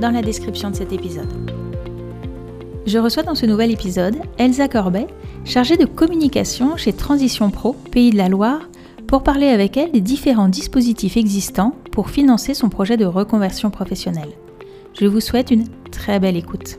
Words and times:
dans 0.00 0.10
la 0.10 0.22
description 0.22 0.70
de 0.70 0.76
cet 0.76 0.92
épisode. 0.92 1.28
Je 2.86 2.98
reçois 2.98 3.22
dans 3.22 3.34
ce 3.34 3.46
nouvel 3.46 3.70
épisode 3.70 4.16
Elsa 4.38 4.66
Corbet, 4.66 5.06
chargée 5.44 5.76
de 5.76 5.84
communication 5.84 6.76
chez 6.76 6.92
Transition 6.92 7.50
Pro, 7.50 7.74
Pays 7.74 8.10
de 8.10 8.16
la 8.16 8.28
Loire, 8.28 8.68
pour 9.06 9.22
parler 9.22 9.48
avec 9.48 9.76
elle 9.76 9.92
des 9.92 10.00
différents 10.00 10.48
dispositifs 10.48 11.16
existants 11.16 11.74
pour 11.92 12.10
financer 12.10 12.54
son 12.54 12.68
projet 12.68 12.96
de 12.96 13.04
reconversion 13.04 13.70
professionnelle. 13.70 14.30
Je 14.94 15.06
vous 15.06 15.20
souhaite 15.20 15.50
une 15.50 15.68
très 15.90 16.18
belle 16.18 16.36
écoute. 16.36 16.78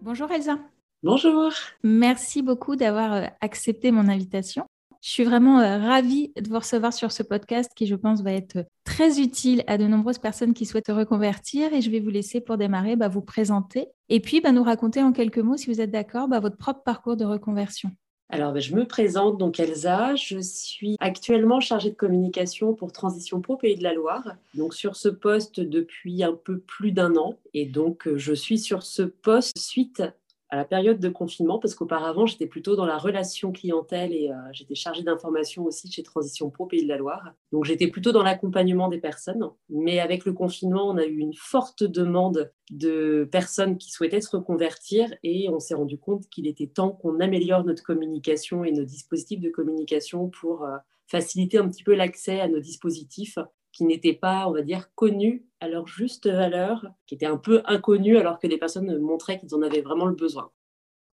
Bonjour 0.00 0.30
Elsa. 0.30 0.58
Bonjour. 1.02 1.52
Merci 1.82 2.42
beaucoup 2.42 2.76
d'avoir 2.76 3.12
euh, 3.12 3.24
accepté 3.40 3.90
mon 3.90 4.08
invitation. 4.08 4.66
Je 5.02 5.08
suis 5.08 5.24
vraiment 5.24 5.60
euh, 5.60 5.78
ravie 5.78 6.30
de 6.36 6.46
vous 6.48 6.58
recevoir 6.58 6.92
sur 6.92 7.10
ce 7.10 7.22
podcast 7.22 7.72
qui, 7.74 7.86
je 7.86 7.94
pense, 7.94 8.20
va 8.20 8.32
être 8.32 8.66
très 8.84 9.18
utile 9.18 9.64
à 9.66 9.78
de 9.78 9.86
nombreuses 9.86 10.18
personnes 10.18 10.52
qui 10.52 10.66
souhaitent 10.66 10.88
reconvertir. 10.88 11.72
Et 11.72 11.80
je 11.80 11.90
vais 11.90 12.00
vous 12.00 12.10
laisser 12.10 12.42
pour 12.42 12.58
démarrer 12.58 12.96
bah, 12.96 13.08
vous 13.08 13.22
présenter 13.22 13.88
et 14.10 14.20
puis 14.20 14.42
bah, 14.42 14.52
nous 14.52 14.62
raconter 14.62 15.02
en 15.02 15.12
quelques 15.12 15.38
mots, 15.38 15.56
si 15.56 15.72
vous 15.72 15.80
êtes 15.80 15.90
d'accord, 15.90 16.28
bah, 16.28 16.38
votre 16.38 16.58
propre 16.58 16.82
parcours 16.82 17.16
de 17.16 17.24
reconversion. 17.24 17.90
Alors, 18.32 18.56
je 18.60 18.76
me 18.76 18.86
présente 18.86 19.38
donc 19.38 19.58
Elsa. 19.58 20.14
Je 20.14 20.38
suis 20.38 20.96
actuellement 21.00 21.60
chargée 21.60 21.90
de 21.90 21.96
communication 21.96 22.74
pour 22.74 22.92
Transition 22.92 23.40
Pro 23.40 23.56
Pays 23.56 23.76
de 23.76 23.82
la 23.82 23.94
Loire. 23.94 24.36
Donc, 24.54 24.74
sur 24.74 24.96
ce 24.96 25.08
poste 25.08 25.60
depuis 25.60 26.22
un 26.22 26.34
peu 26.34 26.58
plus 26.58 26.92
d'un 26.92 27.16
an. 27.16 27.36
Et 27.54 27.66
donc, 27.66 28.06
euh, 28.06 28.18
je 28.18 28.32
suis 28.32 28.58
sur 28.58 28.82
ce 28.82 29.02
poste 29.02 29.58
suite 29.58 30.02
à 30.50 30.56
la 30.56 30.64
période 30.64 30.98
de 30.98 31.08
confinement, 31.08 31.58
parce 31.58 31.74
qu'auparavant, 31.74 32.26
j'étais 32.26 32.46
plutôt 32.46 32.74
dans 32.74 32.84
la 32.84 32.98
relation 32.98 33.52
clientèle 33.52 34.12
et 34.12 34.30
euh, 34.30 34.34
j'étais 34.52 34.74
chargée 34.74 35.02
d'information 35.02 35.64
aussi 35.64 35.90
chez 35.90 36.02
Transition 36.02 36.50
Pro 36.50 36.66
Pays 36.66 36.82
de 36.82 36.88
la 36.88 36.96
Loire. 36.96 37.32
Donc, 37.52 37.64
j'étais 37.64 37.86
plutôt 37.86 38.10
dans 38.10 38.24
l'accompagnement 38.24 38.88
des 38.88 38.98
personnes. 38.98 39.48
Mais 39.68 40.00
avec 40.00 40.24
le 40.24 40.32
confinement, 40.32 40.88
on 40.88 40.96
a 40.96 41.04
eu 41.04 41.18
une 41.18 41.34
forte 41.34 41.84
demande 41.84 42.52
de 42.70 43.28
personnes 43.30 43.78
qui 43.78 43.92
souhaitaient 43.92 44.20
se 44.20 44.36
reconvertir 44.36 45.14
et 45.22 45.48
on 45.48 45.60
s'est 45.60 45.74
rendu 45.74 45.98
compte 45.98 46.28
qu'il 46.28 46.48
était 46.48 46.66
temps 46.66 46.90
qu'on 46.90 47.20
améliore 47.20 47.64
notre 47.64 47.84
communication 47.84 48.64
et 48.64 48.72
nos 48.72 48.84
dispositifs 48.84 49.40
de 49.40 49.50
communication 49.50 50.28
pour 50.28 50.64
euh, 50.64 50.76
faciliter 51.06 51.58
un 51.58 51.68
petit 51.68 51.84
peu 51.84 51.94
l'accès 51.94 52.40
à 52.40 52.48
nos 52.48 52.60
dispositifs 52.60 53.38
qui 53.72 53.84
n'étaient 53.84 54.14
pas, 54.14 54.48
on 54.48 54.52
va 54.52 54.62
dire, 54.62 54.92
connus 54.94 55.46
à 55.60 55.68
leur 55.68 55.86
juste 55.86 56.28
valeur, 56.28 56.86
qui 57.06 57.14
étaient 57.14 57.26
un 57.26 57.36
peu 57.36 57.62
inconnus 57.66 58.18
alors 58.18 58.38
que 58.38 58.46
des 58.46 58.58
personnes 58.58 58.98
montraient 58.98 59.38
qu'ils 59.38 59.54
en 59.54 59.62
avaient 59.62 59.82
vraiment 59.82 60.06
le 60.06 60.14
besoin. 60.14 60.50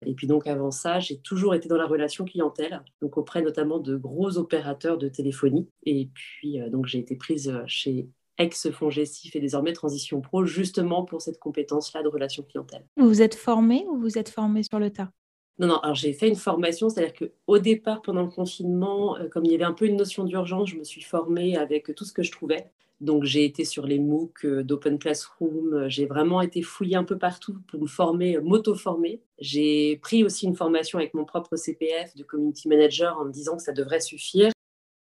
Et 0.04 0.14
puis 0.14 0.26
donc 0.26 0.46
avant 0.46 0.70
ça, 0.70 1.00
j'ai 1.00 1.20
toujours 1.20 1.54
été 1.54 1.68
dans 1.68 1.76
la 1.76 1.86
relation 1.86 2.24
clientèle, 2.24 2.82
donc 3.00 3.16
auprès 3.16 3.42
notamment 3.42 3.78
de 3.78 3.96
gros 3.96 4.36
opérateurs 4.36 4.98
de 4.98 5.08
téléphonie. 5.08 5.68
Et 5.84 6.10
puis 6.12 6.60
euh, 6.60 6.68
donc 6.68 6.86
j'ai 6.86 6.98
été 6.98 7.16
prise 7.16 7.52
chez 7.66 8.08
ex-fonds 8.38 8.90
et 8.90 9.40
désormais 9.40 9.72
Transition 9.72 10.20
Pro, 10.20 10.44
justement 10.44 11.04
pour 11.04 11.22
cette 11.22 11.38
compétence-là 11.38 12.02
de 12.02 12.08
relation 12.08 12.42
clientèle. 12.42 12.86
Vous 12.96 13.22
êtes 13.22 13.34
formé 13.34 13.86
ou 13.88 13.98
vous 13.98 14.18
êtes 14.18 14.28
formé 14.28 14.62
sur 14.62 14.78
le 14.78 14.90
tas? 14.90 15.10
Non, 15.58 15.68
non, 15.68 15.78
alors 15.78 15.94
j'ai 15.94 16.12
fait 16.12 16.28
une 16.28 16.36
formation, 16.36 16.90
c'est-à-dire 16.90 17.14
qu'au 17.14 17.58
départ, 17.58 18.02
pendant 18.02 18.22
le 18.22 18.28
confinement, 18.28 19.16
euh, 19.16 19.28
comme 19.28 19.46
il 19.46 19.52
y 19.52 19.54
avait 19.54 19.64
un 19.64 19.72
peu 19.72 19.86
une 19.86 19.96
notion 19.96 20.24
d'urgence, 20.24 20.68
je 20.68 20.76
me 20.76 20.84
suis 20.84 21.00
formée 21.00 21.56
avec 21.56 21.94
tout 21.94 22.04
ce 22.04 22.12
que 22.12 22.22
je 22.22 22.30
trouvais. 22.30 22.70
Donc 23.00 23.24
j'ai 23.24 23.44
été 23.44 23.64
sur 23.64 23.86
les 23.86 23.98
MOOC 23.98 24.44
euh, 24.44 24.62
d'Open 24.62 24.98
Classroom, 24.98 25.74
euh, 25.74 25.88
j'ai 25.88 26.04
vraiment 26.06 26.42
été 26.42 26.60
fouillée 26.62 26.96
un 26.96 27.04
peu 27.04 27.16
partout 27.16 27.56
pour 27.68 27.80
me 27.80 27.86
former, 27.86 28.38
m'auto-former. 28.38 29.22
J'ai 29.38 29.96
pris 30.02 30.24
aussi 30.24 30.46
une 30.46 30.56
formation 30.56 30.98
avec 30.98 31.14
mon 31.14 31.24
propre 31.24 31.56
CPF 31.56 32.14
de 32.16 32.22
Community 32.22 32.68
Manager 32.68 33.18
en 33.18 33.24
me 33.24 33.32
disant 33.32 33.56
que 33.56 33.62
ça 33.62 33.72
devrait 33.72 34.00
suffire. 34.00 34.50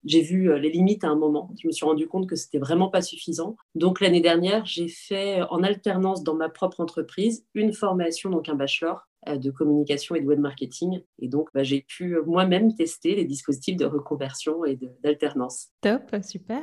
J'ai 0.06 0.22
vu 0.22 0.60
les 0.60 0.70
limites 0.70 1.04
à 1.04 1.08
un 1.08 1.16
moment. 1.16 1.50
Je 1.62 1.68
me 1.68 1.72
suis 1.72 1.86
rendu 1.86 2.08
compte 2.08 2.28
que 2.28 2.36
c'était 2.36 2.58
vraiment 2.60 2.90
pas 2.90 3.02
suffisant. 3.02 3.56
Donc 3.74 4.02
l'année 4.02 4.22
dernière, 4.22 4.66
j'ai 4.66 4.90
fait 4.90 5.42
en 5.44 5.64
alternance 5.64 6.24
dans 6.24 6.36
ma 6.36 6.50
propre 6.50 6.82
entreprise 6.82 7.46
une 7.54 7.74
formation, 7.74 8.30
donc 8.30 8.50
un 8.50 8.56
bachelor 8.56 9.08
de 9.26 9.52
communication 9.52 10.16
et 10.16 10.22
de 10.22 10.26
web 10.26 10.40
marketing. 10.40 11.02
Et 11.20 11.28
donc, 11.28 11.50
bah, 11.54 11.64
j'ai 11.64 11.82
pu 11.82 12.16
euh, 12.16 12.24
moi-même 12.26 12.74
tester 12.76 13.16
les 13.16 13.26
dispositifs 13.26 13.78
de 13.78 13.86
reconversion 13.86 14.66
et 14.66 14.78
d'alternance. 15.04 15.70
Top, 15.82 16.16
super. 16.22 16.62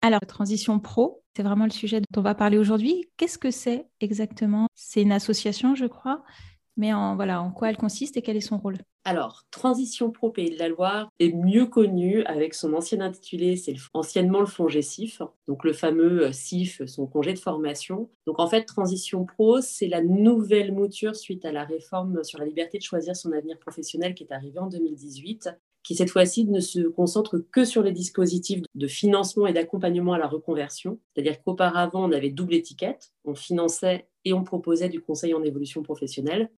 Alors, 0.00 0.20
transition 0.26 0.80
pro, 0.80 1.22
c'est 1.36 1.42
vraiment 1.42 1.64
le 1.64 1.70
sujet 1.70 2.00
dont 2.00 2.20
on 2.20 2.22
va 2.22 2.34
parler 2.34 2.58
aujourd'hui. 2.58 3.08
Qu'est-ce 3.16 3.38
que 3.38 3.50
c'est 3.50 3.86
exactement? 4.00 4.66
C'est 4.74 5.02
une 5.02 5.12
association, 5.12 5.74
je 5.74 5.86
crois. 5.86 6.24
Mais 6.76 6.92
en, 6.92 7.16
voilà, 7.16 7.42
en 7.42 7.52
quoi 7.52 7.70
elle 7.70 7.76
consiste 7.76 8.16
et 8.16 8.22
quel 8.22 8.36
est 8.36 8.40
son 8.40 8.58
rôle? 8.58 8.78
Alors, 9.04 9.42
Transition 9.50 10.12
Pro 10.12 10.30
Pays 10.30 10.50
de 10.50 10.58
la 10.60 10.68
Loire 10.68 11.10
est 11.18 11.32
mieux 11.32 11.66
connue 11.66 12.22
avec 12.22 12.54
son 12.54 12.72
ancien 12.72 13.00
intitulé, 13.00 13.56
c'est 13.56 13.74
anciennement 13.94 14.38
le 14.38 14.46
fonds 14.46 14.68
donc 15.48 15.64
le 15.64 15.72
fameux 15.72 16.26
euh, 16.26 16.32
CIF, 16.32 16.84
son 16.86 17.06
congé 17.06 17.32
de 17.32 17.38
formation. 17.38 18.08
Donc 18.26 18.38
en 18.38 18.46
fait, 18.46 18.64
Transition 18.64 19.24
Pro, 19.24 19.60
c'est 19.60 19.88
la 19.88 20.02
nouvelle 20.02 20.72
mouture 20.72 21.16
suite 21.16 21.44
à 21.44 21.50
la 21.50 21.64
réforme 21.64 22.22
sur 22.22 22.38
la 22.38 22.44
liberté 22.44 22.78
de 22.78 22.84
choisir 22.84 23.16
son 23.16 23.32
avenir 23.32 23.58
professionnel 23.58 24.14
qui 24.14 24.22
est 24.22 24.32
arrivée 24.32 24.60
en 24.60 24.68
2018 24.68 25.48
qui 25.82 25.96
cette 25.96 26.10
fois-ci 26.10 26.44
ne 26.44 26.60
se 26.60 26.80
concentre 26.80 27.38
que 27.38 27.64
sur 27.64 27.82
les 27.82 27.90
dispositifs 27.90 28.62
de 28.76 28.86
financement 28.86 29.48
et 29.48 29.52
d'accompagnement 29.52 30.12
à 30.12 30.18
la 30.18 30.28
reconversion. 30.28 31.00
C'est-à-dire 31.12 31.42
qu'auparavant, 31.42 32.08
on 32.08 32.12
avait 32.12 32.30
double 32.30 32.54
étiquette, 32.54 33.12
on 33.24 33.34
finançait 33.34 34.06
et 34.24 34.32
on 34.32 34.44
proposait 34.44 34.88
du 34.88 35.00
conseil 35.00 35.34
en 35.34 35.42
évolution 35.42 35.82
professionnelle. 35.82 36.52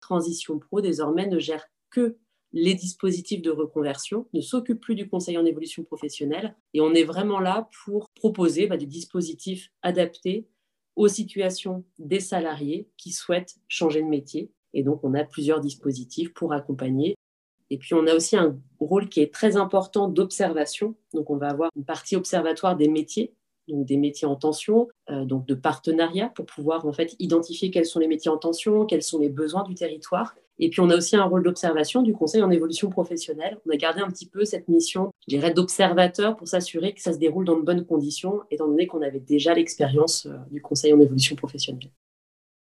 Transition 0.00 0.58
Pro, 0.58 0.80
désormais, 0.80 1.28
ne 1.28 1.38
gère 1.38 1.64
que 1.90 2.16
les 2.56 2.74
dispositifs 2.74 3.42
de 3.42 3.50
reconversion, 3.50 4.26
ne 4.32 4.40
s'occupent 4.40 4.80
plus 4.80 4.94
du 4.94 5.08
conseil 5.08 5.36
en 5.36 5.44
évolution 5.44 5.84
professionnelle. 5.84 6.56
Et 6.72 6.80
on 6.80 6.94
est 6.94 7.04
vraiment 7.04 7.38
là 7.38 7.68
pour 7.84 8.08
proposer 8.10 8.66
bah, 8.66 8.78
des 8.78 8.86
dispositifs 8.86 9.70
adaptés 9.82 10.48
aux 10.96 11.08
situations 11.08 11.84
des 11.98 12.20
salariés 12.20 12.88
qui 12.96 13.12
souhaitent 13.12 13.56
changer 13.68 14.00
de 14.00 14.06
métier. 14.06 14.50
Et 14.72 14.82
donc, 14.82 15.00
on 15.04 15.12
a 15.12 15.24
plusieurs 15.24 15.60
dispositifs 15.60 16.32
pour 16.32 16.54
accompagner. 16.54 17.16
Et 17.68 17.76
puis, 17.76 17.94
on 17.94 18.06
a 18.06 18.14
aussi 18.14 18.36
un 18.36 18.58
rôle 18.80 19.10
qui 19.10 19.20
est 19.20 19.32
très 19.32 19.56
important 19.56 20.08
d'observation. 20.08 20.94
Donc, 21.12 21.28
on 21.28 21.36
va 21.36 21.48
avoir 21.48 21.70
une 21.76 21.84
partie 21.84 22.16
observatoire 22.16 22.76
des 22.76 22.88
métiers, 22.88 23.34
donc 23.68 23.84
des 23.84 23.98
métiers 23.98 24.26
en 24.26 24.36
tension, 24.36 24.88
euh, 25.10 25.26
donc 25.26 25.44
de 25.46 25.54
partenariat 25.54 26.30
pour 26.30 26.46
pouvoir 26.46 26.86
en 26.86 26.92
fait 26.92 27.16
identifier 27.18 27.70
quels 27.70 27.84
sont 27.84 28.00
les 28.00 28.08
métiers 28.08 28.30
en 28.30 28.38
tension, 28.38 28.86
quels 28.86 29.02
sont 29.02 29.18
les 29.18 29.28
besoins 29.28 29.64
du 29.64 29.74
territoire 29.74 30.34
et 30.58 30.70
puis, 30.70 30.80
on 30.80 30.88
a 30.88 30.96
aussi 30.96 31.16
un 31.16 31.24
rôle 31.24 31.42
d'observation 31.42 32.02
du 32.02 32.14
conseil 32.14 32.42
en 32.42 32.50
évolution 32.50 32.88
professionnelle. 32.88 33.58
On 33.66 33.70
a 33.72 33.76
gardé 33.76 34.00
un 34.00 34.08
petit 34.08 34.26
peu 34.26 34.44
cette 34.44 34.68
mission, 34.68 35.12
je 35.28 35.36
dirais, 35.36 35.52
d'observateur 35.52 36.36
pour 36.36 36.48
s'assurer 36.48 36.94
que 36.94 37.02
ça 37.02 37.12
se 37.12 37.18
déroule 37.18 37.44
dans 37.44 37.56
de 37.56 37.62
bonnes 37.62 37.84
conditions, 37.84 38.40
étant 38.50 38.66
donné 38.66 38.86
qu'on 38.86 39.02
avait 39.02 39.20
déjà 39.20 39.54
l'expérience 39.54 40.26
euh, 40.26 40.36
du 40.50 40.62
conseil 40.62 40.92
en 40.94 41.00
évolution 41.00 41.36
professionnelle. 41.36 41.90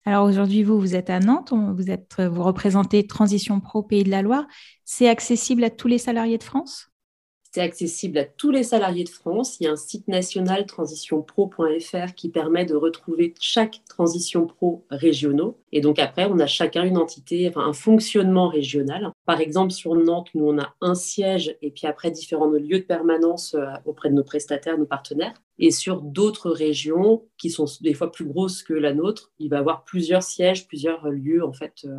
Alors 0.04 0.28
aujourd'hui, 0.28 0.62
vous, 0.62 0.80
vous 0.80 0.96
êtes 0.96 1.10
à 1.10 1.20
Nantes, 1.20 1.52
vous, 1.52 1.90
êtes, 1.90 2.22
vous 2.22 2.44
représentez 2.44 3.08
Transition 3.08 3.60
Pro 3.60 3.82
Pays 3.82 4.04
de 4.04 4.12
la 4.12 4.22
Loire. 4.22 4.46
C'est 4.84 5.10
accessible 5.10 5.64
à 5.64 5.72
tous 5.72 5.88
les 5.88 5.98
salariés 5.98 6.38
de 6.38 6.44
France? 6.44 6.92
C'est 7.56 7.62
accessible 7.62 8.18
à 8.18 8.26
tous 8.26 8.52
les 8.52 8.64
salariés 8.64 9.06
de 9.06 9.10
France. 9.10 9.62
Il 9.62 9.64
y 9.64 9.68
a 9.68 9.72
un 9.72 9.78
site 9.78 10.10
national 10.10 10.66
transitionpro.fr 10.66 12.14
qui 12.14 12.28
permet 12.28 12.66
de 12.66 12.76
retrouver 12.76 13.34
chaque 13.40 13.82
transition 13.88 14.46
pro 14.46 14.86
régionaux. 14.90 15.58
Et 15.72 15.80
donc 15.80 15.98
après, 15.98 16.26
on 16.26 16.38
a 16.40 16.48
chacun 16.48 16.84
une 16.84 16.98
entité, 16.98 17.48
enfin 17.48 17.66
un 17.66 17.72
fonctionnement 17.72 18.50
régional. 18.50 19.10
Par 19.26 19.40
exemple, 19.40 19.72
sur 19.72 19.96
Nantes, 19.96 20.28
nous, 20.36 20.46
on 20.46 20.60
a 20.60 20.76
un 20.82 20.96
siège 20.96 21.56
et 21.62 21.72
puis 21.72 21.88
après 21.88 22.12
différents 22.12 22.50
lieux 22.50 22.80
de 22.80 22.84
permanence 22.84 23.54
euh, 23.54 23.68
auprès 23.86 24.10
de 24.10 24.16
nos 24.16 24.26
prestataires, 24.26 24.78
nos 24.78 24.86
partenaires. 24.86 25.34
Et 25.58 25.72
sur 25.72 26.02
d'autres 26.02 26.52
régions 26.52 27.24
qui 27.38 27.50
sont 27.50 27.68
des 27.80 27.94
fois 27.94 28.12
plus 28.12 28.26
grosses 28.26 28.64
que 28.64 28.74
la 28.74 28.94
nôtre, 28.94 29.32
il 29.40 29.50
va 29.50 29.56
y 29.56 29.60
avoir 29.60 29.86
plusieurs 29.86 30.24
sièges, 30.24 30.68
plusieurs 30.68 31.10
lieux 31.10 31.42
en 31.42 31.54
fait 31.54 31.86
euh, 31.86 31.96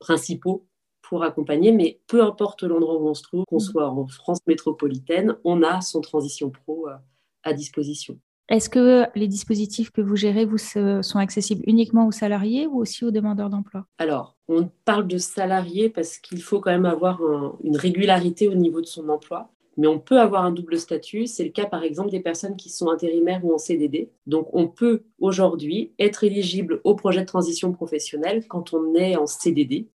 principaux 0.00 0.66
pour 1.08 1.22
accompagner, 1.24 1.72
mais 1.72 2.00
peu 2.06 2.22
importe 2.22 2.62
l'endroit 2.62 2.98
où 2.98 3.08
on 3.08 3.14
se 3.14 3.22
trouve, 3.22 3.44
qu'on 3.46 3.56
mm. 3.56 3.60
soit 3.60 3.88
en 3.88 4.06
France 4.06 4.40
métropolitaine, 4.46 5.36
on 5.44 5.62
a 5.62 5.80
son 5.80 6.00
transition 6.00 6.50
pro 6.50 6.88
euh, 6.88 6.94
à 7.42 7.52
disposition. 7.52 8.18
Est-ce 8.48 8.70
que 8.70 9.04
les 9.14 9.28
dispositifs 9.28 9.90
que 9.90 10.00
vous 10.00 10.16
gérez 10.16 10.46
vous, 10.46 10.56
sont 10.56 11.18
accessibles 11.18 11.62
uniquement 11.66 12.06
aux 12.06 12.12
salariés 12.12 12.66
ou 12.66 12.80
aussi 12.80 13.04
aux 13.04 13.10
demandeurs 13.10 13.50
d'emploi? 13.50 13.84
Alors, 13.98 14.36
on 14.48 14.70
parle 14.86 15.06
de 15.06 15.18
salariés 15.18 15.90
parce 15.90 16.16
qu'il 16.16 16.40
faut 16.40 16.58
quand 16.58 16.70
même 16.70 16.86
avoir 16.86 17.20
une 17.62 17.76
régularité 17.76 18.48
au 18.48 18.54
niveau 18.54 18.80
de 18.80 18.86
son 18.86 19.10
emploi. 19.10 19.50
mais 19.76 19.86
on 19.86 19.98
peut 19.98 20.18
avoir 20.18 20.46
un 20.46 20.50
double 20.50 20.78
statut. 20.78 21.26
C'est 21.26 21.44
le 21.44 21.50
cas, 21.50 21.66
par 21.66 21.82
exemple, 21.82 22.10
des 22.10 22.20
personnes 22.20 22.56
qui 22.56 22.70
sont 22.70 22.88
intérimaires 22.88 23.44
ou 23.44 23.52
en 23.52 23.58
CDD. 23.58 24.10
Donc, 24.26 24.48
on 24.54 24.66
peut 24.66 25.02
aujourd'hui 25.20 25.92
être 25.98 26.24
éligible 26.24 26.80
au 26.84 26.94
projet 26.94 27.20
de 27.20 27.26
transition 27.26 27.70
professionnelle 27.72 28.46
quand 28.48 28.72
on 28.72 28.94
est 28.94 29.16
en 29.16 29.26
CDD 29.26 29.88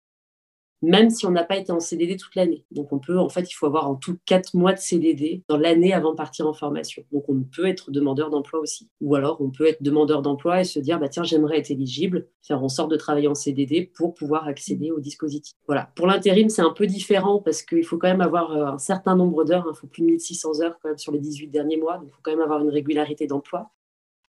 même 0.83 1.09
si 1.09 1.25
on 1.25 1.31
n'a 1.31 1.45
pas 1.45 1.55
été 1.57 1.71
en 1.71 1.79
CDD 1.79 2.17
toute 2.17 2.35
l'année. 2.35 2.65
Donc 2.71 2.91
on 2.91 2.99
peut, 2.99 3.17
en 3.17 3.29
fait, 3.29 3.49
il 3.49 3.53
faut 3.53 3.65
avoir 3.65 3.89
en 3.89 3.95
tout 3.95 4.17
quatre 4.25 4.53
mois 4.53 4.73
de 4.73 4.79
CDD 4.79 5.43
dans 5.47 5.57
l'année 5.57 5.93
avant 5.93 6.11
de 6.11 6.17
partir 6.17 6.45
en 6.45 6.53
formation. 6.53 7.03
Donc 7.13 7.23
on 7.29 7.41
peut 7.43 7.65
être 7.67 7.89
demandeur 7.89 8.29
d'emploi 8.29 8.59
aussi. 8.59 8.89
Ou 8.99 9.15
alors 9.15 9.37
on 9.39 9.49
peut 9.49 9.65
être 9.65 9.81
demandeur 9.81 10.21
d'emploi 10.21 10.59
et 10.59 10.65
se 10.65 10.79
dire, 10.79 10.99
bah 10.99 11.07
tiens, 11.07 11.23
j'aimerais 11.23 11.57
être 11.59 11.71
éligible, 11.71 12.27
faire 12.41 12.61
en 12.61 12.67
sorte 12.67 12.91
de 12.91 12.97
travailler 12.97 13.29
en 13.29 13.35
CDD 13.35 13.91
pour 13.95 14.13
pouvoir 14.13 14.45
accéder 14.45 14.91
au 14.91 14.99
dispositif. 14.99 15.55
Voilà. 15.67 15.89
Pour 15.95 16.05
l'intérim, 16.05 16.49
c'est 16.49 16.61
un 16.61 16.73
peu 16.73 16.85
différent 16.85 17.39
parce 17.39 17.63
qu'il 17.63 17.85
faut 17.85 17.97
quand 17.97 18.09
même 18.09 18.21
avoir 18.21 18.51
euh, 18.51 18.65
un 18.65 18.77
certain 18.77 19.15
nombre 19.15 19.45
d'heures. 19.45 19.65
Il 19.73 19.77
faut 19.77 19.87
plus 19.87 20.01
de 20.01 20.07
1600 20.07 20.61
heures 20.61 20.77
quand 20.81 20.89
même 20.89 20.97
sur 20.97 21.13
les 21.13 21.19
18 21.19 21.47
derniers 21.47 21.77
mois. 21.77 21.97
Donc 21.97 22.09
il 22.09 22.13
faut 22.13 22.21
quand 22.21 22.31
même 22.31 22.41
avoir 22.41 22.61
une 22.61 22.69
régularité 22.69 23.25
d'emploi. 23.25 23.71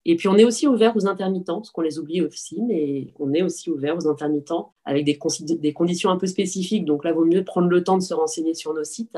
Et 0.04 0.16
puis, 0.16 0.28
on 0.28 0.36
est 0.36 0.44
aussi 0.44 0.66
ouvert 0.66 0.96
aux 0.96 1.06
intermittents, 1.06 1.58
parce 1.58 1.70
qu'on 1.70 1.82
les 1.82 1.98
oublie 1.98 2.22
aussi, 2.22 2.60
mais 2.62 3.12
on 3.18 3.32
est 3.32 3.42
aussi 3.42 3.70
ouvert 3.70 3.96
aux 3.96 4.08
intermittents 4.08 4.74
avec 4.84 5.04
des, 5.04 5.18
des 5.58 5.72
conditions 5.72 6.10
un 6.10 6.16
peu 6.16 6.26
spécifiques. 6.26 6.84
Donc 6.84 7.04
là, 7.04 7.10
il 7.10 7.14
vaut 7.14 7.24
mieux 7.24 7.44
prendre 7.44 7.68
le 7.68 7.84
temps 7.84 7.98
de 7.98 8.02
se 8.02 8.14
renseigner 8.14 8.54
sur 8.54 8.74
nos 8.74 8.84
sites. 8.84 9.16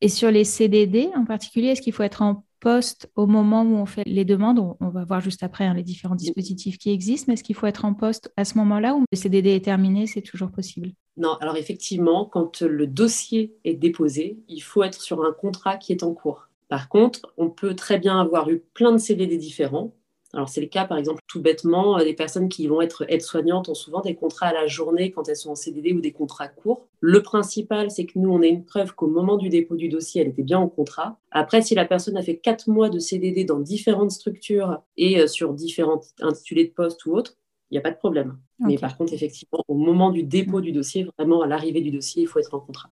Et 0.00 0.08
sur 0.08 0.30
les 0.30 0.44
CDD 0.44 1.08
en 1.16 1.24
particulier, 1.24 1.68
est-ce 1.68 1.80
qu'il 1.80 1.92
faut 1.92 2.02
être 2.02 2.22
en 2.22 2.44
poste 2.60 3.10
au 3.14 3.26
moment 3.26 3.62
où 3.62 3.76
on 3.76 3.86
fait 3.86 4.02
les 4.06 4.24
demandes? 4.24 4.76
On 4.80 4.88
va 4.88 5.04
voir 5.04 5.20
juste 5.20 5.42
après 5.42 5.64
hein, 5.64 5.74
les 5.74 5.82
différents 5.82 6.14
dispositifs 6.14 6.78
qui 6.78 6.90
existent, 6.90 7.26
mais 7.28 7.34
est-ce 7.34 7.44
qu'il 7.44 7.54
faut 7.54 7.66
être 7.66 7.84
en 7.84 7.94
poste 7.94 8.32
à 8.36 8.44
ce 8.44 8.58
moment-là 8.58 8.94
ou 8.94 9.04
le 9.10 9.16
CDD 9.16 9.50
est 9.50 9.64
terminé, 9.64 10.06
c'est 10.06 10.22
toujours 10.22 10.50
possible? 10.50 10.92
Non, 11.16 11.34
alors 11.40 11.56
effectivement, 11.56 12.24
quand 12.24 12.62
le 12.62 12.86
dossier 12.86 13.54
est 13.64 13.74
déposé, 13.74 14.38
il 14.48 14.60
faut 14.60 14.82
être 14.82 15.00
sur 15.00 15.24
un 15.24 15.32
contrat 15.32 15.76
qui 15.76 15.92
est 15.92 16.02
en 16.02 16.12
cours. 16.12 16.48
Par 16.68 16.88
contre, 16.88 17.32
on 17.36 17.50
peut 17.50 17.74
très 17.74 17.98
bien 17.98 18.20
avoir 18.20 18.48
eu 18.50 18.60
plein 18.74 18.92
de 18.92 18.98
CDD 18.98 19.36
différents. 19.36 19.94
Alors, 20.34 20.48
c'est 20.48 20.60
le 20.60 20.66
cas, 20.66 20.84
par 20.84 20.98
exemple, 20.98 21.22
tout 21.28 21.40
bêtement, 21.40 21.96
des 21.98 22.12
personnes 22.12 22.48
qui 22.48 22.66
vont 22.66 22.80
être 22.80 23.04
aides-soignantes 23.08 23.68
ont 23.68 23.74
souvent 23.74 24.00
des 24.00 24.16
contrats 24.16 24.48
à 24.48 24.52
la 24.52 24.66
journée 24.66 25.12
quand 25.12 25.28
elles 25.28 25.36
sont 25.36 25.50
en 25.50 25.54
CDD 25.54 25.92
ou 25.92 26.00
des 26.00 26.10
contrats 26.12 26.48
courts. 26.48 26.88
Le 26.98 27.22
principal, 27.22 27.90
c'est 27.90 28.04
que 28.04 28.18
nous, 28.18 28.30
on 28.30 28.42
a 28.42 28.46
une 28.46 28.64
preuve 28.64 28.94
qu'au 28.94 29.06
moment 29.06 29.36
du 29.36 29.48
dépôt 29.48 29.76
du 29.76 29.88
dossier, 29.88 30.22
elle 30.22 30.28
était 30.28 30.42
bien 30.42 30.58
en 30.58 30.68
contrat. 30.68 31.20
Après, 31.30 31.62
si 31.62 31.76
la 31.76 31.84
personne 31.84 32.16
a 32.16 32.22
fait 32.22 32.38
quatre 32.38 32.68
mois 32.68 32.90
de 32.90 32.98
CDD 32.98 33.44
dans 33.44 33.60
différentes 33.60 34.10
structures 34.10 34.82
et 34.96 35.20
euh, 35.20 35.28
sur 35.28 35.54
différents 35.54 36.00
intitulés 36.20 36.64
de 36.64 36.72
poste 36.72 37.06
ou 37.06 37.12
autres, 37.12 37.36
il 37.70 37.74
n'y 37.74 37.78
a 37.78 37.82
pas 37.82 37.92
de 37.92 37.96
problème. 37.96 38.38
Mais 38.60 38.78
par 38.78 38.96
contre, 38.96 39.12
effectivement, 39.12 39.60
au 39.68 39.74
moment 39.74 40.10
du 40.10 40.22
dépôt 40.22 40.60
du 40.60 40.72
dossier, 40.72 41.06
vraiment 41.18 41.42
à 41.42 41.46
l'arrivée 41.46 41.80
du 41.80 41.90
dossier, 41.90 42.22
il 42.22 42.28
faut 42.28 42.38
être 42.38 42.54
en 42.54 42.60
contrat. 42.60 42.90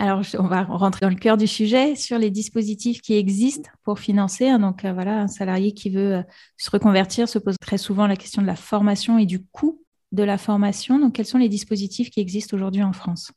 Alors, 0.00 0.22
on 0.38 0.46
va 0.46 0.62
rentrer 0.62 1.00
dans 1.04 1.10
le 1.10 1.14
cœur 1.14 1.36
du 1.36 1.46
sujet 1.46 1.94
sur 1.94 2.16
les 2.16 2.30
dispositifs 2.30 3.02
qui 3.02 3.16
existent 3.16 3.68
pour 3.84 3.98
financer. 3.98 4.48
Hein. 4.48 4.58
Donc, 4.58 4.86
euh, 4.86 4.94
voilà, 4.94 5.20
un 5.20 5.28
salarié 5.28 5.72
qui 5.72 5.90
veut 5.90 6.14
euh, 6.14 6.22
se 6.56 6.70
reconvertir 6.70 7.28
se 7.28 7.38
pose 7.38 7.56
très 7.60 7.76
souvent 7.76 8.06
la 8.06 8.16
question 8.16 8.40
de 8.40 8.46
la 8.46 8.56
formation 8.56 9.18
et 9.18 9.26
du 9.26 9.44
coût 9.44 9.84
de 10.12 10.22
la 10.22 10.38
formation. 10.38 10.98
Donc, 10.98 11.16
quels 11.16 11.26
sont 11.26 11.36
les 11.36 11.50
dispositifs 11.50 12.08
qui 12.08 12.20
existent 12.20 12.56
aujourd'hui 12.56 12.82
en 12.82 12.94
France? 12.94 13.32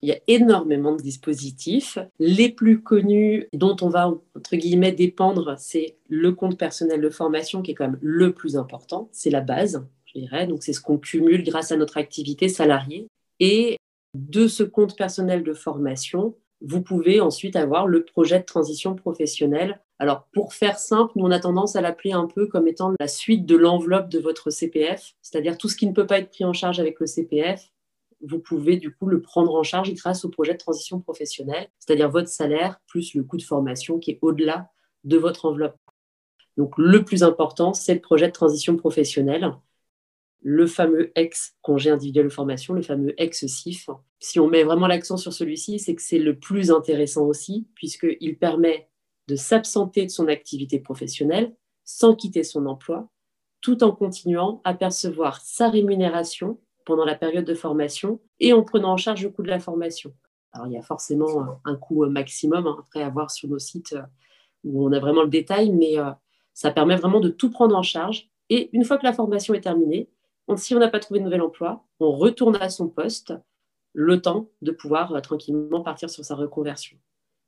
Il 0.00 0.08
y 0.08 0.12
a 0.12 0.20
énormément 0.28 0.94
de 0.94 1.02
dispositifs. 1.02 1.98
Les 2.20 2.48
plus 2.48 2.80
connus, 2.80 3.48
dont 3.52 3.74
on 3.80 3.88
va, 3.88 4.06
entre 4.36 4.54
guillemets, 4.54 4.92
dépendre, 4.92 5.56
c'est 5.58 5.96
le 6.08 6.30
compte 6.30 6.56
personnel 6.56 7.00
de 7.00 7.10
formation, 7.10 7.60
qui 7.60 7.72
est 7.72 7.74
quand 7.74 7.88
même 7.88 7.98
le 8.00 8.32
plus 8.32 8.56
important. 8.56 9.08
C'est 9.10 9.30
la 9.30 9.40
base, 9.40 9.84
je 10.04 10.20
dirais. 10.20 10.46
Donc, 10.46 10.62
c'est 10.62 10.72
ce 10.72 10.80
qu'on 10.80 10.98
cumule 10.98 11.42
grâce 11.42 11.72
à 11.72 11.76
notre 11.76 11.96
activité 11.96 12.48
salariée. 12.48 13.08
Et 13.40 13.78
de 14.14 14.48
ce 14.48 14.62
compte 14.62 14.96
personnel 14.96 15.42
de 15.44 15.52
formation, 15.52 16.34
vous 16.60 16.82
pouvez 16.82 17.20
ensuite 17.20 17.56
avoir 17.56 17.86
le 17.86 18.04
projet 18.04 18.40
de 18.40 18.44
transition 18.44 18.94
professionnelle. 18.94 19.80
Alors, 19.98 20.28
pour 20.32 20.54
faire 20.54 20.78
simple, 20.78 21.12
nous, 21.16 21.24
on 21.24 21.30
a 21.30 21.38
tendance 21.38 21.76
à 21.76 21.80
l'appeler 21.80 22.12
un 22.12 22.26
peu 22.26 22.46
comme 22.46 22.68
étant 22.68 22.92
la 22.98 23.08
suite 23.08 23.46
de 23.46 23.56
l'enveloppe 23.56 24.08
de 24.08 24.18
votre 24.18 24.50
CPF, 24.50 25.14
c'est-à-dire 25.22 25.56
tout 25.56 25.68
ce 25.68 25.76
qui 25.76 25.86
ne 25.86 25.92
peut 25.92 26.06
pas 26.06 26.18
être 26.18 26.30
pris 26.30 26.44
en 26.44 26.52
charge 26.52 26.80
avec 26.80 26.98
le 27.00 27.06
CPF, 27.06 27.70
vous 28.20 28.40
pouvez 28.40 28.76
du 28.76 28.92
coup 28.92 29.06
le 29.06 29.20
prendre 29.20 29.54
en 29.54 29.62
charge 29.62 29.92
grâce 29.94 30.24
au 30.24 30.28
projet 30.28 30.52
de 30.52 30.58
transition 30.58 31.00
professionnelle, 31.00 31.68
c'est-à-dire 31.78 32.10
votre 32.10 32.28
salaire 32.28 32.80
plus 32.88 33.14
le 33.14 33.22
coût 33.22 33.36
de 33.36 33.42
formation 33.42 33.98
qui 33.98 34.10
est 34.10 34.18
au-delà 34.22 34.70
de 35.04 35.16
votre 35.16 35.44
enveloppe. 35.44 35.76
Donc, 36.56 36.74
le 36.76 37.04
plus 37.04 37.22
important, 37.22 37.72
c'est 37.72 37.94
le 37.94 38.00
projet 38.00 38.26
de 38.26 38.32
transition 38.32 38.76
professionnelle 38.76 39.52
le 40.40 40.66
fameux 40.66 41.10
ex-congé 41.16 41.90
individuel 41.90 42.26
de 42.26 42.32
formation, 42.32 42.74
le 42.74 42.82
fameux 42.82 43.14
ex-CIF. 43.20 43.90
Si 44.20 44.38
on 44.38 44.48
met 44.48 44.62
vraiment 44.62 44.86
l'accent 44.86 45.16
sur 45.16 45.32
celui-ci, 45.32 45.78
c'est 45.78 45.94
que 45.94 46.02
c'est 46.02 46.18
le 46.18 46.38
plus 46.38 46.70
intéressant 46.70 47.26
aussi, 47.26 47.68
puisqu'il 47.74 48.38
permet 48.38 48.88
de 49.26 49.36
s'absenter 49.36 50.06
de 50.06 50.10
son 50.10 50.28
activité 50.28 50.78
professionnelle 50.78 51.54
sans 51.84 52.14
quitter 52.14 52.44
son 52.44 52.66
emploi, 52.66 53.08
tout 53.60 53.82
en 53.82 53.92
continuant 53.92 54.60
à 54.64 54.74
percevoir 54.74 55.40
sa 55.40 55.68
rémunération 55.68 56.60
pendant 56.84 57.04
la 57.04 57.14
période 57.14 57.44
de 57.44 57.54
formation 57.54 58.20
et 58.40 58.52
en 58.52 58.62
prenant 58.62 58.92
en 58.92 58.96
charge 58.96 59.22
le 59.22 59.30
coût 59.30 59.42
de 59.42 59.48
la 59.48 59.58
formation. 59.58 60.12
Alors, 60.52 60.66
il 60.66 60.72
y 60.72 60.78
a 60.78 60.82
forcément 60.82 61.60
un 61.64 61.76
coût 61.76 62.06
maximum, 62.06 62.66
hein, 62.66 62.76
après 62.80 63.02
à 63.02 63.10
voir 63.10 63.30
sur 63.30 63.48
nos 63.48 63.58
sites 63.58 63.92
euh, 63.92 64.02
où 64.64 64.86
on 64.86 64.92
a 64.92 64.98
vraiment 64.98 65.22
le 65.22 65.28
détail, 65.28 65.70
mais 65.70 65.98
euh, 65.98 66.10
ça 66.54 66.70
permet 66.70 66.96
vraiment 66.96 67.20
de 67.20 67.28
tout 67.28 67.50
prendre 67.50 67.76
en 67.76 67.82
charge. 67.82 68.30
Et 68.48 68.70
une 68.72 68.84
fois 68.84 68.96
que 68.96 69.04
la 69.04 69.12
formation 69.12 69.54
est 69.54 69.60
terminée, 69.60 70.08
si 70.56 70.74
on 70.74 70.78
n'a 70.78 70.88
pas 70.88 71.00
trouvé 71.00 71.20
de 71.20 71.24
nouvel 71.24 71.42
emploi, 71.42 71.84
on 72.00 72.12
retourne 72.12 72.56
à 72.56 72.70
son 72.70 72.88
poste 72.88 73.34
le 73.92 74.20
temps 74.20 74.48
de 74.62 74.70
pouvoir 74.70 75.12
euh, 75.14 75.20
tranquillement 75.20 75.82
partir 75.82 76.08
sur 76.08 76.24
sa 76.24 76.34
reconversion. 76.34 76.96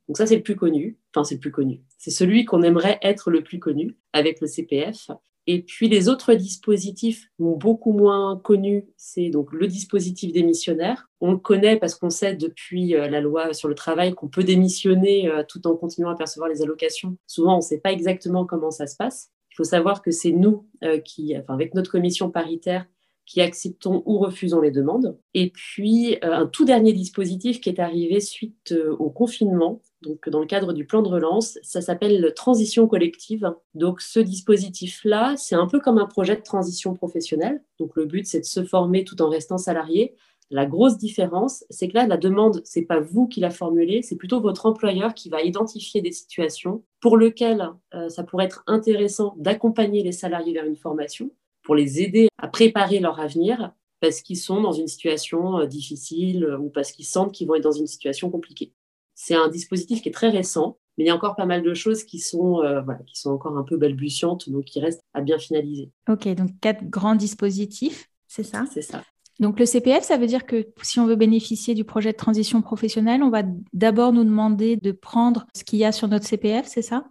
Donc 0.08 0.16
ça, 0.16 0.26
c'est 0.26 0.36
le 0.36 0.42
plus 0.42 0.56
connu. 0.56 0.98
Enfin, 1.14 1.24
c'est 1.24 1.36
le 1.36 1.40
plus 1.40 1.52
connu. 1.52 1.82
C'est 1.96 2.10
celui 2.10 2.44
qu'on 2.44 2.62
aimerait 2.62 2.98
être 3.02 3.30
le 3.30 3.42
plus 3.42 3.60
connu 3.60 3.96
avec 4.12 4.40
le 4.40 4.46
CPF. 4.46 5.10
Et 5.46 5.62
puis 5.62 5.88
les 5.88 6.08
autres 6.08 6.34
dispositifs 6.34 7.28
beaucoup 7.38 7.92
moins 7.92 8.36
connus, 8.36 8.84
c'est 8.96 9.30
donc 9.30 9.52
le 9.52 9.66
dispositif 9.66 10.32
démissionnaire. 10.32 11.08
On 11.20 11.32
le 11.32 11.38
connaît 11.38 11.78
parce 11.78 11.94
qu'on 11.94 12.10
sait 12.10 12.34
depuis 12.34 12.94
euh, 12.94 13.08
la 13.08 13.20
loi 13.20 13.52
sur 13.54 13.68
le 13.68 13.74
travail 13.74 14.12
qu'on 14.12 14.28
peut 14.28 14.44
démissionner 14.44 15.28
euh, 15.28 15.42
tout 15.48 15.66
en 15.66 15.76
continuant 15.76 16.10
à 16.10 16.16
percevoir 16.16 16.50
les 16.50 16.62
allocations. 16.62 17.16
Souvent, 17.26 17.54
on 17.54 17.58
ne 17.58 17.62
sait 17.62 17.80
pas 17.80 17.92
exactement 17.92 18.44
comment 18.44 18.70
ça 18.70 18.86
se 18.86 18.96
passe. 18.96 19.30
Il 19.52 19.56
faut 19.56 19.64
savoir 19.64 20.02
que 20.02 20.10
c'est 20.10 20.32
nous 20.32 20.66
euh, 20.84 20.98
qui, 20.98 21.34
avec 21.48 21.74
notre 21.74 21.90
commission 21.90 22.30
paritaire, 22.30 22.86
qui 23.30 23.40
acceptons 23.40 24.02
ou 24.06 24.18
refusons 24.18 24.60
les 24.60 24.72
demandes. 24.72 25.16
Et 25.34 25.50
puis, 25.50 26.16
euh, 26.24 26.32
un 26.32 26.46
tout 26.46 26.64
dernier 26.64 26.92
dispositif 26.92 27.60
qui 27.60 27.68
est 27.68 27.78
arrivé 27.78 28.18
suite 28.18 28.72
euh, 28.72 28.96
au 28.98 29.08
confinement, 29.08 29.82
donc 30.02 30.28
dans 30.28 30.40
le 30.40 30.46
cadre 30.46 30.72
du 30.72 30.84
plan 30.84 31.00
de 31.00 31.08
relance, 31.08 31.56
ça 31.62 31.80
s'appelle 31.80 32.32
transition 32.34 32.88
collective. 32.88 33.54
Donc, 33.74 34.00
ce 34.00 34.18
dispositif-là, 34.18 35.36
c'est 35.36 35.54
un 35.54 35.68
peu 35.68 35.78
comme 35.78 35.98
un 35.98 36.06
projet 36.06 36.34
de 36.34 36.42
transition 36.42 36.94
professionnelle. 36.94 37.62
Donc, 37.78 37.94
le 37.94 38.06
but, 38.06 38.26
c'est 38.26 38.40
de 38.40 38.44
se 38.44 38.64
former 38.64 39.04
tout 39.04 39.22
en 39.22 39.28
restant 39.28 39.58
salarié. 39.58 40.16
La 40.52 40.66
grosse 40.66 40.98
différence, 40.98 41.64
c'est 41.70 41.86
que 41.86 41.94
là, 41.94 42.08
la 42.08 42.16
demande, 42.16 42.60
c'est 42.64 42.82
pas 42.82 42.98
vous 42.98 43.28
qui 43.28 43.38
la 43.38 43.50
formulez, 43.50 44.02
c'est 44.02 44.16
plutôt 44.16 44.40
votre 44.40 44.66
employeur 44.66 45.14
qui 45.14 45.28
va 45.28 45.42
identifier 45.42 46.02
des 46.02 46.10
situations 46.10 46.82
pour 47.00 47.16
lesquelles 47.16 47.70
euh, 47.94 48.08
ça 48.08 48.24
pourrait 48.24 48.46
être 48.46 48.64
intéressant 48.66 49.34
d'accompagner 49.38 50.02
les 50.02 50.10
salariés 50.10 50.52
vers 50.52 50.66
une 50.66 50.76
formation, 50.76 51.30
pour 51.62 51.76
les 51.76 52.02
aider 52.02 52.28
à 52.38 52.48
préparer 52.48 52.98
leur 52.98 53.20
avenir 53.20 53.72
parce 54.00 54.22
qu'ils 54.22 54.38
sont 54.38 54.60
dans 54.60 54.72
une 54.72 54.88
situation 54.88 55.58
euh, 55.58 55.66
difficile 55.66 56.42
euh, 56.42 56.58
ou 56.58 56.68
parce 56.68 56.90
qu'ils 56.90 57.04
sentent 57.04 57.32
qu'ils 57.32 57.46
vont 57.46 57.54
être 57.54 57.62
dans 57.62 57.70
une 57.70 57.86
situation 57.86 58.28
compliquée. 58.28 58.72
C'est 59.14 59.34
un 59.36 59.48
dispositif 59.48 60.02
qui 60.02 60.08
est 60.08 60.12
très 60.12 60.30
récent, 60.30 60.78
mais 60.98 61.04
il 61.04 61.06
y 61.06 61.10
a 61.10 61.14
encore 61.14 61.36
pas 61.36 61.46
mal 61.46 61.62
de 61.62 61.74
choses 61.74 62.02
qui 62.02 62.18
sont, 62.18 62.62
voilà, 62.84 63.00
qui 63.06 63.20
sont 63.20 63.30
encore 63.30 63.56
un 63.58 63.64
peu 63.64 63.76
balbutiantes, 63.76 64.48
donc 64.48 64.64
qui 64.64 64.80
restent 64.80 65.04
à 65.12 65.20
bien 65.20 65.38
finaliser. 65.38 65.90
Ok, 66.08 66.26
donc 66.28 66.58
quatre 66.62 66.88
grands 66.88 67.14
dispositifs, 67.14 68.08
c'est 68.26 68.42
ça? 68.42 68.64
C'est 68.72 68.80
ça. 68.80 69.04
Donc 69.40 69.58
le 69.58 69.64
CPF, 69.64 70.04
ça 70.04 70.18
veut 70.18 70.26
dire 70.26 70.44
que 70.44 70.68
si 70.82 71.00
on 71.00 71.06
veut 71.06 71.16
bénéficier 71.16 71.74
du 71.74 71.84
projet 71.84 72.12
de 72.12 72.16
transition 72.16 72.60
professionnelle, 72.60 73.22
on 73.22 73.30
va 73.30 73.42
d'abord 73.72 74.12
nous 74.12 74.24
demander 74.24 74.76
de 74.76 74.92
prendre 74.92 75.46
ce 75.56 75.64
qu'il 75.64 75.78
y 75.78 75.84
a 75.84 75.92
sur 75.92 76.08
notre 76.08 76.26
CPF, 76.26 76.66
c'est 76.66 76.82
ça? 76.82 77.06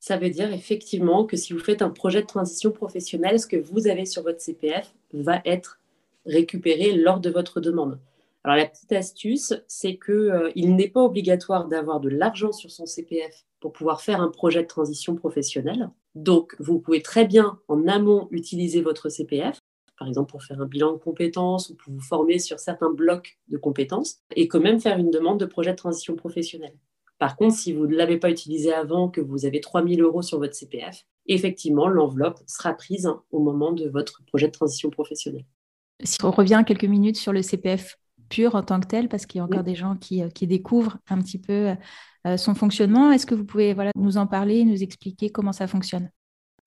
Ça 0.00 0.16
veut 0.16 0.30
dire 0.30 0.52
effectivement 0.52 1.24
que 1.24 1.36
si 1.36 1.52
vous 1.52 1.60
faites 1.60 1.80
un 1.80 1.90
projet 1.90 2.22
de 2.22 2.26
transition 2.26 2.72
professionnelle, 2.72 3.38
ce 3.38 3.46
que 3.46 3.56
vous 3.56 3.86
avez 3.86 4.04
sur 4.04 4.24
votre 4.24 4.40
CPF 4.40 4.92
va 5.12 5.40
être 5.44 5.78
récupéré 6.26 6.92
lors 6.92 7.20
de 7.20 7.30
votre 7.30 7.60
demande. 7.60 8.00
Alors 8.42 8.56
la 8.56 8.66
petite 8.66 8.92
astuce, 8.92 9.54
c'est 9.68 9.96
qu'il 9.96 10.14
euh, 10.14 10.50
n'est 10.56 10.88
pas 10.88 11.02
obligatoire 11.02 11.68
d'avoir 11.68 12.00
de 12.00 12.08
l'argent 12.08 12.52
sur 12.52 12.70
son 12.70 12.86
CPF 12.86 13.44
pour 13.60 13.72
pouvoir 13.72 14.00
faire 14.00 14.20
un 14.20 14.30
projet 14.30 14.62
de 14.62 14.68
transition 14.68 15.14
professionnelle. 15.14 15.90
Donc 16.14 16.56
vous 16.58 16.80
pouvez 16.80 17.02
très 17.02 17.26
bien 17.26 17.60
en 17.68 17.86
amont 17.86 18.26
utiliser 18.32 18.80
votre 18.80 19.08
CPF 19.08 19.60
par 20.00 20.08
exemple 20.08 20.30
pour 20.30 20.42
faire 20.42 20.60
un 20.60 20.66
bilan 20.66 20.94
de 20.94 20.98
compétences 20.98 21.68
ou 21.68 21.76
pour 21.76 21.92
vous 21.92 22.00
former 22.00 22.38
sur 22.38 22.58
certains 22.58 22.90
blocs 22.90 23.38
de 23.48 23.58
compétences, 23.58 24.16
et 24.34 24.48
quand 24.48 24.58
même 24.58 24.80
faire 24.80 24.98
une 24.98 25.10
demande 25.10 25.38
de 25.38 25.44
projet 25.44 25.72
de 25.72 25.76
transition 25.76 26.16
professionnelle. 26.16 26.74
Par 27.18 27.36
contre, 27.36 27.54
si 27.54 27.74
vous 27.74 27.86
ne 27.86 27.94
l'avez 27.94 28.16
pas 28.16 28.30
utilisé 28.30 28.72
avant, 28.72 29.10
que 29.10 29.20
vous 29.20 29.44
avez 29.44 29.60
3 29.60 29.86
000 29.86 30.00
euros 30.00 30.22
sur 30.22 30.38
votre 30.38 30.54
CPF, 30.54 31.04
effectivement, 31.26 31.86
l'enveloppe 31.86 32.40
sera 32.46 32.72
prise 32.72 33.10
au 33.30 33.40
moment 33.40 33.72
de 33.72 33.90
votre 33.90 34.24
projet 34.24 34.46
de 34.46 34.52
transition 34.52 34.88
professionnelle. 34.88 35.44
Si 36.02 36.16
on 36.24 36.30
revient 36.30 36.64
quelques 36.66 36.86
minutes 36.86 37.18
sur 37.18 37.34
le 37.34 37.42
CPF 37.42 37.98
pur 38.30 38.54
en 38.54 38.62
tant 38.62 38.80
que 38.80 38.86
tel, 38.86 39.10
parce 39.10 39.26
qu'il 39.26 39.38
y 39.38 39.42
a 39.42 39.44
encore 39.44 39.64
des 39.64 39.74
gens 39.74 39.96
qui, 39.96 40.26
qui, 40.30 40.46
découvrent 40.46 40.96
un 41.10 41.18
petit 41.20 41.38
peu 41.38 41.74
son 42.38 42.54
fonctionnement. 42.54 43.12
Est-ce 43.12 43.26
que 43.26 43.34
vous 43.34 43.44
pouvez 43.44 43.74
voilà, 43.74 43.90
nous 43.96 44.16
en 44.16 44.26
parler, 44.26 44.64
nous 44.64 44.82
expliquer 44.82 45.28
comment 45.28 45.52
ça 45.52 45.66
fonctionne? 45.66 46.08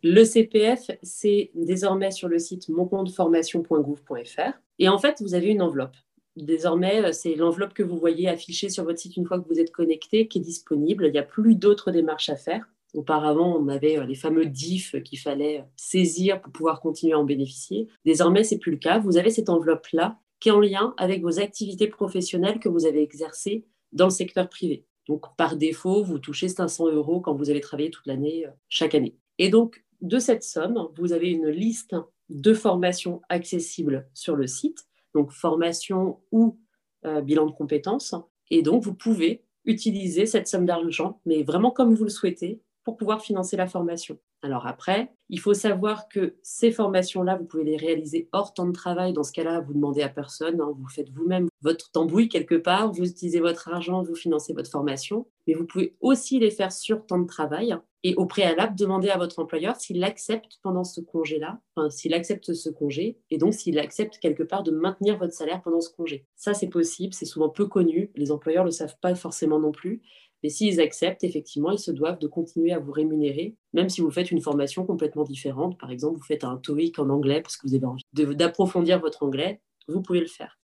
Le 0.03 0.25
CPF, 0.25 0.91
c'est 1.01 1.51
désormais 1.55 2.11
sur 2.11 2.27
le 2.27 2.37
site 2.37 2.67
moncompteformation.gouv.fr. 2.67 4.51
Et 4.79 4.89
en 4.89 4.97
fait, 4.97 5.21
vous 5.21 5.33
avez 5.33 5.47
une 5.47 5.61
enveloppe. 5.61 5.95
Désormais, 6.35 7.05
euh, 7.05 7.11
c'est 7.13 7.35
l'enveloppe 7.35 7.73
que 7.73 7.83
vous 7.83 7.97
voyez 7.97 8.27
affichée 8.27 8.67
sur 8.67 8.83
votre 8.83 8.99
site 8.99 9.15
une 9.15 9.25
fois 9.25 9.39
que 9.39 9.47
vous 9.47 9.59
êtes 9.59 9.71
connecté 9.71 10.27
qui 10.27 10.39
est 10.39 10.41
disponible. 10.41 11.05
Il 11.05 11.13
n'y 11.13 11.19
a 11.19 11.23
plus 11.23 11.55
d'autres 11.55 11.91
démarches 11.91 12.29
à 12.29 12.35
faire. 12.35 12.67
Auparavant, 12.93 13.57
on 13.57 13.69
avait 13.69 13.97
euh, 13.97 14.05
les 14.05 14.15
fameux 14.15 14.45
DIF 14.45 15.01
qu'il 15.03 15.19
fallait 15.19 15.63
saisir 15.77 16.41
pour 16.41 16.51
pouvoir 16.51 16.81
continuer 16.81 17.13
à 17.13 17.19
en 17.19 17.23
bénéficier. 17.23 17.87
Désormais, 18.03 18.43
c'est 18.43 18.57
plus 18.57 18.71
le 18.71 18.77
cas. 18.77 18.99
Vous 18.99 19.17
avez 19.17 19.29
cette 19.29 19.49
enveloppe-là 19.49 20.19
qui 20.39 20.49
est 20.49 20.51
en 20.51 20.59
lien 20.59 20.93
avec 20.97 21.21
vos 21.21 21.39
activités 21.39 21.87
professionnelles 21.87 22.59
que 22.59 22.67
vous 22.67 22.85
avez 22.85 23.01
exercées 23.01 23.65
dans 23.93 24.05
le 24.05 24.11
secteur 24.11 24.49
privé. 24.49 24.85
Donc, 25.07 25.35
par 25.37 25.55
défaut, 25.55 26.03
vous 26.03 26.19
touchez 26.19 26.49
500 26.49 26.89
euros 26.89 27.21
quand 27.21 27.35
vous 27.35 27.49
avez 27.49 27.61
travaillé 27.61 27.89
toute 27.89 28.07
l'année, 28.07 28.45
euh, 28.45 28.51
chaque 28.67 28.95
année. 28.95 29.15
Et 29.37 29.49
donc, 29.49 29.83
de 30.03 30.19
cette 30.19 30.43
somme, 30.43 30.89
vous 30.97 31.13
avez 31.13 31.31
une 31.31 31.47
liste 31.47 31.95
de 32.29 32.53
formations 32.53 33.21
accessibles 33.29 34.07
sur 34.13 34.35
le 34.35 34.47
site, 34.47 34.85
donc 35.15 35.31
formation 35.31 36.19
ou 36.31 36.59
euh, 37.05 37.21
bilan 37.21 37.45
de 37.45 37.51
compétences. 37.51 38.13
Et 38.51 38.61
donc, 38.61 38.83
vous 38.83 38.93
pouvez 38.93 39.45
utiliser 39.63 40.25
cette 40.25 40.49
somme 40.49 40.65
d'argent, 40.65 41.21
mais 41.25 41.43
vraiment 41.43 41.71
comme 41.71 41.95
vous 41.95 42.03
le 42.03 42.09
souhaitez, 42.09 42.61
pour 42.83 42.97
pouvoir 42.97 43.21
financer 43.21 43.55
la 43.55 43.65
formation. 43.65 44.19
Alors 44.41 44.67
après, 44.67 45.13
il 45.29 45.39
faut 45.39 45.53
savoir 45.53 46.09
que 46.09 46.35
ces 46.43 46.69
formations-là, 46.69 47.37
vous 47.37 47.45
pouvez 47.45 47.63
les 47.63 47.77
réaliser 47.77 48.27
hors 48.33 48.53
temps 48.53 48.67
de 48.67 48.73
travail. 48.73 49.13
Dans 49.13 49.23
ce 49.23 49.31
cas-là, 49.31 49.61
vous 49.61 49.73
demandez 49.73 50.01
à 50.01 50.09
personne, 50.09 50.59
hein, 50.59 50.73
vous 50.77 50.89
faites 50.89 51.09
vous-même 51.11 51.47
votre 51.61 51.91
tambouille 51.91 52.27
quelque 52.27 52.55
part, 52.55 52.91
vous 52.91 53.05
utilisez 53.05 53.39
votre 53.39 53.69
argent, 53.69 54.03
vous 54.03 54.15
financez 54.15 54.51
votre 54.51 54.69
formation. 54.69 55.27
Mais 55.47 55.53
vous 55.53 55.65
pouvez 55.65 55.95
aussi 56.01 56.39
les 56.39 56.51
faire 56.51 56.73
sur 56.73 57.05
temps 57.05 57.19
de 57.19 57.25
travail 57.25 57.73
et 58.03 58.15
au 58.15 58.25
préalable, 58.25 58.75
demander 58.75 59.09
à 59.09 59.17
votre 59.17 59.39
employeur 59.39 59.77
s'il 59.77 60.03
accepte 60.03 60.59
pendant 60.61 60.83
ce 60.83 60.99
congé-là, 60.99 61.59
enfin, 61.75 61.89
s'il 61.89 62.13
accepte 62.13 62.53
ce 62.53 62.69
congé, 62.69 63.17
et 63.29 63.37
donc 63.37 63.53
s'il 63.53 63.79
accepte 63.79 64.17
quelque 64.19 64.43
part 64.43 64.63
de 64.63 64.71
maintenir 64.71 65.17
votre 65.17 65.33
salaire 65.33 65.61
pendant 65.61 65.79
ce 65.79 65.89
congé. 65.89 66.25
Ça, 66.35 66.53
c'est 66.53 66.67
possible, 66.67 67.13
c'est 67.13 67.25
souvent 67.25 67.49
peu 67.49 67.65
connu, 67.65 68.11
les 68.15 68.31
employeurs 68.31 68.65
ne 68.65 68.69
le 68.69 68.73
savent 68.73 68.97
pas 69.01 69.15
forcément 69.15 69.59
non 69.59 69.71
plus, 69.71 70.01
mais 70.43 70.49
s'ils 70.49 70.81
acceptent, 70.81 71.23
effectivement, 71.23 71.71
ils 71.71 71.79
se 71.79 71.91
doivent 71.91 72.19
de 72.19 72.27
continuer 72.27 72.73
à 72.73 72.79
vous 72.79 72.91
rémunérer, 72.91 73.55
même 73.71 73.87
si 73.87 74.01
vous 74.01 74.11
faites 74.11 74.29
une 74.29 74.41
formation 74.41 74.85
complètement 74.85 75.23
différente. 75.23 75.79
Par 75.79 75.89
exemple, 75.89 76.17
vous 76.17 76.25
faites 76.25 76.43
un 76.43 76.57
TOEIC 76.57 76.99
en 76.99 77.09
anglais 77.09 77.41
parce 77.41 77.55
que 77.55 77.65
vous 77.65 77.75
avez 77.75 77.85
envie 77.85 78.03
d'approfondir 78.35 78.99
votre 78.99 79.23
anglais, 79.23 79.61
vous 79.87 80.01
pouvez 80.01 80.19
le 80.19 80.27
faire. 80.27 80.59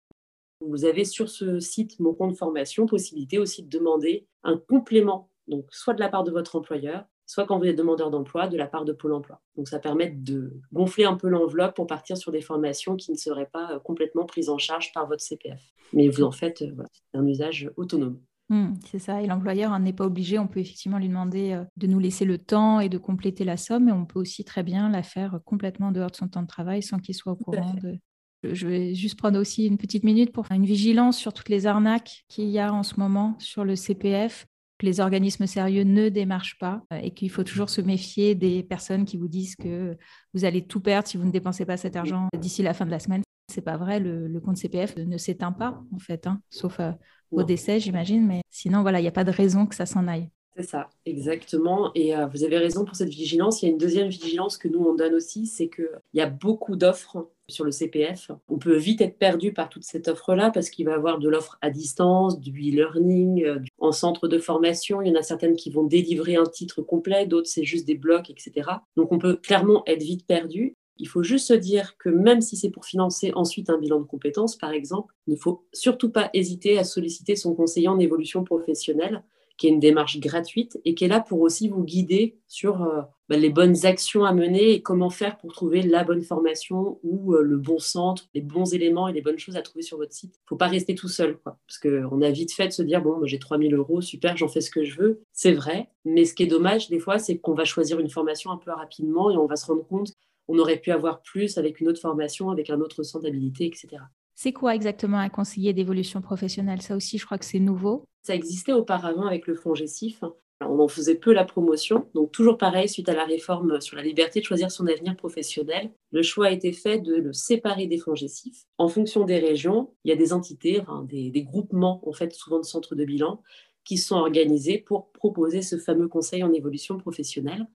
Vous 0.62 0.86
avez 0.86 1.04
sur 1.04 1.30
ce 1.30 1.60
site 1.60 2.00
Mon 2.00 2.13
compte 2.13 2.38
formation 2.38 2.86
possibilité 2.86 3.38
aussi 3.38 3.63
de 3.63 3.70
demander 3.70 4.25
un 4.44 4.58
complément, 4.58 5.30
donc 5.50 5.65
soit 5.72 5.94
de 5.94 6.00
la 6.00 6.08
part 6.08 6.24
de 6.24 6.32
votre 6.32 6.56
employeur, 6.56 7.06
soit 7.25 7.46
quand 7.46 7.58
vous 7.58 7.65
êtes 7.65 7.77
demandeur 7.77 8.12
d'emploi, 8.12 8.48
de 8.48 8.58
la 8.58 8.67
part 8.67 8.86
de 8.86 8.94
Pôle 8.94 9.13
emploi. 9.13 9.41
Donc 9.58 9.67
ça 9.67 9.79
permet 9.79 10.10
de 10.10 10.60
gonfler 10.72 11.05
un 11.05 11.15
peu 11.15 11.27
l'enveloppe 11.27 11.75
pour 11.75 11.88
partir 11.88 12.17
sur 12.17 12.32
des 12.32 12.41
formations 12.41 12.96
qui 12.96 13.12
ne 13.12 13.17
seraient 13.17 13.50
pas 13.51 13.74
euh, 13.74 13.79
complètement 13.79 14.25
prises 14.25 14.50
en 14.50 14.58
charge 14.58 14.91
par 14.94 15.08
votre 15.08 15.24
CPF. 15.24 15.62
Mais 15.94 16.08
vous 16.08 16.24
en 16.24 16.32
faites 16.32 16.62
euh, 16.62 16.84
un 17.13 17.25
usage 17.25 17.72
autonome. 17.77 18.20
Mmh, 18.50 18.74
c'est 18.86 19.00
ça, 19.00 19.24
et 19.24 19.25
l'employeur 19.25 19.77
n'est 19.79 19.94
pas 19.94 20.05
obligé, 20.05 20.38
on 20.38 20.48
peut 20.48 20.60
effectivement 20.60 21.00
lui 21.00 21.08
demander 21.08 21.53
euh, 21.53 21.63
de 21.77 21.88
nous 21.88 21.98
laisser 21.98 22.25
le 22.25 22.38
temps 22.38 22.79
et 22.79 22.89
de 22.89 23.00
compléter 23.00 23.44
la 23.44 23.58
somme, 23.58 23.86
mais 23.86 23.91
on 23.91 24.05
peut 24.05 24.20
aussi 24.20 24.44
très 24.44 24.62
bien 24.62 24.88
la 24.89 25.01
faire 25.01 25.39
complètement 25.46 25.91
dehors 25.91 26.12
de 26.12 26.15
son 26.15 26.27
temps 26.27 26.44
de 26.44 26.48
travail 26.48 26.84
sans 26.84 27.00
qu'il 27.00 27.15
soit 27.15 27.32
au 27.32 27.38
courant 27.38 27.74
de... 27.74 27.98
Je 28.44 28.67
vais 28.67 28.94
juste 28.94 29.17
prendre 29.17 29.39
aussi 29.39 29.65
une 29.65 29.79
petite 29.79 30.03
minute 30.03 30.32
pour 30.32 30.46
faire 30.46 30.58
une 30.58 30.67
vigilance 30.67 31.17
sur 31.17 31.34
toutes 31.34 31.50
les 31.50 31.65
arnaques 31.65 32.25
qu'il 32.27 32.50
y 32.50 32.60
a 32.60 32.72
en 32.72 32.84
ce 32.84 33.00
moment 33.00 33.36
sur 33.39 33.63
le 33.63 33.75
CPF 33.75 34.46
que 34.77 34.86
les 34.86 35.00
organismes 35.00 35.48
sérieux 35.48 35.84
ne 35.84 36.10
démarchent 36.10 36.58
pas 36.60 36.84
euh, 36.91 36.98
et 36.98 37.12
qu'il 37.12 37.29
faut 37.29 37.44
toujours 37.44 37.70
se 37.70 37.82
méfier 37.82 38.36
des 38.36 38.63
personnes 38.63 39.05
qui 39.05 39.17
vous 39.17 39.27
disent 39.27 39.55
que 39.55 39.98
vous 40.34 40.46
allez 40.46 40.65
tout 40.65 40.82
perdre 40.82 41.08
si 41.08 41.17
vous 41.17 41.25
ne 41.25 41.32
dépensez 41.32 41.65
pas 41.65 41.77
cet 41.77 41.96
argent 41.96 42.27
d'ici 42.38 42.62
la 42.62 42.74
fin 42.74 42.86
de 42.86 42.91
la 42.91 43.00
semaine. 43.00 43.22
C'est 43.51 43.62
pas 43.62 43.77
vrai, 43.77 44.00
le, 44.00 44.39
compte 44.39 44.58
CPF 44.58 44.98
ne 44.98 45.17
s'éteint 45.17 45.51
pas 45.51 45.82
en 45.94 46.00
fait, 46.00 46.27
hein, 46.27 46.41
sauf 46.50 46.79
euh, 46.79 46.91
au 47.32 47.44
décès, 47.44 47.79
j'imagine, 47.79 48.25
mais 48.25 48.41
sinon 48.50 48.82
voilà, 48.82 49.00
il 49.00 49.03
n'y 49.03 49.08
a 49.08 49.13
pas 49.13 49.24
de 49.24 49.32
raison 49.32 49.65
que 49.65 49.75
ça 49.75 49.86
s'en 49.86 50.08
aille. 50.08 50.29
C'est 50.55 50.63
ça, 50.63 50.89
exactement. 51.05 51.91
Et 51.96 52.15
euh, 52.15 52.27
vous 52.27 52.44
avez 52.44 52.58
raison 52.58 52.86
pour 52.86 52.96
cette 52.96 53.10
vigilance. 53.10 53.62
Il 53.62 53.65
y 53.65 53.70
a 53.70 53.72
une 53.72 53.77
deuxième 53.77 54.08
vigilance 54.08 54.58
que 54.58 54.70
nous, 54.70 54.79
on 54.79 54.96
donne 54.96 55.13
aussi, 55.13 55.48
c'est 55.48 55.67
qu'il 55.67 55.89
y 56.13 56.22
a 56.22 56.29
beaucoup 56.29 56.77
d'offres 56.77 57.29
sur 57.48 57.66
le 57.66 57.72
CPF. 57.72 58.32
On 58.50 58.58
peut 58.58 58.75
vite 58.75 59.02
être 59.02 59.18
perdu 59.18 59.54
par 59.54 59.70
toute 59.70 59.84
cette 59.84 60.08
offre-là 60.08 60.52
parce 60.52 60.70
qu'il 60.70 60.86
va 60.86 60.92
y 60.92 60.96
avoir 60.96 61.20
de 61.20 61.30
l'offre 61.30 61.58
à 61.62 61.70
distance, 61.70 62.40
du 62.40 62.52
e-learning, 62.52 63.44
euh, 63.44 63.60
en 63.80 63.92
centre 63.92 64.28
de 64.28 64.40
formation. 64.40 65.02
Il 65.02 65.10
y 65.10 65.12
en 65.12 65.20
a 65.20 65.24
certaines 65.24 65.56
qui 65.56 65.70
vont 65.70 65.84
délivrer 65.84 66.36
un 66.36 66.46
titre 66.46 66.82
complet, 66.82 67.25
d'autres 67.25 67.50
c'est 67.50 67.64
juste 67.64 67.86
des 67.86 67.96
blocs, 67.96 68.30
etc. 68.30 68.70
Donc 68.96 69.12
on 69.12 69.20
peut 69.20 69.36
clairement 69.36 69.84
être 69.86 70.04
vite 70.04 70.25
perdu. 70.25 70.75
Il 70.98 71.08
faut 71.08 71.24
juste 71.24 71.48
se 71.48 71.54
dire 71.54 71.98
que 71.98 72.10
même 72.10 72.42
si 72.42 72.56
c'est 72.56 72.70
pour 72.70 72.86
financer 72.86 73.34
ensuite 73.36 73.70
un 73.70 73.78
bilan 73.78 74.00
de 74.00 74.06
compétences, 74.06 74.56
par 74.56 74.72
exemple, 74.72 75.14
il 75.28 75.34
ne 75.34 75.40
faut 75.40 75.66
surtout 75.74 76.10
pas 76.10 76.30
hésiter 76.34 76.80
à 76.80 76.86
solliciter 76.86 77.36
son 77.36 77.54
conseiller 77.54 77.90
en 77.90 78.00
évolution 78.00 78.46
professionnelle 78.46 79.22
qui 79.58 79.68
est 79.68 79.70
une 79.70 79.80
démarche 79.80 80.20
gratuite 80.20 80.80
et 80.86 80.96
qui 80.96 81.06
est 81.06 81.08
là 81.08 81.20
pour 81.20 81.42
aussi 81.42 81.70
vous 81.70 81.84
guider 81.84 82.38
sur 82.48 82.84
euh, 82.84 83.02
bah, 83.30 83.38
les 83.38 83.50
bonnes 83.50 83.86
actions 83.86 84.26
à 84.26 84.34
mener 84.34 84.72
et 84.72 84.82
comment 84.82 85.10
faire 85.10 85.38
pour 85.38 85.54
trouver 85.54 85.82
la 85.82 86.04
bonne 86.04 86.22
formation 86.22 87.00
ou 87.04 87.34
euh, 87.34 87.42
le 87.42 87.58
bon 87.58 87.80
centre, 87.80 88.28
les 88.34 88.42
bons 88.42 88.74
éléments 88.74 89.08
et 89.08 89.14
les 89.14 89.22
bonnes 89.22 89.40
choses 89.40 89.56
à 89.56 89.62
trouver 89.62 89.82
sur 89.82 89.98
votre 89.98 90.14
site. 90.14 90.36
Il 90.36 90.46
ne 90.46 90.50
faut 90.50 90.56
pas 90.58 90.68
rester 90.68 90.96
tout 90.96 91.08
seul, 91.08 91.38
quoi, 91.38 91.58
parce 91.68 91.80
qu'on 91.80 92.22
a 92.22 92.32
vite 92.32 92.54
fait 92.54 92.68
de 92.68 92.74
se 92.74 92.82
dire, 92.82 93.02
bon, 93.02 93.26
j'ai 93.26 93.40
3000 93.40 93.74
euros, 93.74 94.02
super, 94.02 94.36
j'en 94.38 94.48
fais 94.48 94.62
ce 94.62 94.72
que 94.72 94.84
je 94.84 94.96
veux. 94.98 95.22
C'est 95.34 95.54
vrai, 95.54 95.90
mais 96.04 96.26
ce 96.26 96.34
qui 96.34 96.44
est 96.44 96.48
dommage 96.48 96.90
des 96.90 97.00
fois, 97.00 97.20
c'est 97.20 97.38
qu'on 97.38 97.54
va 97.54 97.66
choisir 97.66 98.00
une 98.00 98.10
formation 98.10 98.52
un 98.52 98.58
peu 98.58 98.72
rapidement 98.72 99.32
et 99.32 99.38
on 99.38 99.46
va 99.46 99.56
se 99.56 99.66
rendre 99.66 99.86
compte 99.86 100.14
on 100.48 100.60
aurait 100.60 100.78
pu 100.78 100.92
avoir 100.92 101.22
plus 101.22 101.58
avec 101.58 101.80
une 101.80 101.88
autre 101.88 102.00
formation, 102.00 102.50
avec 102.50 102.70
un 102.70 102.80
autre 102.80 103.04
centre 103.04 103.24
d'habilité, 103.24 103.66
etc. 103.66 103.98
C'est 104.36 104.51
quoi 104.51 104.75
exactement 104.75 105.18
un 105.18 105.30
conseiller 105.30 105.74
d'évolution 105.74 106.22
professionnelle? 106.22 106.82
Ça 106.82 106.96
aussi, 106.96 107.18
je 107.18 107.25
crois 107.25 107.38
que 107.38 107.46
c'est 107.46 107.60
nouveau. 107.60 108.04
Ça 108.22 108.36
existait 108.36 108.74
auparavant 108.74 109.25
avec 109.25 109.48
le 109.48 109.56
fonds 109.56 109.75
GESIF. 109.75 110.24
On 110.62 110.80
en 110.80 110.88
faisait 110.88 111.15
peu 111.15 111.34
la 111.34 111.46
promotion. 111.46 112.08
Donc, 112.13 112.32
toujours 112.32 112.58
pareil, 112.58 112.89
suite 112.89 113.10
à 113.10 113.13
la 113.13 113.25
réforme 113.25 113.80
sur 113.82 113.96
la 113.98 114.04
liberté 114.04 114.39
de 114.39 114.46
choisir 114.46 114.72
son 114.72 114.88
avenir 114.88 115.15
professionnel, 115.15 115.92
le 116.12 116.22
choix 116.22 116.48
a 116.48 116.51
été 116.51 116.72
fait 116.72 117.00
de 117.00 117.15
le 117.15 117.34
séparer 117.34 117.88
des 117.88 117.98
fonds 117.98 118.15
GESIF. 118.15 118.63
En 118.77 118.88
fonction 118.88 119.25
des 119.25 119.39
régions, 119.39 119.94
il 120.04 120.10
y 120.10 120.12
a 120.13 120.18
des 120.18 120.34
entités, 120.34 120.82
des, 121.10 121.44
groupements, 121.44 122.01
en 122.08 122.13
fait, 122.13 122.34
souvent 122.34 122.60
de 122.60 122.65
centres 122.65 122.96
de 122.96 123.06
bilan, 123.06 123.42
qui 123.84 123.98
sont 123.98 124.15
organisés 124.15 124.80
pour 124.80 125.12
proposer 125.12 125.62
ce 125.62 125.77
fameux 125.77 126.08
conseil 126.08 126.44
en 126.44 126.51
évolution 126.51 126.98
professionnelle. 126.98 127.68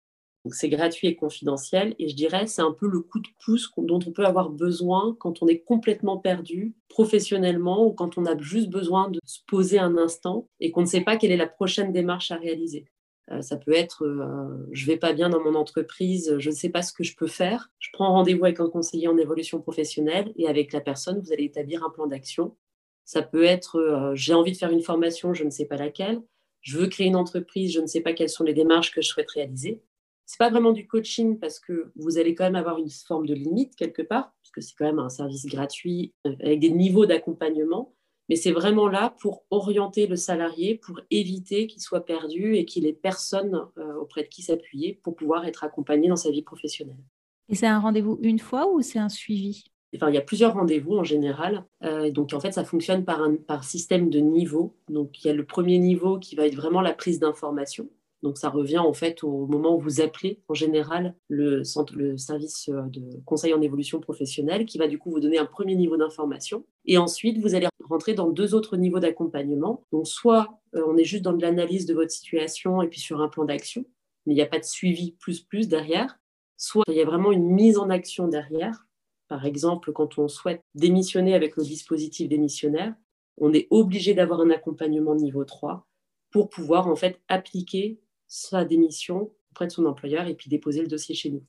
Donc 0.45 0.55
c'est 0.55 0.71
gratuit 0.71 1.09
et 1.09 1.17
confidentiel 1.17 1.95
et 1.99 2.09
je 2.09 2.17
dirais 2.17 2.47
c'est 2.47 2.63
un 2.63 2.73
peu 2.73 2.89
le 2.89 3.01
coup 3.01 3.21
de 3.21 3.29
pouce 3.45 3.71
dont 3.77 4.01
on 4.07 4.11
peut 4.11 4.25
avoir 4.25 4.49
besoin 4.49 5.15
quand 5.21 5.43
on 5.43 5.49
est 5.49 5.61
complètement 5.61 6.17
perdu 6.17 6.75
professionnellement 6.89 7.85
ou 7.85 7.93
quand 7.93 8.17
on 8.17 8.25
a 8.25 8.39
juste 8.39 8.71
besoin 8.71 9.11
de 9.11 9.21
se 9.27 9.41
poser 9.47 9.79
un 9.79 9.99
instant 9.99 10.49
et 10.59 10.71
qu'on 10.71 10.81
ne 10.81 10.87
sait 10.87 11.03
pas 11.03 11.19
quelle 11.19 11.33
est 11.33 11.37
la 11.37 11.47
prochaine 11.47 11.93
démarche 11.93 12.31
à 12.31 12.37
réaliser. 12.37 12.87
Euh, 13.31 13.43
ça 13.43 13.59
peut 13.59 13.75
être 13.75 14.07
euh, 14.07 14.67
je 14.73 14.87
vais 14.87 14.97
pas 14.97 15.13
bien 15.13 15.29
dans 15.29 15.43
mon 15.43 15.55
entreprise, 15.55 16.35
je 16.39 16.49
ne 16.49 16.55
sais 16.55 16.71
pas 16.71 16.83
ce 16.83 16.95
que 16.95 17.05
je 17.05 17.15
peux 17.17 17.27
faire. 17.27 17.71
Je 17.79 17.91
prends 17.93 18.11
rendez-vous 18.11 18.45
avec 18.45 18.61
un 18.61 18.71
conseiller 18.71 19.09
en 19.09 19.19
évolution 19.19 19.61
professionnelle 19.61 20.33
et 20.37 20.49
avec 20.49 20.73
la 20.73 20.81
personne, 20.81 21.21
vous 21.21 21.33
allez 21.33 21.45
établir 21.45 21.85
un 21.85 21.91
plan 21.91 22.07
d'action. 22.07 22.57
Ça 23.05 23.21
peut 23.21 23.45
être 23.45 23.77
euh, 23.77 24.15
j'ai 24.15 24.33
envie 24.33 24.53
de 24.53 24.57
faire 24.57 24.71
une 24.71 24.83
formation, 24.83 25.35
je 25.35 25.45
ne 25.45 25.51
sais 25.51 25.67
pas 25.67 25.77
laquelle. 25.77 26.23
Je 26.63 26.79
veux 26.79 26.89
créer 26.89 27.09
une 27.09 27.17
entreprise, 27.17 27.73
je 27.73 27.81
ne 27.81 27.87
sais 27.87 28.01
pas 28.01 28.15
quelles 28.15 28.29
sont 28.31 28.45
les 28.45 28.55
démarches 28.55 28.93
que 28.93 29.03
je 29.03 29.09
souhaite 29.09 29.31
réaliser 29.31 29.83
c'est 30.31 30.39
pas 30.39 30.49
vraiment 30.49 30.71
du 30.71 30.87
coaching 30.87 31.41
parce 31.41 31.59
que 31.59 31.91
vous 31.97 32.17
allez 32.17 32.37
quand 32.37 32.45
même 32.45 32.55
avoir 32.55 32.79
une 32.79 32.89
forme 32.89 33.27
de 33.27 33.35
limite 33.35 33.75
quelque 33.75 34.01
part, 34.01 34.33
puisque 34.41 34.63
c'est 34.63 34.77
quand 34.79 34.85
même 34.85 35.01
un 35.01 35.09
service 35.09 35.45
gratuit 35.45 36.15
euh, 36.25 36.37
avec 36.39 36.61
des 36.61 36.71
niveaux 36.71 37.05
d'accompagnement. 37.05 37.97
Mais 38.29 38.37
c'est 38.37 38.53
vraiment 38.53 38.87
là 38.87 39.13
pour 39.19 39.43
orienter 39.51 40.07
le 40.07 40.15
salarié, 40.15 40.77
pour 40.77 41.01
éviter 41.11 41.67
qu'il 41.67 41.83
soit 41.83 42.05
perdu 42.05 42.55
et 42.55 42.65
qu'il 42.65 42.87
ait 42.87 42.93
personne 42.93 43.67
euh, 43.77 43.95
auprès 43.97 44.23
de 44.23 44.29
qui 44.29 44.43
s'appuyer 44.43 45.01
pour 45.03 45.17
pouvoir 45.17 45.47
être 45.47 45.65
accompagné 45.65 46.07
dans 46.07 46.15
sa 46.15 46.31
vie 46.31 46.43
professionnelle. 46.43 47.03
Et 47.49 47.57
c'est 47.57 47.67
un 47.67 47.81
rendez-vous 47.81 48.21
une 48.23 48.39
fois 48.39 48.73
ou 48.73 48.83
c'est 48.83 49.01
un 49.01 49.09
suivi? 49.09 49.65
Enfin, 49.97 50.11
il 50.11 50.15
y 50.15 50.19
a 50.19 50.23
plusieurs 50.23 50.55
rendez-vous 50.55 50.97
en 50.97 51.03
général. 51.03 51.65
Euh, 51.83 52.13
donc, 52.13 52.35
en 52.35 52.39
fait, 52.39 52.53
ça 52.53 52.63
fonctionne 52.63 53.05
par, 53.05 53.21
un, 53.21 53.35
par 53.35 53.65
système 53.65 54.09
de 54.09 54.21
niveau. 54.21 54.77
Donc, 54.89 55.25
il 55.25 55.27
y 55.27 55.31
a 55.31 55.35
le 55.35 55.45
premier 55.45 55.79
niveau 55.79 56.21
qui 56.21 56.37
va 56.37 56.47
être 56.47 56.55
vraiment 56.55 56.83
la 56.83 56.93
prise 56.93 57.19
d'information. 57.19 57.91
Donc 58.23 58.37
ça 58.37 58.51
revient 58.51 58.79
en 58.79 58.93
fait 58.93 59.25
au 59.25 59.47
moment 59.47 59.75
où 59.75 59.81
vous 59.81 60.01
appelez 60.01 60.41
en 60.49 60.55
général 60.55 61.15
le, 61.29 61.65
service 61.65 62.69
euh, 62.69 62.83
de 62.89 63.21
conseil 63.25 63.55
en 63.55 63.63
évolution 63.63 64.01
professionnelle 64.01 64.67
qui 64.67 64.79
va 64.79 64.89
du 64.89 64.99
coup 64.99 65.11
vous 65.11 65.21
donner 65.21 65.39
un 65.39 65.47
premier 65.47 65.75
niveau 65.75 65.97
d'information. 65.97 66.65
Et 66.85 66.99
ensuite, 66.99 67.39
vous 67.39 67.55
allez 67.55 67.69
rentrer 67.89 68.15
dans 68.15 68.29
deux 68.29 68.55
autres 68.55 68.77
niveaux 68.77 69.01
d'accompagnement. 69.01 69.85
Donc 69.93 70.07
soit 70.07 70.61
euh, 70.75 70.85
on 70.87 70.97
est 70.97 71.05
juste 71.05 71.23
dans 71.23 71.33
de 71.33 71.41
l'analyse 71.41 71.87
de 71.87 71.95
votre 71.95 72.11
situation 72.11 72.83
et 72.83 72.89
puis 72.89 73.01
sur 73.01 73.21
un 73.23 73.29
plan 73.29 73.45
d'action, 73.45 73.85
mais 74.27 74.35
il 74.35 74.37
n'y 74.37 74.43
a 74.43 74.47
pas 74.47 74.59
de 74.59 74.65
suivi 74.65 75.13
plus 75.13 75.41
plus 75.41 75.69
derrière. 75.69 76.19
Soit 76.59 76.85
il 76.89 76.95
y 76.95 77.01
a 77.01 77.07
vraiment 77.07 77.33
une 77.33 77.49
mise 77.49 77.79
en 77.79 77.89
action 77.89 78.29
derrière. 78.29 78.87
Par 79.29 79.47
exemple, 79.47 79.93
quand 79.93 80.19
on 80.19 80.29
souhaite 80.29 80.61
démissionner 80.75 81.35
avec 81.35 81.57
le 81.57 81.63
dispositif 81.63 82.29
démissionnaire, 82.29 82.95
on 83.39 83.55
est 83.55 83.67
obligé 83.71 84.13
d'avoir 84.13 84.41
un 84.41 84.51
accompagnement 84.51 85.15
niveau 85.15 85.45
3 85.45 85.87
pour 86.31 86.51
pouvoir 86.51 86.87
en 86.87 86.97
fait 86.97 87.21
appliquer 87.29 87.99
sa 88.31 88.65
démission 88.65 89.33
auprès 89.51 89.67
de 89.67 89.73
son 89.73 89.85
employeur 89.85 90.27
et 90.29 90.35
puis 90.35 90.49
déposer 90.49 90.81
le 90.81 90.87
dossier 90.87 91.15
chez 91.15 91.31
nous. 91.31 91.45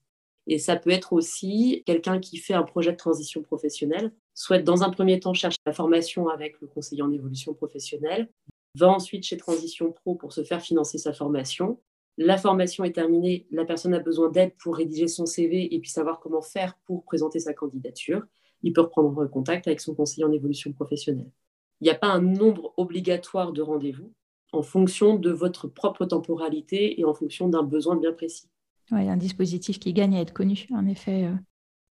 Et 0.48 0.58
ça 0.58 0.76
peut 0.76 0.90
être 0.90 1.14
aussi 1.14 1.84
quelqu'un 1.86 2.20
qui 2.20 2.38
fait 2.38 2.56
un 2.56 2.64
projet 2.64 2.92
de 2.92 2.98
transition 2.98 3.44
professionnelle, 3.44 4.12
souhaite 4.34 4.64
dans 4.64 4.82
un 4.82 4.90
premier 4.90 5.20
temps 5.20 5.36
chercher 5.36 5.60
la 5.66 5.74
formation 5.74 6.28
avec 6.28 6.60
le 6.60 6.68
conseiller 6.68 7.04
en 7.04 7.12
évolution 7.12 7.54
professionnelle, 7.54 8.28
va 8.76 8.90
ensuite 8.90 9.24
chez 9.24 9.38
Transition 9.38 9.92
Pro 9.92 10.16
pour 10.16 10.34
se 10.34 10.44
faire 10.44 10.62
financer 10.62 10.98
sa 10.98 11.14
formation. 11.14 11.80
La 12.18 12.38
formation 12.38 12.84
est 12.84 12.94
terminée, 12.94 13.46
la 13.52 13.66
personne 13.66 13.94
a 13.94 14.00
besoin 14.00 14.30
d'aide 14.30 14.54
pour 14.58 14.76
rédiger 14.76 15.08
son 15.08 15.28
CV 15.28 15.74
et 15.76 15.80
puis 15.80 15.90
savoir 15.90 16.20
comment 16.20 16.42
faire 16.42 16.76
pour 16.86 17.06
présenter 17.06 17.40
sa 17.40 17.54
candidature. 17.54 18.24
Il 18.64 18.74
peut 18.74 18.82
reprendre 18.82 19.28
contact 19.28 19.68
avec 19.68 19.82
son 19.82 19.94
conseiller 19.94 20.24
en 20.24 20.32
évolution 20.32 20.74
professionnelle. 20.74 21.32
Il 21.80 21.86
n'y 21.86 21.92
a 21.92 21.96
pas 21.96 22.08
un 22.08 22.22
nombre 22.22 22.74
obligatoire 22.78 23.52
de 23.52 23.62
rendez-vous 23.62 24.12
en 24.52 24.64
fonction 24.64 25.16
de 25.16 25.32
votre 25.32 25.68
propre 25.68 26.06
temporalité 26.06 27.00
et 27.00 27.06
en 27.06 27.14
fonction 27.14 27.48
d'un 27.48 27.64
besoin 27.64 27.96
bien 27.96 28.12
précis. 28.12 28.50
Oui, 28.92 29.08
un 29.10 29.18
dispositif 29.18 29.80
qui 29.80 29.94
gagne 29.94 30.16
à 30.18 30.22
être 30.22 30.34
connu, 30.34 30.68
en 30.72 30.86
effet. 30.86 31.26
Euh. 31.26 31.36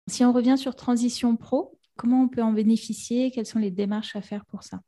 Si 0.07 0.25
on 0.25 0.33
revient 0.33 0.59
sur 0.59 0.76
Transition 0.76 1.37
Pro, 1.37 1.79
comment 1.97 2.23
on 2.23 2.29
peut 2.29 2.43
en 2.43 2.52
bénéficier? 2.52 3.31
Quelles 3.31 3.47
sont 3.47 3.59
les 3.59 3.71
démarches 3.71 4.17
à 4.17 4.23
faire 4.23 4.45
pour 4.45 4.62
ça? 4.62 4.81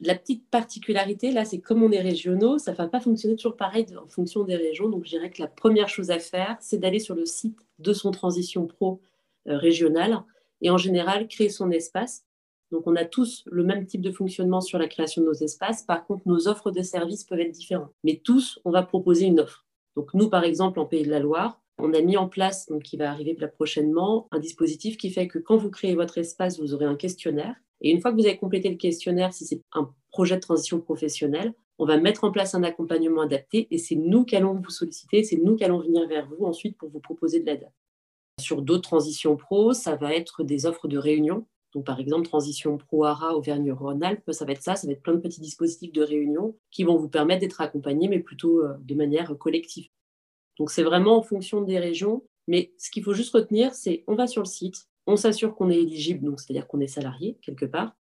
La 0.00 0.14
petite 0.14 0.48
particularité, 0.50 1.30
là, 1.32 1.44
c'est 1.44 1.60
comme 1.60 1.82
on 1.82 1.92
est 1.92 2.00
régionaux, 2.00 2.58
ça 2.58 2.72
ne 2.72 2.76
va 2.76 2.88
pas 2.88 3.00
fonctionner 3.00 3.36
toujours 3.36 3.56
pareil 3.56 3.86
en 3.96 4.08
fonction 4.08 4.42
des 4.44 4.56
régions. 4.56 4.88
Donc, 4.88 5.04
je 5.04 5.10
dirais 5.10 5.30
que 5.30 5.40
la 5.40 5.48
première 5.48 5.88
chose 5.88 6.10
à 6.10 6.18
faire, 6.18 6.56
c'est 6.60 6.78
d'aller 6.78 6.98
sur 6.98 7.14
le 7.14 7.26
site 7.26 7.58
de 7.78 7.92
son 7.92 8.10
transition 8.10 8.66
pro 8.66 9.00
euh, 9.48 9.56
régionale 9.56 10.22
et 10.60 10.70
en 10.70 10.78
général 10.78 11.28
créer 11.28 11.48
son 11.50 11.70
espace. 11.70 12.24
Donc, 12.72 12.86
on 12.86 12.96
a 12.96 13.04
tous 13.04 13.44
le 13.46 13.62
même 13.62 13.86
type 13.86 14.00
de 14.00 14.10
fonctionnement 14.10 14.60
sur 14.60 14.78
la 14.78 14.88
création 14.88 15.22
de 15.22 15.26
nos 15.26 15.34
espaces. 15.34 15.84
Par 15.84 16.04
contre, 16.04 16.22
nos 16.26 16.48
offres 16.48 16.70
de 16.70 16.82
services 16.82 17.24
peuvent 17.24 17.40
être 17.40 17.52
différentes. 17.52 17.92
Mais 18.02 18.20
tous, 18.24 18.58
on 18.64 18.70
va 18.70 18.82
proposer 18.82 19.26
une 19.26 19.40
offre. 19.40 19.66
Donc, 19.94 20.12
nous, 20.14 20.28
par 20.28 20.42
exemple, 20.42 20.80
en 20.80 20.86
Pays 20.86 21.04
de 21.04 21.10
la 21.10 21.20
Loire, 21.20 21.60
on 21.78 21.94
a 21.94 22.00
mis 22.00 22.16
en 22.16 22.28
place, 22.28 22.66
donc 22.66 22.82
qui 22.82 22.96
va 22.96 23.10
arriver 23.10 23.36
prochainement, 23.54 24.26
un 24.30 24.38
dispositif 24.38 24.96
qui 24.96 25.10
fait 25.10 25.28
que 25.28 25.38
quand 25.38 25.56
vous 25.56 25.70
créez 25.70 25.94
votre 25.94 26.18
espace, 26.18 26.58
vous 26.58 26.74
aurez 26.74 26.84
un 26.84 26.96
questionnaire 26.96 27.56
et 27.82 27.90
une 27.90 28.00
fois 28.00 28.12
que 28.12 28.16
vous 28.16 28.26
avez 28.26 28.38
complété 28.38 28.70
le 28.70 28.76
questionnaire, 28.76 29.34
si 29.34 29.44
c'est 29.44 29.60
un 29.72 29.92
projet 30.10 30.36
de 30.36 30.40
transition 30.40 30.80
professionnelle, 30.80 31.52
on 31.78 31.84
va 31.84 31.98
mettre 31.98 32.22
en 32.22 32.30
place 32.30 32.54
un 32.54 32.62
accompagnement 32.62 33.22
adapté 33.22 33.66
et 33.70 33.78
c'est 33.78 33.96
nous 33.96 34.24
qui 34.24 34.36
allons 34.36 34.54
vous 34.54 34.70
solliciter, 34.70 35.24
c'est 35.24 35.36
nous 35.36 35.56
qui 35.56 35.64
allons 35.64 35.80
venir 35.80 36.06
vers 36.06 36.28
vous 36.28 36.44
ensuite 36.44 36.78
pour 36.78 36.90
vous 36.90 37.00
proposer 37.00 37.40
de 37.40 37.46
l'aide. 37.46 37.70
Sur 38.40 38.62
d'autres 38.62 38.88
transitions 38.88 39.36
pro, 39.36 39.72
ça 39.72 39.96
va 39.96 40.14
être 40.14 40.44
des 40.44 40.64
offres 40.64 40.86
de 40.86 40.96
réunion. 40.96 41.46
Donc, 41.74 41.86
par 41.86 42.00
exemple, 42.00 42.28
Transition 42.28 42.76
Pro 42.76 43.04
ARA 43.04 43.34
Auvergne-Rhône-Alpes, 43.36 44.30
ça 44.32 44.44
va 44.44 44.52
être 44.52 44.62
ça, 44.62 44.76
ça 44.76 44.86
va 44.86 44.92
être 44.92 45.02
plein 45.02 45.14
de 45.14 45.20
petits 45.20 45.40
dispositifs 45.40 45.92
de 45.92 46.02
réunion 46.02 46.56
qui 46.70 46.84
vont 46.84 46.96
vous 46.96 47.08
permettre 47.08 47.40
d'être 47.40 47.60
accompagnés, 47.60 48.08
mais 48.08 48.20
plutôt 48.20 48.62
euh, 48.62 48.74
de 48.80 48.94
manière 48.94 49.36
collective. 49.38 49.88
Donc, 50.58 50.70
c'est 50.70 50.82
vraiment 50.82 51.16
en 51.16 51.22
fonction 51.22 51.62
des 51.62 51.78
régions. 51.78 52.24
Mais 52.48 52.72
ce 52.76 52.90
qu'il 52.90 53.04
faut 53.04 53.14
juste 53.14 53.34
retenir, 53.34 53.74
c'est 53.74 54.04
on 54.06 54.14
va 54.14 54.26
sur 54.26 54.42
le 54.42 54.48
site, 54.48 54.88
on 55.06 55.16
s'assure 55.16 55.54
qu'on 55.54 55.70
est 55.70 55.80
éligible, 55.80 56.24
donc 56.24 56.40
c'est-à-dire 56.40 56.66
qu'on 56.66 56.80
est 56.80 56.88
salarié 56.88 57.38
quelque 57.42 57.64
part, 57.64 57.96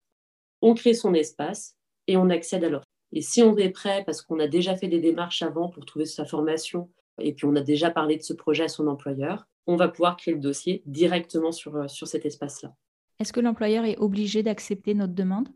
on 0.62 0.74
crée 0.74 0.94
son 0.94 1.14
espace 1.14 1.76
et 2.08 2.18
on 2.18 2.30
accède 2.30 2.64
à 2.64 2.70
l'offre. 2.70 2.86
Et 3.14 3.22
si 3.22 3.42
on 3.42 3.56
est 3.58 3.70
prêt, 3.70 4.04
parce 4.06 4.22
qu'on 4.22 4.40
a 4.40 4.48
déjà 4.48 4.76
fait 4.76 4.88
des 4.88 5.00
démarches 5.00 5.42
avant 5.42 5.70
pour 5.70 5.86
trouver 5.86 6.06
sa 6.06 6.26
formation, 6.26 6.90
et 7.20 7.34
puis 7.34 7.46
on 7.46 7.56
a 7.56 7.62
déjà 7.62 7.92
parlé 7.92 8.18
de 8.18 8.24
ce 8.24 8.34
projet 8.34 8.64
à 8.64 8.68
son 8.68 8.88
employeur, 8.88 9.48
on 9.68 9.76
va 9.76 9.90
pouvoir 9.90 10.18
créer 10.18 10.34
le 10.34 10.40
dossier 10.40 10.82
directement 10.86 11.52
sur, 11.52 11.76
euh, 11.76 11.88
sur 11.88 12.08
cet 12.08 12.26
espace-là. 12.26 12.74
Est-ce 13.22 13.34
que 13.34 13.40
l'employeur 13.40 13.86
est 13.86 14.00
obligé 14.00 14.42
d'accepter 14.42 14.96
notre 14.96 15.14
demande? 15.14 15.48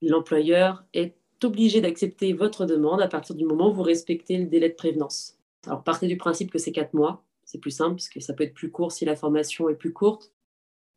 L'employeur 0.00 0.84
est 0.94 1.16
obligé 1.42 1.80
d'accepter 1.80 2.32
votre 2.32 2.66
demande 2.66 3.02
à 3.02 3.08
partir 3.08 3.34
du 3.34 3.44
moment 3.44 3.70
où 3.70 3.74
vous 3.74 3.82
respectez 3.82 4.38
le 4.38 4.46
délai 4.46 4.68
de 4.68 4.76
prévenance. 4.76 5.36
Alors 5.66 5.82
partez 5.82 6.06
du 6.06 6.16
principe 6.16 6.52
que 6.52 6.58
c'est 6.58 6.70
quatre 6.70 6.94
mois, 6.94 7.24
c'est 7.44 7.58
plus 7.58 7.72
simple 7.72 7.96
parce 7.96 8.08
que 8.08 8.20
ça 8.20 8.32
peut 8.32 8.44
être 8.44 8.54
plus 8.54 8.70
court 8.70 8.92
si 8.92 9.04
la 9.04 9.16
formation 9.16 9.68
est 9.68 9.74
plus 9.74 9.92
courte. 9.92 10.32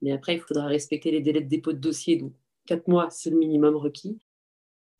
Mais 0.03 0.11
après, 0.11 0.35
il 0.35 0.41
faudra 0.41 0.67
respecter 0.67 1.09
les 1.09 1.19
délais 1.19 1.41
de 1.41 1.49
dépôt 1.49 1.73
de 1.73 1.79
dossier. 1.79 2.17
Donc, 2.17 2.33
quatre 2.67 2.87
mois, 2.87 3.09
c'est 3.09 3.31
le 3.31 3.37
minimum 3.37 3.75
requis. 3.75 4.19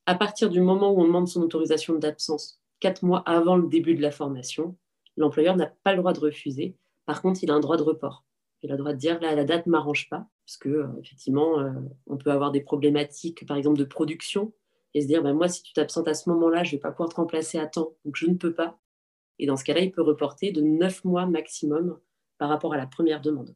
À 0.07 0.15
partir 0.15 0.49
du 0.49 0.61
moment 0.61 0.91
où 0.91 0.99
on 0.99 1.05
demande 1.05 1.27
son 1.27 1.43
autorisation 1.43 1.93
d'absence, 1.93 2.59
quatre 2.79 3.05
mois 3.05 3.19
avant 3.27 3.55
le 3.55 3.67
début 3.67 3.93
de 3.93 4.01
la 4.01 4.09
formation, 4.09 4.75
l'employeur 5.15 5.55
n'a 5.57 5.67
pas 5.83 5.91
le 5.91 5.99
droit 5.99 6.13
de 6.13 6.21
refuser. 6.21 6.75
Par 7.05 7.21
contre, 7.21 7.43
il 7.43 7.51
a 7.51 7.53
un 7.53 7.59
droit 7.59 7.77
de 7.77 7.83
report. 7.83 8.25
Il 8.63 8.71
a 8.71 8.73
le 8.73 8.79
droit 8.79 8.93
de 8.93 8.97
dire 8.97 9.19
là, 9.21 9.35
la 9.35 9.43
date 9.43 9.67
ne 9.67 9.71
m'arrange 9.71 10.09
pas, 10.09 10.27
parce 10.45 10.57
que 10.57 10.69
euh, 10.69 10.87
effectivement, 11.01 11.59
euh, 11.59 11.71
on 12.07 12.17
peut 12.17 12.31
avoir 12.31 12.51
des 12.51 12.61
problématiques, 12.61 13.45
par 13.47 13.57
exemple, 13.57 13.77
de 13.77 13.83
production, 13.83 14.53
et 14.93 15.01
se 15.01 15.07
dire 15.07 15.23
ben, 15.23 15.33
moi, 15.33 15.47
si 15.47 15.63
tu 15.63 15.73
t'absentes 15.73 16.07
à 16.07 16.13
ce 16.13 16.29
moment-là, 16.29 16.63
je 16.63 16.69
ne 16.69 16.77
vais 16.77 16.81
pas 16.81 16.91
pouvoir 16.91 17.09
te 17.09 17.15
remplacer 17.15 17.57
à 17.57 17.67
temps, 17.67 17.93
donc 18.05 18.15
je 18.15 18.27
ne 18.27 18.35
peux 18.35 18.53
pas. 18.53 18.79
Et 19.39 19.45
dans 19.45 19.57
ce 19.57 19.63
cas-là, 19.63 19.81
il 19.81 19.91
peut 19.91 20.01
reporter 20.01 20.51
de 20.51 20.61
neuf 20.61 21.03
mois 21.03 21.25
maximum 21.25 21.97
par 22.37 22.49
rapport 22.49 22.73
à 22.73 22.77
la 22.77 22.87
première 22.87 23.21
demande. 23.21 23.55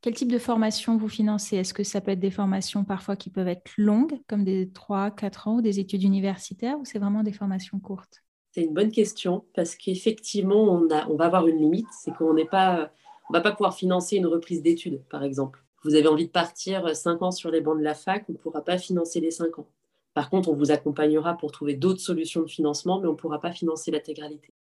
Quel 0.00 0.14
type 0.14 0.32
de 0.32 0.38
formation 0.38 0.96
vous 0.96 1.08
financez? 1.08 1.56
Est-ce 1.56 1.72
que 1.72 1.84
ça 1.84 2.00
peut 2.00 2.10
être 2.10 2.20
des 2.20 2.32
formations 2.32 2.84
parfois 2.84 3.14
qui 3.14 3.30
peuvent 3.30 3.48
être 3.48 3.70
longues, 3.76 4.18
comme 4.28 4.42
des 4.42 4.66
3-4 4.66 5.48
ans, 5.48 5.56
ou 5.56 5.62
des 5.62 5.78
études 5.78 6.02
universitaires, 6.02 6.78
ou 6.78 6.84
c'est 6.84 6.98
vraiment 6.98 7.22
des 7.22 7.32
formations 7.32 7.78
courtes? 7.78 8.24
C'est 8.50 8.64
une 8.64 8.74
bonne 8.74 8.90
question, 8.90 9.44
parce 9.54 9.76
qu'effectivement, 9.76 10.64
on, 10.64 10.88
on 11.08 11.16
va 11.16 11.24
avoir 11.24 11.46
une 11.46 11.58
limite, 11.58 11.86
c'est 12.02 12.12
qu'on 12.14 12.34
n'est 12.34 12.48
pas, 12.48 12.92
on 13.30 13.32
va 13.32 13.40
pas 13.40 13.52
pouvoir 13.52 13.74
financer 13.74 14.16
une 14.16 14.26
reprise 14.26 14.60
d'études, 14.60 15.04
par 15.08 15.22
exemple. 15.22 15.64
Vous 15.84 15.94
avez 15.94 16.08
envie 16.08 16.26
de 16.26 16.30
partir 16.30 16.94
5 16.94 17.22
ans 17.22 17.30
sur 17.30 17.50
les 17.50 17.60
bancs 17.60 17.78
de 17.78 17.82
la 17.82 17.94
fac, 17.94 18.24
on 18.28 18.32
ne 18.32 18.38
pourra 18.38 18.62
pas 18.62 18.78
financer 18.78 19.20
les 19.20 19.30
5 19.30 19.58
ans. 19.58 19.68
Par 20.14 20.30
contre, 20.30 20.48
on 20.48 20.54
vous 20.54 20.70
accompagnera 20.70 21.36
pour 21.36 21.52
trouver 21.52 21.74
d'autres 21.74 22.00
solutions 22.00 22.42
de 22.42 22.48
financement, 22.48 23.00
mais 23.00 23.08
on 23.08 23.12
ne 23.12 23.16
pourra 23.16 23.40
pas 23.40 23.52
financer 23.52 23.90
l'intégralité. 23.90 24.52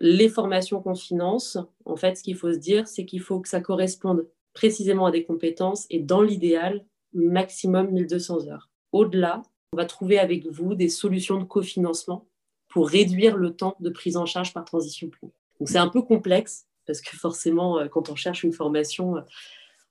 Les 0.00 0.28
formations 0.28 0.80
qu'on 0.80 0.94
finance, 0.94 1.58
en 1.84 1.96
fait, 1.96 2.16
ce 2.16 2.22
qu'il 2.22 2.36
faut 2.36 2.52
se 2.52 2.58
dire, 2.58 2.88
c'est 2.88 3.04
qu'il 3.04 3.20
faut 3.20 3.40
que 3.40 3.48
ça 3.48 3.60
corresponde 3.60 4.26
précisément 4.52 5.06
à 5.06 5.10
des 5.10 5.24
compétences 5.24 5.86
et 5.90 6.00
dans 6.00 6.22
l'idéal, 6.22 6.84
maximum 7.12 7.90
1200 7.90 8.48
heures. 8.48 8.70
Au-delà, 8.92 9.42
on 9.72 9.76
va 9.76 9.84
trouver 9.84 10.18
avec 10.18 10.46
vous 10.46 10.74
des 10.74 10.88
solutions 10.88 11.38
de 11.38 11.44
cofinancement 11.44 12.26
pour 12.68 12.88
réduire 12.88 13.36
le 13.36 13.54
temps 13.54 13.76
de 13.80 13.90
prise 13.90 14.16
en 14.16 14.26
charge 14.26 14.52
par 14.52 14.64
transition 14.64 15.08
pro. 15.10 15.32
Donc 15.58 15.68
c'est 15.68 15.78
un 15.78 15.88
peu 15.88 16.02
complexe 16.02 16.66
parce 16.86 17.00
que 17.00 17.16
forcément, 17.16 17.78
euh, 17.78 17.88
quand 17.88 18.08
on 18.10 18.16
cherche 18.16 18.42
une 18.42 18.52
formation, 18.52 19.16
euh, 19.16 19.20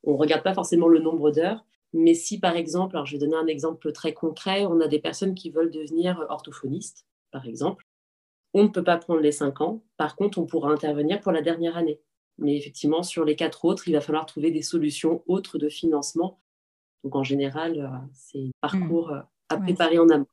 on 0.03 0.13
ne 0.13 0.17
regarde 0.17 0.43
pas 0.43 0.53
forcément 0.53 0.87
le 0.87 0.99
nombre 0.99 1.31
d'heures. 1.31 1.65
Mais 1.93 2.13
si 2.13 2.39
par 2.39 2.55
exemple, 2.55 2.95
alors 2.95 3.05
je 3.05 3.13
vais 3.13 3.19
donner 3.19 3.35
un 3.35 3.47
exemple 3.47 3.91
très 3.91 4.13
concret, 4.13 4.65
on 4.65 4.81
a 4.81 4.87
des 4.87 4.99
personnes 4.99 5.35
qui 5.35 5.49
veulent 5.49 5.71
devenir 5.71 6.25
orthophonistes, 6.29 7.05
par 7.31 7.47
exemple, 7.47 7.85
on 8.53 8.63
ne 8.63 8.67
peut 8.67 8.83
pas 8.83 8.97
prendre 8.97 9.19
les 9.19 9.31
cinq 9.31 9.61
ans. 9.61 9.83
Par 9.97 10.15
contre, 10.15 10.37
on 10.37 10.45
pourra 10.45 10.71
intervenir 10.71 11.19
pour 11.19 11.31
la 11.31 11.41
dernière 11.41 11.77
année. 11.77 11.99
Mais 12.37 12.55
effectivement, 12.55 13.03
sur 13.03 13.25
les 13.25 13.35
quatre 13.35 13.65
autres, 13.65 13.87
il 13.87 13.93
va 13.93 14.01
falloir 14.01 14.25
trouver 14.25 14.51
des 14.51 14.61
solutions 14.61 15.23
autres 15.27 15.57
de 15.57 15.69
financement. 15.69 16.39
Donc 17.03 17.15
en 17.15 17.23
général, 17.23 17.79
euh, 17.79 18.07
c'est 18.13 18.51
un 18.61 18.69
parcours 18.69 19.11
euh, 19.11 19.21
à 19.49 19.57
préparer 19.57 19.99
en 19.99 20.09
amont. 20.09 20.27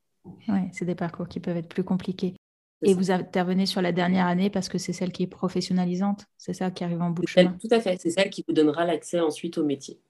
Oui, 0.48 0.60
c'est 0.72 0.84
des 0.84 0.94
parcours 0.94 1.28
qui 1.28 1.40
peuvent 1.40 1.56
être 1.56 1.68
plus 1.68 1.84
compliqués. 1.84 2.34
Et 2.82 2.94
vous 2.94 3.10
intervenez 3.10 3.66
sur 3.66 3.82
la 3.82 3.92
dernière 3.92 4.26
année 4.26 4.48
parce 4.48 4.68
que 4.68 4.78
c'est 4.78 4.92
celle 4.92 5.12
qui 5.12 5.24
est 5.24 5.26
professionnalisante, 5.26 6.26
c'est 6.38 6.54
ça 6.54 6.70
qui 6.70 6.82
arrive 6.82 7.02
en 7.02 7.10
bout 7.10 7.22
de 7.22 7.28
chemin. 7.28 7.56
Tout 7.60 7.68
à 7.70 7.80
fait, 7.80 8.00
c'est 8.00 8.10
celle 8.10 8.30
qui 8.30 8.44
vous 8.46 8.54
donnera 8.54 8.84
l'accès 8.84 9.20
ensuite 9.20 9.58
au 9.58 9.64
métier. 9.64 10.00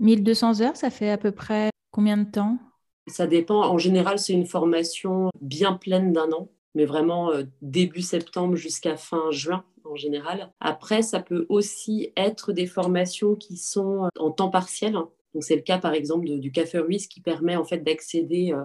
1200 0.00 0.60
heures, 0.62 0.76
ça 0.76 0.90
fait 0.90 1.10
à 1.10 1.18
peu 1.18 1.30
près 1.30 1.70
combien 1.92 2.16
de 2.16 2.28
temps? 2.28 2.58
Ça 3.06 3.26
dépend. 3.26 3.62
En 3.62 3.78
général, 3.78 4.18
c'est 4.18 4.32
une 4.32 4.46
formation 4.46 5.30
bien 5.40 5.74
pleine 5.74 6.12
d'un 6.12 6.30
an, 6.32 6.48
mais 6.74 6.84
vraiment 6.84 7.30
euh, 7.30 7.44
début 7.62 8.02
septembre 8.02 8.56
jusqu'à 8.56 8.96
fin 8.96 9.30
juin 9.30 9.64
en 9.84 9.96
général. 9.96 10.52
Après, 10.60 11.02
ça 11.02 11.20
peut 11.20 11.46
aussi 11.48 12.12
être 12.16 12.52
des 12.52 12.66
formations 12.66 13.34
qui 13.34 13.56
sont 13.56 14.04
euh, 14.04 14.08
en 14.18 14.30
temps 14.30 14.50
partiel. 14.50 14.92
Donc, 14.92 15.42
c'est 15.42 15.56
le 15.56 15.62
cas, 15.62 15.78
par 15.78 15.94
exemple, 15.94 16.26
du 16.38 16.50
Café 16.50 16.78
Ruiz 16.78 17.06
qui 17.06 17.20
permet 17.20 17.56
en 17.56 17.64
fait 17.64 17.78
d'accéder. 17.78 18.52
Euh, 18.52 18.64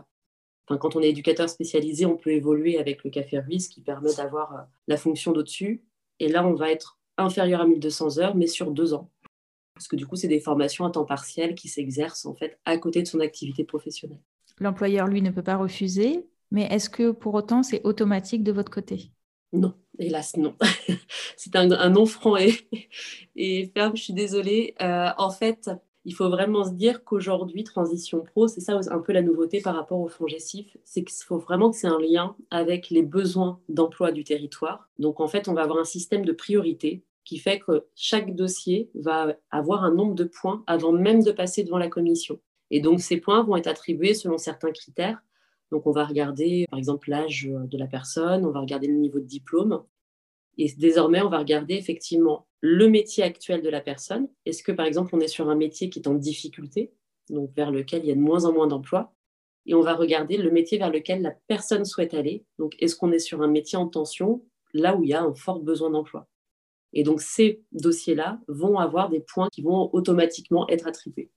enfin, 0.68 0.78
quand 0.78 0.96
on 0.96 1.02
est 1.02 1.10
éducateur 1.10 1.50
spécialisé, 1.50 2.06
on 2.06 2.18
peut 2.18 2.32
évoluer 2.32 2.78
avec 2.78 3.04
le 3.04 3.10
Café 3.10 3.40
Ruiz 3.40 3.68
qui 3.68 3.82
permet 3.82 4.14
d'avoir 4.16 4.54
euh, 4.54 4.62
la 4.88 4.98
fonction 4.98 5.32
d'au-dessus. 5.32 5.84
Et 6.20 6.28
là, 6.28 6.46
on 6.46 6.54
va 6.54 6.72
être 6.72 7.00
inférieur 7.18 7.62
à 7.62 7.68
1200 7.68 8.20
heures, 8.20 8.36
mais 8.36 8.48
sur 8.48 8.72
deux 8.72 8.94
ans. 8.94 9.10
Parce 9.74 9.88
que 9.88 9.96
du 9.96 10.08
coup, 10.08 10.16
c'est 10.16 10.28
des 10.28 10.40
formations 10.40 10.86
à 10.86 10.90
temps 10.90 11.06
partiel 11.06 11.54
qui 11.54 11.68
s'exercent 11.68 12.26
en 12.26 12.34
fait 12.34 12.60
à 12.66 12.78
côté 12.78 13.02
de 13.02 13.08
son 13.08 13.20
activité 13.20 13.64
professionnelle. 13.66 14.22
L'employeur, 14.60 15.08
lui, 15.08 15.22
ne 15.22 15.32
peut 15.32 15.44
pas 15.44 15.58
refuser, 15.58 16.26
mais 16.52 16.64
est-ce 16.72 16.90
que 16.90 17.12
pour 17.12 17.34
autant, 17.34 17.62
c'est 17.62 17.82
automatique 17.84 18.44
de 18.44 18.54
votre 18.54 18.72
côté? 18.72 19.12
Non, 19.52 19.74
hélas, 20.00 20.38
non. 20.38 20.56
c'est 21.38 21.56
un, 21.56 21.72
un, 21.72 21.90
non 21.90 22.06
franc 22.06 22.38
et, 22.38 22.56
et, 23.36 23.70
ferme, 23.74 23.96
je 23.98 24.04
suis 24.04 24.14
désolée. 24.14 24.76
Euh, 24.82 25.10
en 25.18 25.30
fait, 25.30 25.70
il 26.06 26.14
faut 26.14 26.30
vraiment 26.30 26.64
se 26.64 26.72
dire 26.72 27.04
qu'aujourd'hui, 27.04 27.64
Transition 27.64 28.22
Pro, 28.22 28.48
c'est 28.48 28.62
ça 28.62 28.80
un 28.92 29.00
peu 29.00 29.12
la 29.12 29.24
nouveauté 29.24 29.60
par 29.62 29.76
rapport 29.76 30.00
au 30.00 30.08
fonds 30.08 30.28
Gessif, 30.28 30.78
c'est 30.84 31.04
qu'il 31.04 31.26
faut 31.26 31.40
vraiment 31.40 31.72
que 31.72 31.78
c'est 31.78 31.88
un 31.88 32.00
lien 32.00 32.36
avec 32.52 32.92
les 32.92 33.02
besoins 33.02 33.60
d'emploi 33.70 34.12
du 34.12 34.24
territoire. 34.24 34.88
Donc, 35.00 35.20
en 35.20 35.28
fait, 35.28 35.48
on 35.48 35.54
va 35.54 35.64
avoir 35.64 35.80
un 35.80 35.86
système 35.86 36.24
de 36.24 36.32
priorité 36.32 37.04
qui 37.24 37.40
fait 37.40 37.60
que 37.60 37.86
chaque 37.96 38.36
dossier 38.36 38.92
va 38.94 39.36
avoir 39.50 39.84
un 39.84 39.94
nombre 39.94 40.14
de 40.14 40.26
points 40.26 40.64
avant 40.68 40.92
même 40.92 41.24
de 41.24 41.32
passer 41.32 41.64
devant 41.64 41.80
la 41.80 41.90
commission. 41.90 42.40
Et 42.70 42.82
donc, 42.82 43.02
ces 43.02 43.18
points 43.18 43.44
vont 43.44 43.58
être 43.58 43.68
attribués 43.68 44.14
selon 44.14 44.38
certains 44.38 44.72
critères. 44.72 45.20
Donc, 45.72 45.88
on 45.88 45.92
va 45.92 46.06
regarder, 46.06 46.68
par 46.70 46.78
exemple, 46.78 47.10
l'âge 47.10 47.50
de 47.52 47.78
la 47.80 47.88
personne, 47.88 48.46
on 48.46 48.52
va 48.52 48.60
regarder 48.60 48.88
le 48.88 48.94
niveau 48.94 49.20
de 49.20 49.26
diplôme. 49.26 49.82
Et 50.58 50.72
désormais, 50.78 51.22
on 51.22 51.30
va 51.30 51.40
regarder 51.40 51.76
effectivement 51.76 52.48
le 52.62 52.88
métier 52.88 53.24
actuel 53.24 53.62
de 53.62 53.70
la 53.70 53.82
personne. 53.82 54.28
Est-ce 54.46 54.64
que, 54.64 54.72
par 54.72 54.86
exemple, 54.86 55.16
on 55.16 55.20
est 55.20 55.28
sur 55.28 55.50
un 55.50 55.56
métier 55.56 55.90
qui 55.90 56.00
est 56.00 56.08
en 56.08 56.14
difficulté, 56.14 56.94
donc 57.30 57.52
vers 57.56 57.72
lequel 57.72 58.04
il 58.04 58.08
y 58.08 58.12
a 58.12 58.16
de 58.16 58.20
moins 58.20 58.46
en 58.46 58.54
moins 58.54 58.68
d'emplois? 58.68 59.14
Et 59.66 59.74
on 59.74 59.82
va 59.82 59.96
regarder 59.96 60.38
le 60.38 60.52
métier 60.52 60.78
vers 60.78 60.92
lequel 60.92 61.22
la 61.22 61.36
personne 61.48 61.86
souhaite 61.86 62.14
aller. 62.14 62.46
Donc, 62.60 62.76
est-ce 62.80 62.96
qu'on 62.96 63.12
est 63.12 63.20
sur 63.20 63.42
un 63.42 63.48
métier 63.48 63.78
en 63.78 63.88
tension, 63.88 64.44
là 64.74 64.96
où 64.96 65.04
il 65.04 65.10
y 65.10 65.14
a 65.14 65.24
un 65.24 65.34
fort 65.34 65.60
besoin 65.60 65.90
d'emploi? 65.90 66.28
Et 66.94 67.04
donc, 67.04 67.22
ces 67.22 67.62
dossiers-là 67.74 68.40
vont 68.48 68.78
avoir 68.78 69.10
des 69.10 69.20
points 69.20 69.50
qui 69.52 69.62
vont 69.62 69.90
automatiquement 69.94 70.68
être 70.70 70.88
attribués. 70.88 71.30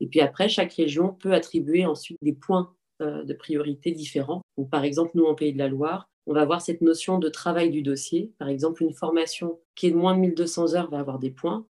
Et 0.00 0.08
puis 0.08 0.20
après, 0.20 0.48
chaque 0.48 0.74
région 0.74 1.12
peut 1.12 1.32
attribuer 1.32 1.86
ensuite 1.86 2.18
des 2.20 2.34
points 2.34 2.74
de 3.00 3.32
priorité 3.34 3.92
différents. 3.92 4.42
Par 4.70 4.84
exemple, 4.84 5.12
nous, 5.14 5.24
en 5.24 5.34
Pays 5.34 5.52
de 5.52 5.58
la 5.58 5.68
Loire, 5.68 6.08
on 6.26 6.34
va 6.34 6.40
avoir 6.42 6.60
cette 6.60 6.80
notion 6.80 7.18
de 7.18 7.28
travail 7.28 7.70
du 7.70 7.82
dossier. 7.82 8.32
Par 8.38 8.48
exemple, 8.48 8.82
une 8.82 8.92
formation 8.92 9.60
qui 9.74 9.86
est 9.86 9.90
de 9.92 9.96
moins 9.96 10.14
de 10.14 10.20
1200 10.20 10.74
heures 10.74 10.90
va 10.90 10.98
avoir 10.98 11.18
des 11.18 11.30
points. 11.30 11.66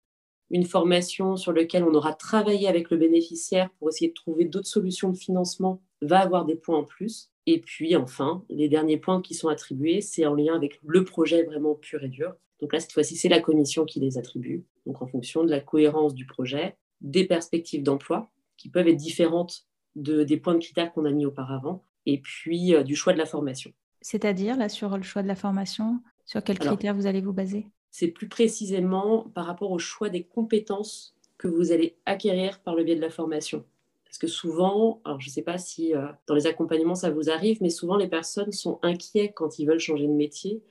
Une 0.50 0.64
formation 0.64 1.36
sur 1.36 1.52
laquelle 1.52 1.84
on 1.84 1.94
aura 1.94 2.14
travaillé 2.14 2.68
avec 2.68 2.90
le 2.90 2.96
bénéficiaire 2.96 3.68
pour 3.78 3.88
essayer 3.88 4.08
de 4.08 4.14
trouver 4.14 4.44
d'autres 4.44 4.68
solutions 4.68 5.10
de 5.10 5.16
financement 5.16 5.82
va 6.00 6.20
avoir 6.20 6.44
des 6.44 6.54
points 6.54 6.78
en 6.78 6.84
plus. 6.84 7.30
Et 7.46 7.60
puis 7.60 7.96
enfin, 7.96 8.44
les 8.48 8.68
derniers 8.68 8.96
points 8.96 9.20
qui 9.20 9.34
sont 9.34 9.48
attribués, 9.48 10.00
c'est 10.00 10.24
en 10.24 10.34
lien 10.34 10.54
avec 10.54 10.80
le 10.84 11.04
projet 11.04 11.42
vraiment 11.42 11.74
pur 11.74 12.02
et 12.02 12.08
dur. 12.08 12.34
Donc 12.60 12.72
là, 12.72 12.80
cette 12.80 12.92
fois-ci, 12.92 13.16
c'est 13.16 13.28
la 13.28 13.40
commission 13.40 13.84
qui 13.84 14.00
les 14.00 14.18
attribue. 14.18 14.64
Donc 14.86 15.02
en 15.02 15.06
fonction 15.06 15.44
de 15.44 15.50
la 15.50 15.60
cohérence 15.60 16.14
du 16.14 16.26
projet, 16.26 16.76
des 17.00 17.24
perspectives 17.24 17.82
d'emploi 17.82 18.30
qui 18.56 18.70
peuvent 18.70 18.88
être 18.88 18.96
différentes 18.96 19.66
de, 19.96 20.22
des 20.22 20.36
points 20.36 20.54
de 20.54 20.60
critères 20.60 20.92
qu'on 20.92 21.04
a 21.04 21.10
mis 21.10 21.26
auparavant, 21.26 21.82
et 22.06 22.18
puis 22.18 22.74
euh, 22.74 22.84
du 22.84 22.94
choix 22.94 23.12
de 23.12 23.18
la 23.18 23.26
formation. 23.26 23.72
C'est-à-dire, 24.00 24.56
là, 24.56 24.68
sur 24.68 24.96
le 24.96 25.02
choix 25.02 25.22
de 25.22 25.28
la 25.28 25.34
formation, 25.34 26.00
sur 26.24 26.44
quels 26.44 26.58
critères 26.58 26.94
vous 26.94 27.06
allez 27.06 27.20
vous 27.20 27.32
baser? 27.32 27.66
C'est 27.90 28.08
plus 28.08 28.28
précisément 28.28 29.30
par 29.34 29.46
rapport 29.46 29.72
au 29.72 29.78
choix 29.78 30.08
des 30.08 30.22
compétences 30.22 31.16
que 31.38 31.48
vous 31.48 31.72
allez 31.72 31.96
acquérir 32.06 32.60
par 32.60 32.74
le 32.74 32.84
biais 32.84 32.94
de 32.94 33.00
la 33.00 33.10
formation. 33.10 33.64
Parce 34.04 34.18
que 34.18 34.26
souvent, 34.26 35.00
alors 35.04 35.20
je 35.20 35.28
ne 35.28 35.32
sais 35.32 35.42
pas 35.42 35.58
si 35.58 35.94
euh, 35.94 36.06
dans 36.26 36.34
les 36.34 36.46
accompagnements 36.46 36.94
ça 36.94 37.10
vous 37.10 37.28
arrive, 37.28 37.58
mais 37.60 37.70
souvent 37.70 37.96
les 37.96 38.08
personnes 38.08 38.52
sont 38.52 38.78
inquiets 38.82 39.32
quand 39.32 39.58
ils 39.58 39.66
veulent 39.66 39.80
changer 39.80 40.06
de 40.06 40.12
métier 40.12 40.62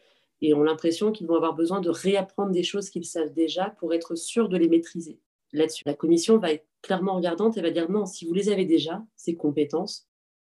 et 0.41 0.53
ont 0.53 0.63
l'impression 0.63 1.11
qu'ils 1.11 1.27
vont 1.27 1.35
avoir 1.35 1.53
besoin 1.53 1.79
de 1.79 1.89
réapprendre 1.89 2.51
des 2.51 2.63
choses 2.63 2.89
qu'ils 2.89 3.05
savent 3.05 3.33
déjà 3.33 3.69
pour 3.79 3.93
être 3.93 4.15
sûrs 4.15 4.49
de 4.49 4.57
les 4.57 4.67
maîtriser 4.67 5.19
là-dessus. 5.51 5.83
La 5.85 5.93
commission 5.93 6.37
va 6.37 6.53
être 6.53 6.65
clairement 6.85 7.15
regardante 7.15 7.57
et 7.57 7.61
va 7.61 7.71
dire 7.71 7.89
non, 7.89 8.05
si 8.05 8.25
vous 8.25 8.33
les 8.33 8.49
avez 8.49 8.65
déjà, 8.65 9.03
ces 9.15 9.35
compétences, 9.35 10.07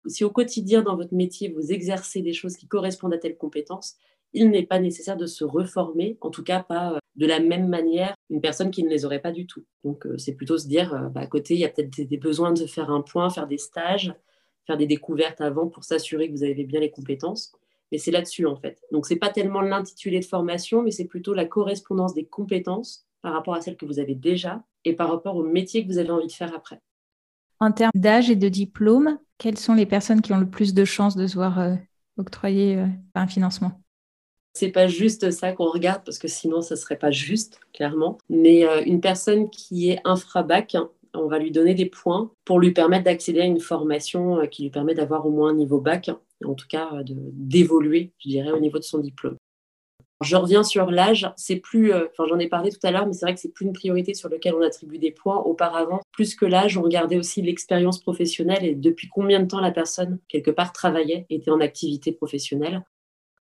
si 0.06 0.24
au 0.24 0.30
quotidien 0.30 0.82
dans 0.82 0.96
votre 0.96 1.14
métier 1.14 1.48
vous 1.48 1.72
exercez 1.72 2.20
des 2.20 2.32
choses 2.32 2.56
qui 2.56 2.66
correspondent 2.66 3.14
à 3.14 3.18
telles 3.18 3.36
compétences, 3.36 3.96
il 4.32 4.50
n'est 4.50 4.66
pas 4.66 4.80
nécessaire 4.80 5.16
de 5.16 5.26
se 5.26 5.44
reformer, 5.44 6.18
en 6.20 6.30
tout 6.30 6.42
cas 6.42 6.62
pas 6.62 6.94
euh, 6.94 6.98
de 7.14 7.26
la 7.26 7.40
même 7.40 7.68
manière 7.68 8.14
une 8.28 8.40
personne 8.40 8.70
qui 8.70 8.82
ne 8.82 8.88
les 8.88 9.04
aurait 9.04 9.20
pas 9.20 9.32
du 9.32 9.46
tout. 9.46 9.64
Donc 9.84 10.04
euh, 10.06 10.18
c'est 10.18 10.34
plutôt 10.34 10.58
se 10.58 10.66
dire, 10.66 10.92
euh, 10.94 11.08
bah, 11.08 11.20
à 11.20 11.26
côté, 11.26 11.54
il 11.54 11.60
y 11.60 11.64
a 11.64 11.68
peut-être 11.68 12.00
des 12.00 12.16
besoins 12.18 12.52
de 12.52 12.66
faire 12.66 12.90
un 12.90 13.02
point, 13.02 13.30
faire 13.30 13.46
des 13.46 13.58
stages, 13.58 14.12
faire 14.66 14.76
des 14.76 14.86
découvertes 14.86 15.40
avant 15.40 15.68
pour 15.68 15.84
s'assurer 15.84 16.28
que 16.28 16.32
vous 16.32 16.42
avez 16.42 16.64
bien 16.64 16.80
les 16.80 16.90
compétences. 16.90 17.52
Mais 17.92 17.98
c'est 17.98 18.10
là-dessus 18.10 18.46
en 18.46 18.56
fait. 18.56 18.82
Donc 18.90 19.06
c'est 19.06 19.16
pas 19.16 19.30
tellement 19.30 19.60
l'intitulé 19.60 20.18
de 20.18 20.24
formation, 20.24 20.82
mais 20.82 20.90
c'est 20.90 21.04
plutôt 21.04 21.34
la 21.34 21.44
correspondance 21.44 22.14
des 22.14 22.26
compétences 22.26 23.06
par 23.22 23.32
rapport 23.32 23.54
à 23.54 23.60
celles 23.60 23.76
que 23.76 23.86
vous 23.86 24.00
avez 24.00 24.16
déjà 24.16 24.64
et 24.86 24.94
par 24.94 25.10
rapport 25.10 25.36
au 25.36 25.42
métier 25.42 25.82
que 25.84 25.92
vous 25.92 25.98
avez 25.98 26.10
envie 26.10 26.28
de 26.28 26.32
faire 26.32 26.54
après. 26.54 26.80
En 27.58 27.72
termes 27.72 27.90
d'âge 27.94 28.30
et 28.30 28.36
de 28.36 28.48
diplôme, 28.48 29.18
quelles 29.36 29.58
sont 29.58 29.74
les 29.74 29.84
personnes 29.84 30.22
qui 30.22 30.32
ont 30.32 30.38
le 30.38 30.48
plus 30.48 30.72
de 30.72 30.84
chances 30.84 31.16
de 31.16 31.26
se 31.26 31.34
voir 31.34 31.58
euh, 31.58 31.74
octroyer 32.16 32.76
euh, 32.76 32.86
un 33.14 33.26
financement? 33.26 33.82
C'est 34.54 34.70
pas 34.70 34.86
juste 34.86 35.30
ça 35.32 35.52
qu'on 35.52 35.70
regarde 35.70 36.02
parce 36.04 36.18
que 36.18 36.28
sinon 36.28 36.62
ça 36.62 36.76
serait 36.76 36.98
pas 36.98 37.10
juste 37.10 37.60
clairement. 37.74 38.16
Mais 38.30 38.64
euh, 38.64 38.82
une 38.86 39.00
personne 39.00 39.50
qui 39.50 39.90
est 39.90 40.00
infra-bac, 40.04 40.76
on 41.12 41.26
va 41.26 41.38
lui 41.38 41.50
donner 41.50 41.74
des 41.74 41.86
points 41.86 42.30
pour 42.44 42.60
lui 42.60 42.72
permettre 42.72 43.04
d'accéder 43.04 43.40
à 43.40 43.44
une 43.44 43.60
formation 43.60 44.46
qui 44.46 44.62
lui 44.62 44.70
permet 44.70 44.94
d'avoir 44.94 45.26
au 45.26 45.30
moins 45.30 45.50
un 45.50 45.54
niveau 45.54 45.80
bac 45.80 46.10
en 46.44 46.52
tout 46.52 46.66
cas 46.68 46.90
d'évoluer 47.02 48.12
je 48.18 48.28
dirais 48.28 48.50
au 48.50 48.60
niveau 48.60 48.78
de 48.78 48.84
son 48.84 48.98
diplôme 48.98 49.38
je 50.22 50.36
reviens 50.36 50.62
sur 50.62 50.90
l'âge, 50.90 51.30
c'est 51.36 51.56
plus, 51.56 51.92
euh, 51.92 52.06
enfin 52.10 52.24
j'en 52.26 52.38
ai 52.38 52.48
parlé 52.48 52.70
tout 52.70 52.84
à 52.84 52.90
l'heure, 52.90 53.06
mais 53.06 53.12
c'est 53.12 53.26
vrai 53.26 53.34
que 53.34 53.40
c'est 53.40 53.52
plus 53.52 53.66
une 53.66 53.72
priorité 53.72 54.14
sur 54.14 54.28
laquelle 54.28 54.54
on 54.54 54.62
attribue 54.62 54.98
des 54.98 55.10
points. 55.10 55.36
Auparavant, 55.36 56.00
plus 56.12 56.34
que 56.34 56.46
l'âge, 56.46 56.78
on 56.78 56.82
regardait 56.82 57.18
aussi 57.18 57.42
l'expérience 57.42 58.00
professionnelle 58.00 58.64
et 58.64 58.74
depuis 58.74 59.08
combien 59.08 59.40
de 59.40 59.46
temps 59.46 59.60
la 59.60 59.72
personne 59.72 60.18
quelque 60.28 60.50
part 60.50 60.72
travaillait, 60.72 61.26
était 61.28 61.50
en 61.50 61.60
activité 61.60 62.12
professionnelle. 62.12 62.82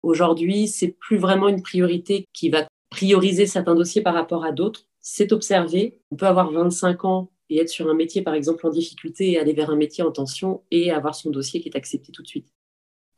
Aujourd'hui, 0.03 0.68
c'est 0.68 0.88
plus 0.88 1.18
vraiment 1.18 1.48
une 1.48 1.62
priorité 1.62 2.27
qui 2.33 2.48
va 2.48 2.66
prioriser 2.90 3.46
certains 3.46 3.74
dossiers 3.74 4.03
par 4.03 4.14
rapport 4.14 4.44
à 4.44 4.53
d'autres. 4.53 4.87
C'est 5.00 5.33
observé. 5.33 5.98
On 6.11 6.16
peut 6.16 6.27
avoir 6.27 6.50
25 6.50 7.05
ans 7.05 7.31
et 7.50 7.59
être 7.59 7.68
sur 7.68 7.88
un 7.88 7.94
métier, 7.94 8.22
par 8.22 8.35
exemple, 8.35 8.66
en 8.66 8.70
difficulté 8.70 9.33
et 9.33 9.38
aller 9.38 9.53
vers 9.53 9.70
un 9.70 9.77
métier 9.77 10.03
en 10.03 10.12
tension 10.12 10.62
et 10.70 10.90
avoir 10.90 11.14
son 11.14 11.31
dossier 11.31 11.61
qui 11.61 11.68
est 11.68 11.77
accepté 11.77 12.12
tout 12.12 12.22
de 12.22 12.29
suite. 12.29 12.48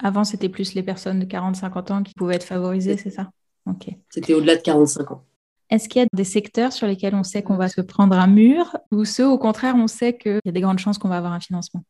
Avant, 0.02 0.24
c'était 0.24 0.48
plus 0.48 0.74
les 0.74 0.82
personnes 0.82 1.20
de 1.20 1.24
40-50 1.24 1.92
ans 1.92 2.02
qui 2.02 2.14
pouvaient 2.14 2.36
être 2.36 2.44
favorisées, 2.44 2.96
c'est 2.96 3.10
ça? 3.10 3.30
Ok. 3.66 3.88
C'était 4.10 4.34
au-delà 4.34 4.56
de 4.56 4.62
45 4.62 5.10
ans. 5.10 5.24
Est-ce 5.68 5.88
qu'il 5.88 6.00
y 6.00 6.04
a 6.04 6.08
des 6.12 6.24
secteurs 6.24 6.72
sur 6.72 6.86
lesquels 6.86 7.14
on 7.14 7.24
sait 7.24 7.42
qu'on 7.42 7.56
va 7.56 7.68
se 7.68 7.80
prendre 7.80 8.16
un 8.16 8.28
mur 8.28 8.76
ou 8.92 9.04
ceux, 9.04 9.26
au 9.26 9.38
contraire, 9.38 9.74
on 9.76 9.88
sait 9.88 10.16
qu'il 10.16 10.40
y 10.44 10.48
a 10.48 10.52
des 10.52 10.60
grandes 10.60 10.78
chances 10.78 10.98
qu'on 10.98 11.08
va 11.08 11.16
avoir 11.16 11.32
un 11.32 11.40
financement? 11.40 11.82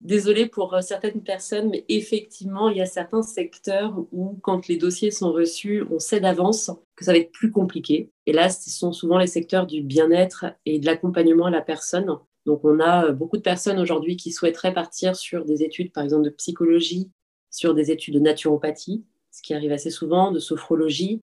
Désolée 0.00 0.46
pour 0.46 0.74
euh, 0.74 0.82
certaines 0.82 1.22
personnes, 1.22 1.70
mais 1.70 1.84
effectivement, 1.88 2.68
il 2.68 2.76
y 2.76 2.82
a 2.82 2.86
certains 2.86 3.22
secteurs 3.22 3.98
où, 4.12 4.38
quand 4.42 4.68
les 4.68 4.76
dossiers 4.76 5.10
sont 5.10 5.32
reçus, 5.32 5.84
on 5.90 5.98
sait 5.98 6.20
d'avance 6.20 6.70
que 6.96 7.04
ça 7.04 7.12
va 7.12 7.18
être 7.18 7.32
plus 7.32 7.50
compliqué. 7.50 8.10
Et 8.26 8.32
là, 8.32 8.50
ce 8.50 8.70
sont 8.70 8.92
souvent 8.92 9.18
les 9.18 9.26
secteurs 9.26 9.66
du 9.66 9.82
bien-être 9.82 10.46
et 10.66 10.78
de 10.78 10.86
l'accompagnement 10.86 11.46
à 11.46 11.50
la 11.50 11.62
personne. 11.62 12.14
Donc, 12.44 12.60
on 12.64 12.78
a 12.78 13.06
euh, 13.06 13.12
beaucoup 13.12 13.38
de 13.38 13.42
personnes 13.42 13.78
aujourd'hui 13.78 14.16
qui 14.16 14.32
souhaiteraient 14.32 14.74
partir 14.74 15.16
sur 15.16 15.44
des 15.44 15.62
études, 15.62 15.92
par 15.92 16.04
exemple, 16.04 16.24
de 16.24 16.30
psychologie, 16.30 17.10
sur 17.56 17.72
des 17.72 17.90
études 17.90 18.14
de 18.14 18.20
naturopathie, 18.20 19.02
ce 19.30 19.40
qui 19.40 19.54
arrive 19.54 19.72
assez 19.72 19.90
souvent, 19.90 20.30
de 20.30 20.38
sophrologie. 20.38 21.22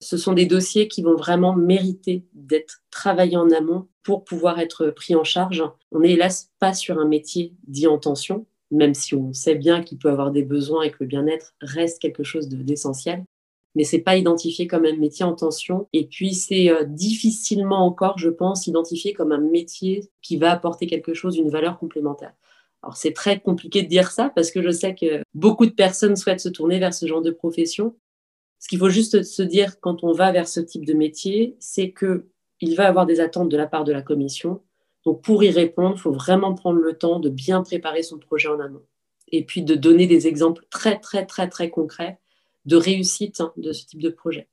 Ce 0.00 0.16
sont 0.16 0.32
des 0.32 0.46
dossiers 0.46 0.88
qui 0.88 1.02
vont 1.02 1.16
vraiment 1.16 1.54
mériter 1.54 2.24
d'être 2.32 2.82
travaillés 2.90 3.36
en 3.36 3.50
amont 3.50 3.86
pour 4.02 4.24
pouvoir 4.24 4.58
être 4.58 4.86
pris 4.86 5.14
en 5.14 5.22
charge. 5.22 5.62
On 5.92 6.00
n'est 6.00 6.12
hélas 6.12 6.50
pas 6.60 6.72
sur 6.72 6.98
un 6.98 7.06
métier 7.06 7.52
dit 7.68 7.86
en 7.86 7.98
tension, 7.98 8.46
même 8.70 8.94
si 8.94 9.14
on 9.14 9.34
sait 9.34 9.54
bien 9.54 9.82
qu'il 9.82 9.98
peut 9.98 10.08
avoir 10.08 10.30
des 10.30 10.44
besoins 10.44 10.82
et 10.82 10.90
que 10.90 10.96
le 11.00 11.06
bien-être 11.06 11.54
reste 11.60 12.00
quelque 12.00 12.24
chose 12.24 12.48
d'essentiel. 12.48 13.22
Mais 13.74 13.84
c'est 13.84 13.98
pas 13.98 14.16
identifié 14.16 14.66
comme 14.66 14.86
un 14.86 14.96
métier 14.96 15.26
en 15.26 15.34
tension. 15.34 15.88
Et 15.92 16.06
puis 16.06 16.32
c'est 16.32 16.70
euh, 16.70 16.84
difficilement 16.84 17.84
encore, 17.84 18.16
je 18.16 18.30
pense, 18.30 18.66
identifié 18.66 19.12
comme 19.12 19.32
un 19.32 19.38
métier 19.38 20.08
qui 20.22 20.38
va 20.38 20.52
apporter 20.52 20.86
quelque 20.86 21.12
chose, 21.12 21.36
une 21.36 21.50
valeur 21.50 21.78
complémentaire. 21.78 22.32
Alors 22.82 22.96
c'est 22.96 23.12
très 23.12 23.40
compliqué 23.40 23.82
de 23.82 23.88
dire 23.88 24.10
ça 24.10 24.30
parce 24.34 24.50
que 24.50 24.62
je 24.62 24.70
sais 24.70 24.94
que 24.94 25.22
beaucoup 25.34 25.66
de 25.66 25.72
personnes 25.72 26.16
souhaitent 26.16 26.40
se 26.40 26.48
tourner 26.48 26.78
vers 26.78 26.94
ce 26.94 27.06
genre 27.06 27.22
de 27.22 27.30
profession. 27.30 27.96
Ce 28.58 28.68
qu'il 28.68 28.78
faut 28.78 28.90
juste 28.90 29.22
se 29.22 29.42
dire 29.42 29.80
quand 29.80 30.02
on 30.04 30.12
va 30.12 30.32
vers 30.32 30.48
ce 30.48 30.60
type 30.60 30.86
de 30.86 30.94
métier, 30.94 31.56
c'est 31.60 31.90
que 31.90 32.26
il 32.60 32.76
va 32.76 32.86
avoir 32.86 33.06
des 33.06 33.20
attentes 33.20 33.48
de 33.48 33.56
la 33.56 33.66
part 33.66 33.84
de 33.84 33.92
la 33.92 34.02
commission. 34.02 34.62
Donc 35.04 35.22
pour 35.22 35.42
y 35.42 35.50
répondre, 35.50 35.94
il 35.96 36.00
faut 36.00 36.12
vraiment 36.12 36.54
prendre 36.54 36.78
le 36.78 36.92
temps 36.94 37.20
de 37.20 37.30
bien 37.30 37.62
préparer 37.62 38.02
son 38.02 38.18
projet 38.18 38.48
en 38.48 38.60
amont 38.60 38.84
et 39.32 39.44
puis 39.44 39.62
de 39.62 39.74
donner 39.74 40.06
des 40.06 40.26
exemples 40.26 40.66
très 40.70 40.98
très 40.98 41.24
très 41.24 41.48
très 41.48 41.70
concrets 41.70 42.18
de 42.66 42.76
réussite 42.76 43.40
hein, 43.40 43.52
de 43.56 43.72
ce 43.72 43.86
type 43.86 44.02
de 44.02 44.10
projet. 44.10 44.48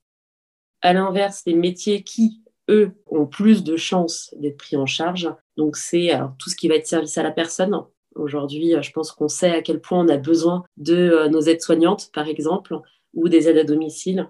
À 0.82 0.94
l'inverse, 0.94 1.44
les 1.46 1.56
métiers 1.56 2.04
qui, 2.04 2.42
eux, 2.70 2.92
ont 3.08 3.26
plus 3.26 3.64
de 3.64 3.76
chances 3.76 4.34
d'être 4.38 4.58
pris 4.58 4.78
en 4.78 4.86
charge, 4.86 5.30
donc 5.58 5.76
c'est 5.76 6.12
tout 6.38 6.50
ce 6.50 6.56
qui 6.56 6.68
va 6.68 6.76
être 6.76 6.88
service 6.88 7.18
à 7.18 7.24
la 7.24 7.32
personne, 7.32 7.74
Aujourd'hui, 8.18 8.76
euh, 8.76 8.82
je 8.82 8.92
pense 8.92 9.12
qu'on 9.12 9.28
sait 9.28 9.52
à 9.52 9.62
quel 9.62 9.80
point 9.80 10.04
on 10.04 10.10
a 10.10 10.18
besoin 10.18 10.64
de 10.78 10.96
euh, 10.96 11.30
nos 11.30 11.42
aides-soignantes, 11.42 12.10
par 12.14 12.28
exemple, 12.28 12.80
ou 13.14 13.30
des 13.30 13.48
aides 13.48 13.58
à 13.58 13.64
domicile. 13.64 14.30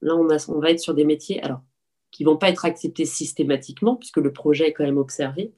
Là, 0.00 0.14
on, 0.16 0.26
va 0.60 0.70
être 0.70 0.80
sur 0.80 0.94
des 0.94 1.04
métiers 1.04 1.42
alors, 1.42 1.60
qui 2.10 2.24
ne 2.24 2.30
vont 2.30 2.36
pas 2.36 2.48
être 2.48 2.64
acceptés 2.64 3.04
systématiquement, 3.04 3.96
puisque 3.96 4.18
le 4.18 4.32
projet 4.32 4.68
est 4.68 4.72
quand 4.72 4.84
même 4.84 4.98
observé, 4.98 5.52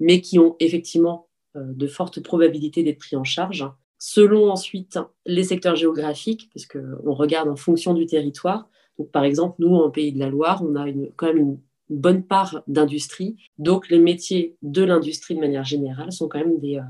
mais 0.00 0.20
qui 0.20 0.38
ont 0.38 0.56
effectivement 0.60 1.28
euh, 1.56 1.72
de 1.72 1.86
fortes 1.86 2.20
probabilités 2.20 2.82
d'être 2.82 2.98
pris 2.98 3.16
en 3.16 3.24
charge. 3.24 3.66
Selon 3.98 4.50
ensuite 4.50 4.98
les 5.26 5.44
secteurs 5.44 5.76
géographiques, 5.76 6.50
parce 6.52 6.66
qu'on 6.66 7.14
regarde 7.14 7.48
en 7.48 7.56
fonction 7.56 7.94
du 7.94 8.06
territoire. 8.06 8.68
Donc, 8.98 9.12
par 9.12 9.24
exemple, 9.24 9.56
nous, 9.60 9.76
en 9.76 9.90
Pays 9.90 10.12
de 10.12 10.18
la 10.18 10.28
Loire, 10.28 10.62
on 10.64 10.74
a 10.74 10.86
quand 11.16 11.26
même 11.26 11.38
une 11.38 11.60
bonne 11.88 12.24
part 12.24 12.64
d'industrie. 12.66 13.36
Donc, 13.58 13.88
les 13.90 14.00
métiers 14.00 14.56
de 14.62 14.82
l'industrie 14.82 15.36
de 15.36 15.40
manière 15.40 15.64
générale 15.64 16.10
sont 16.10 16.26
quand 16.26 16.40
même 16.40 16.58
des, 16.58 16.80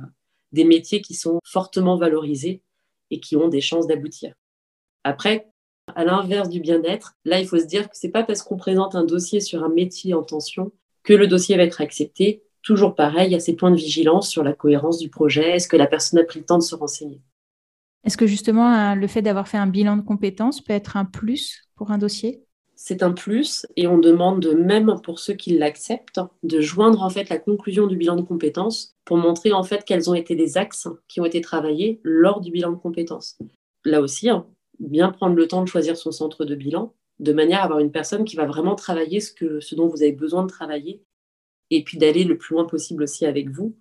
des 0.53 0.65
métiers 0.65 1.01
qui 1.01 1.15
sont 1.15 1.41
fortement 1.45 1.97
valorisés 1.97 2.62
et 3.11 3.21
qui 3.21 3.37
ont 3.37 3.49
des 3.49 3.61
chances 3.61 3.87
d'aboutir. 3.87 4.35
Après, 5.05 5.49
à 5.95 6.05
l'inverse 6.05 6.49
du 6.49 6.61
bien-être, 6.61 7.15
là, 7.25 7.41
il 7.41 7.47
faut 7.47 7.59
se 7.59 7.67
dire 7.67 7.88
que 7.88 7.97
c'est 7.97 8.11
pas 8.11 8.23
parce 8.23 8.43
qu'on 8.43 8.57
présente 8.57 8.95
un 8.95 9.05
dossier 9.05 9.41
sur 9.41 9.65
un 9.65 9.69
métier 9.69 10.15
en 10.15 10.23
tension 10.23 10.73
que 11.03 11.12
le 11.12 11.27
dossier 11.27 11.57
va 11.57 11.65
être 11.65 11.81
accepté. 11.81 12.45
toujours 12.62 12.95
pareil, 12.95 13.31
il 13.31 13.33
y 13.33 13.37
a 13.37 13.41
ces 13.41 13.57
points 13.57 13.73
de 13.73 13.77
vigilance 13.77 14.29
sur 14.29 14.45
la 14.45 14.53
cohérence 14.53 14.99
du 14.99 15.09
projet. 15.09 15.57
Est-ce 15.57 15.67
que 15.67 15.77
la 15.77 15.88
personne 15.88 16.21
a 16.21 16.25
pris 16.25 16.38
le 16.38 16.47
temps 16.47 16.59
de 16.59 16.62
se 16.62 16.77
renseigner? 16.77 17.21
Est-ce 18.05 18.17
que 18.17 18.27
justement 18.27 18.95
le 18.95 19.07
fait 19.09 19.23
d'avoir 19.23 19.49
fait 19.49 19.59
un 19.59 19.67
bilan 19.67 19.97
de 19.97 20.03
compétences 20.03 20.61
peut 20.61 20.73
être 20.73 20.97
un 20.97 21.05
plus 21.05 21.62
pour 21.75 21.91
un 21.91 21.99
dossier? 21.99 22.45
C'est 22.85 23.05
un 23.05 23.12
plus 23.12 23.64
et 23.77 23.87
on 23.87 23.97
demande 23.97 24.45
même 24.59 24.97
pour 25.05 25.21
ceux 25.21 25.35
qui 25.35 25.57
l'acceptent 25.57 26.21
de 26.42 26.61
joindre 26.61 27.03
en 27.03 27.11
fait 27.11 27.29
la 27.29 27.38
conclusion 27.38 27.87
du 27.87 27.97
bilan 27.97 28.16
de 28.16 28.23
compétences 28.23 28.97
pour 29.05 29.18
montrer 29.18 29.53
en 29.53 29.62
fait 29.62 29.85
quels 29.85 30.11
ont 30.11 30.14
été 30.14 30.35
les 30.35 30.59
axes 30.59 30.88
qui 31.07 31.21
ont 31.21 31.25
été 31.25 31.40
travaillés 31.40 32.01
lors 32.03 32.40
du 32.40 32.51
bilan 32.51 32.73
de 32.73 32.77
compétences. 32.77 33.38
Là 33.85 34.01
aussi, 34.01 34.29
hein, 34.29 34.49
bien 34.81 35.12
prendre 35.12 35.37
le 35.37 35.47
temps 35.47 35.62
de 35.62 35.68
choisir 35.68 35.97
son 35.97 36.11
centre 36.11 36.45
de 36.45 36.57
bilan 36.57 36.92
de 37.21 37.33
manière 37.33 37.61
à 37.61 37.64
avoir 37.66 37.79
une 37.79 37.92
personne 37.92 38.25
qui 38.25 38.35
va 38.35 38.47
vraiment 38.47 38.75
travailler 38.75 39.21
ce, 39.21 39.33
que, 39.33 39.61
dont 39.77 39.87
vous 39.87 40.03
avez 40.03 40.11
besoin 40.11 40.42
de 40.42 40.51
travailler 40.51 41.05
et 41.71 41.85
puis 41.85 41.99
d'aller 41.99 42.25
le 42.25 42.37
plus 42.37 42.55
loin 42.55 42.64
possible 42.64 43.05
aussi 43.05 43.27
avec 43.27 43.49
vous. 43.49 43.77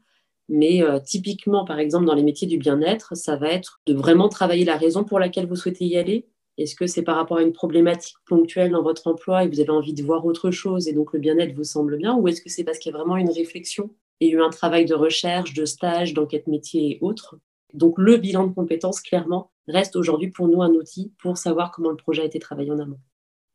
Mais 0.47 0.83
euh, 0.83 0.99
typiquement, 0.99 1.65
par 1.65 1.79
exemple, 1.79 2.05
dans 2.05 2.13
les 2.13 2.21
métiers 2.21 2.47
du 2.47 2.59
bien-être, 2.59 3.17
ça 3.17 3.35
va 3.35 3.49
être 3.49 3.81
de 3.87 3.95
vraiment 3.95 4.29
travailler 4.29 4.63
la 4.63 4.77
raison 4.77 5.03
pour 5.03 5.17
laquelle 5.17 5.47
vous 5.47 5.55
souhaitez 5.55 5.85
y 5.85 5.97
aller, 5.97 6.27
est-ce 6.57 6.75
que 6.75 6.87
c'est 6.87 7.01
par 7.01 7.15
rapport 7.15 7.37
à 7.37 7.41
une 7.41 7.53
problématique 7.53 8.17
ponctuelle 8.25 8.71
dans 8.71 8.83
votre 8.83 9.07
emploi 9.07 9.43
et 9.43 9.47
vous 9.47 9.59
avez 9.59 9.69
envie 9.69 9.93
de 9.93 10.03
voir 10.03 10.25
autre 10.25 10.51
chose 10.51 10.87
et 10.87 10.93
donc 10.93 11.13
le 11.13 11.19
bien-être 11.19 11.55
vous 11.55 11.63
semble 11.63 11.97
bien 11.97 12.15
Ou 12.15 12.27
est-ce 12.27 12.41
que 12.41 12.49
c'est 12.49 12.63
parce 12.63 12.77
qu'il 12.77 12.91
y 12.91 12.95
a 12.95 12.97
vraiment 12.97 13.17
une 13.17 13.31
réflexion 13.31 13.89
et 14.19 14.29
eu 14.29 14.41
un 14.41 14.49
travail 14.49 14.85
de 14.85 14.93
recherche, 14.93 15.53
de 15.53 15.65
stage, 15.65 16.13
d'enquête 16.13 16.47
métier 16.47 16.91
et 16.91 16.97
autres? 17.01 17.37
Donc 17.73 17.97
le 17.97 18.17
bilan 18.17 18.47
de 18.47 18.53
compétences, 18.53 19.01
clairement, 19.01 19.51
reste 19.67 19.95
aujourd'hui 19.95 20.29
pour 20.29 20.47
nous 20.47 20.61
un 20.61 20.71
outil 20.71 21.13
pour 21.19 21.37
savoir 21.37 21.71
comment 21.71 21.89
le 21.89 21.95
projet 21.95 22.21
a 22.21 22.25
été 22.25 22.39
travaillé 22.39 22.71
en 22.71 22.79
amont. 22.79 22.99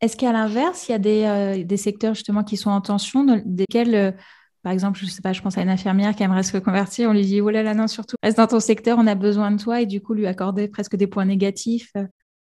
Est-ce 0.00 0.16
qu'à 0.16 0.32
l'inverse, 0.32 0.88
il 0.88 0.92
y 0.92 0.94
a 0.94 0.98
des, 0.98 1.24
euh, 1.24 1.64
des, 1.64 1.76
secteurs 1.76 2.14
justement 2.14 2.44
qui 2.44 2.56
sont 2.56 2.70
en 2.70 2.80
tension, 2.82 3.42
desquels, 3.46 3.94
euh, 3.94 4.12
par 4.62 4.72
exemple, 4.72 4.98
je 4.98 5.06
sais 5.06 5.22
pas, 5.22 5.32
je 5.32 5.40
pense 5.40 5.56
à 5.56 5.62
une 5.62 5.70
infirmière 5.70 6.14
qui 6.14 6.22
aimerait 6.22 6.42
se 6.42 6.52
reconvertir, 6.52 7.08
on 7.08 7.12
lui 7.12 7.24
dit, 7.24 7.40
oh 7.40 7.48
là 7.48 7.62
là, 7.62 7.72
non, 7.72 7.86
surtout, 7.86 8.16
reste 8.22 8.36
dans 8.36 8.46
ton 8.46 8.60
secteur, 8.60 8.98
on 8.98 9.06
a 9.06 9.14
besoin 9.14 9.50
de 9.50 9.62
toi, 9.62 9.80
et 9.80 9.86
du 9.86 10.02
coup, 10.02 10.12
lui 10.12 10.26
accorder 10.26 10.68
presque 10.68 10.96
des 10.96 11.06
points 11.06 11.24
négatifs 11.24 11.92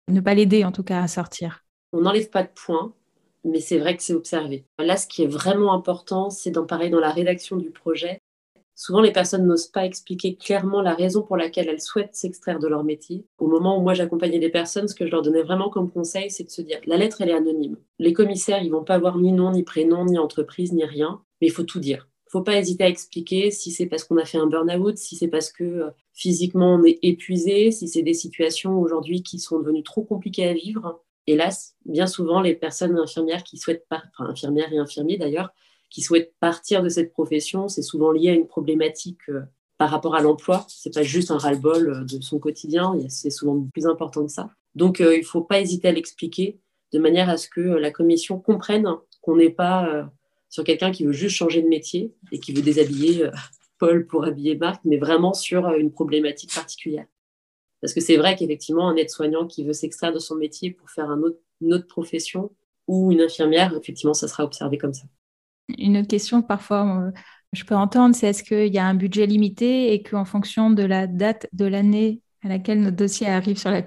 ne 0.07 0.21
pas 0.21 0.33
l'aider 0.33 0.63
en 0.63 0.71
tout 0.71 0.83
cas 0.83 1.01
à 1.01 1.07
sortir. 1.07 1.65
On 1.93 2.01
n'enlève 2.01 2.29
pas 2.29 2.43
de 2.43 2.49
points, 2.53 2.93
mais 3.43 3.59
c'est 3.59 3.79
vrai 3.79 3.95
que 3.95 4.03
c'est 4.03 4.13
observé. 4.13 4.65
Là, 4.79 4.97
ce 4.97 5.07
qui 5.07 5.23
est 5.23 5.27
vraiment 5.27 5.73
important, 5.73 6.29
c'est 6.29 6.51
d'en 6.51 6.65
parler 6.65 6.89
dans 6.89 6.99
la 6.99 7.11
rédaction 7.11 7.55
du 7.57 7.71
projet. 7.71 8.19
Souvent, 8.75 9.01
les 9.01 9.11
personnes 9.11 9.47
n'osent 9.47 9.67
pas 9.67 9.85
expliquer 9.85 10.35
clairement 10.35 10.81
la 10.81 10.93
raison 10.93 11.23
pour 11.23 11.35
laquelle 11.35 11.67
elles 11.67 11.81
souhaitent 11.81 12.15
s'extraire 12.15 12.59
de 12.59 12.67
leur 12.67 12.83
métier. 12.83 13.25
Au 13.39 13.47
moment 13.47 13.77
où 13.77 13.81
moi 13.81 13.95
j'accompagnais 13.95 14.37
des 14.37 14.49
personnes, 14.49 14.87
ce 14.87 14.93
que 14.93 15.05
je 15.05 15.11
leur 15.11 15.23
donnais 15.23 15.41
vraiment 15.41 15.69
comme 15.69 15.89
conseil, 15.89 16.29
c'est 16.29 16.43
de 16.43 16.49
se 16.49 16.61
dire 16.61 16.79
la 16.85 16.97
lettre, 16.97 17.21
elle 17.21 17.29
est 17.29 17.33
anonyme. 17.33 17.77
Les 17.97 18.13
commissaires, 18.13 18.61
ils 18.61 18.71
vont 18.71 18.83
pas 18.83 18.95
avoir 18.95 19.17
ni 19.17 19.31
nom, 19.31 19.51
ni 19.51 19.63
prénom, 19.63 20.05
ni 20.05 20.19
entreprise, 20.19 20.73
ni 20.73 20.85
rien, 20.85 21.21
mais 21.41 21.47
il 21.47 21.51
faut 21.51 21.63
tout 21.63 21.79
dire 21.79 22.07
faut 22.29 22.41
pas 22.41 22.57
hésiter 22.57 22.83
à 22.83 22.89
expliquer 22.89 23.51
si 23.51 23.71
c'est 23.71 23.85
parce 23.85 24.03
qu'on 24.03 24.17
a 24.17 24.25
fait 24.25 24.37
un 24.37 24.47
burn-out, 24.47 24.97
si 24.97 25.15
c'est 25.15 25.27
parce 25.27 25.51
que 25.51 25.63
euh, 25.63 25.89
physiquement 26.17 26.75
on 26.75 26.83
est 26.83 26.99
épuisé, 27.03 27.71
si 27.71 27.87
c'est 27.87 28.01
des 28.01 28.13
situations 28.13 28.79
aujourd'hui 28.79 29.23
qui 29.23 29.39
sont 29.39 29.59
devenues 29.59 29.83
trop 29.83 30.03
compliquées 30.03 30.47
à 30.47 30.53
vivre. 30.53 31.01
Hélas, 31.27 31.75
bien 31.85 32.07
souvent, 32.07 32.41
les 32.41 32.55
personnes 32.55 32.97
infirmières 32.97 33.43
qui 33.43 33.57
souhaitent, 33.57 33.85
infirmières 34.17 34.73
et 34.73 34.77
infirmiers 34.77 35.17
d'ailleurs, 35.17 35.49
qui 35.89 36.01
souhaitent 36.01 36.33
partir 36.39 36.83
de 36.83 36.89
cette 36.89 37.13
profession, 37.13 37.67
c'est 37.67 37.81
souvent 37.81 38.11
lié 38.11 38.29
à 38.29 38.33
une 38.33 38.47
problématique 38.47 39.29
euh, 39.29 39.41
par 39.77 39.89
rapport 39.89 40.15
à 40.15 40.21
l'emploi. 40.21 40.65
C'est 40.67 40.93
pas 40.93 41.03
juste 41.03 41.31
un 41.31 41.37
ras-le-bol 41.37 41.89
euh, 41.89 42.03
de 42.03 42.21
son 42.21 42.39
quotidien, 42.39 42.93
c'est 43.09 43.29
souvent 43.29 43.65
plus 43.71 43.85
important 43.85 44.25
que 44.25 44.31
ça. 44.31 44.49
Donc, 44.75 44.99
il 44.99 45.23
faut 45.23 45.41
pas 45.41 45.59
hésiter 45.59 45.87
à 45.87 45.91
l'expliquer 45.91 46.59
de 46.93 46.99
manière 46.99 47.29
à 47.29 47.37
ce 47.37 47.47
que 47.49 47.61
la 47.61 47.89
commission 47.89 48.39
comprenne 48.39 48.87
qu'on 49.21 49.35
n'est 49.35 49.49
pas 49.49 50.07
sur 50.49 50.63
quelqu'un 50.63 50.91
qui 50.91 51.05
veut 51.05 51.13
juste 51.13 51.35
changer 51.35 51.61
de 51.61 51.67
métier 51.67 52.13
et 52.31 52.39
qui 52.39 52.53
veut 52.53 52.61
déshabiller 52.61 53.25
euh, 53.25 53.31
Paul 53.77 54.07
pour 54.07 54.25
habiller 54.25 54.55
Marc, 54.55 54.81
mais 54.85 54.97
vraiment 54.97 55.33
sur 55.33 55.67
euh, 55.67 55.77
une 55.77 55.91
problématique 55.91 56.53
particulière. 56.53 57.05
Parce 57.81 57.93
que 57.93 58.01
c'est 58.01 58.17
vrai 58.17 58.35
qu'effectivement, 58.35 58.89
un 58.89 58.95
aide-soignant 58.95 59.45
qui 59.45 59.63
veut 59.63 59.73
s'extraire 59.73 60.13
de 60.13 60.19
son 60.19 60.35
métier 60.35 60.71
pour 60.71 60.89
faire 60.89 61.09
une 61.61 61.73
autre 61.73 61.87
profession 61.87 62.51
ou 62.87 63.11
une 63.11 63.21
infirmière, 63.21 63.75
effectivement, 63.75 64.13
ça 64.15 64.27
sera 64.27 64.43
observé 64.43 64.77
comme 64.77 64.93
ça. 64.93 65.05
Une 65.77 65.97
autre 65.97 66.07
question 66.07 66.41
que 66.41 66.47
parfois 66.47 67.11
je 67.53 67.63
peux 67.63 67.75
entendre, 67.75 68.15
c'est 68.15 68.27
est-ce 68.27 68.43
qu'il 68.43 68.73
y 68.73 68.77
a 68.77 68.85
un 68.85 68.93
budget 68.93 69.25
limité 69.25 69.93
et 69.93 70.03
qu'en 70.03 70.25
fonction 70.25 70.69
de 70.69 70.83
la 70.83 71.07
date 71.07 71.47
de 71.53 71.65
l'année 71.65 72.21
à 72.43 72.49
laquelle 72.49 72.81
notre 72.81 72.97
dossier 72.97 73.27
arrive 73.27 73.57
sur 73.57 73.71
la, 73.71 73.83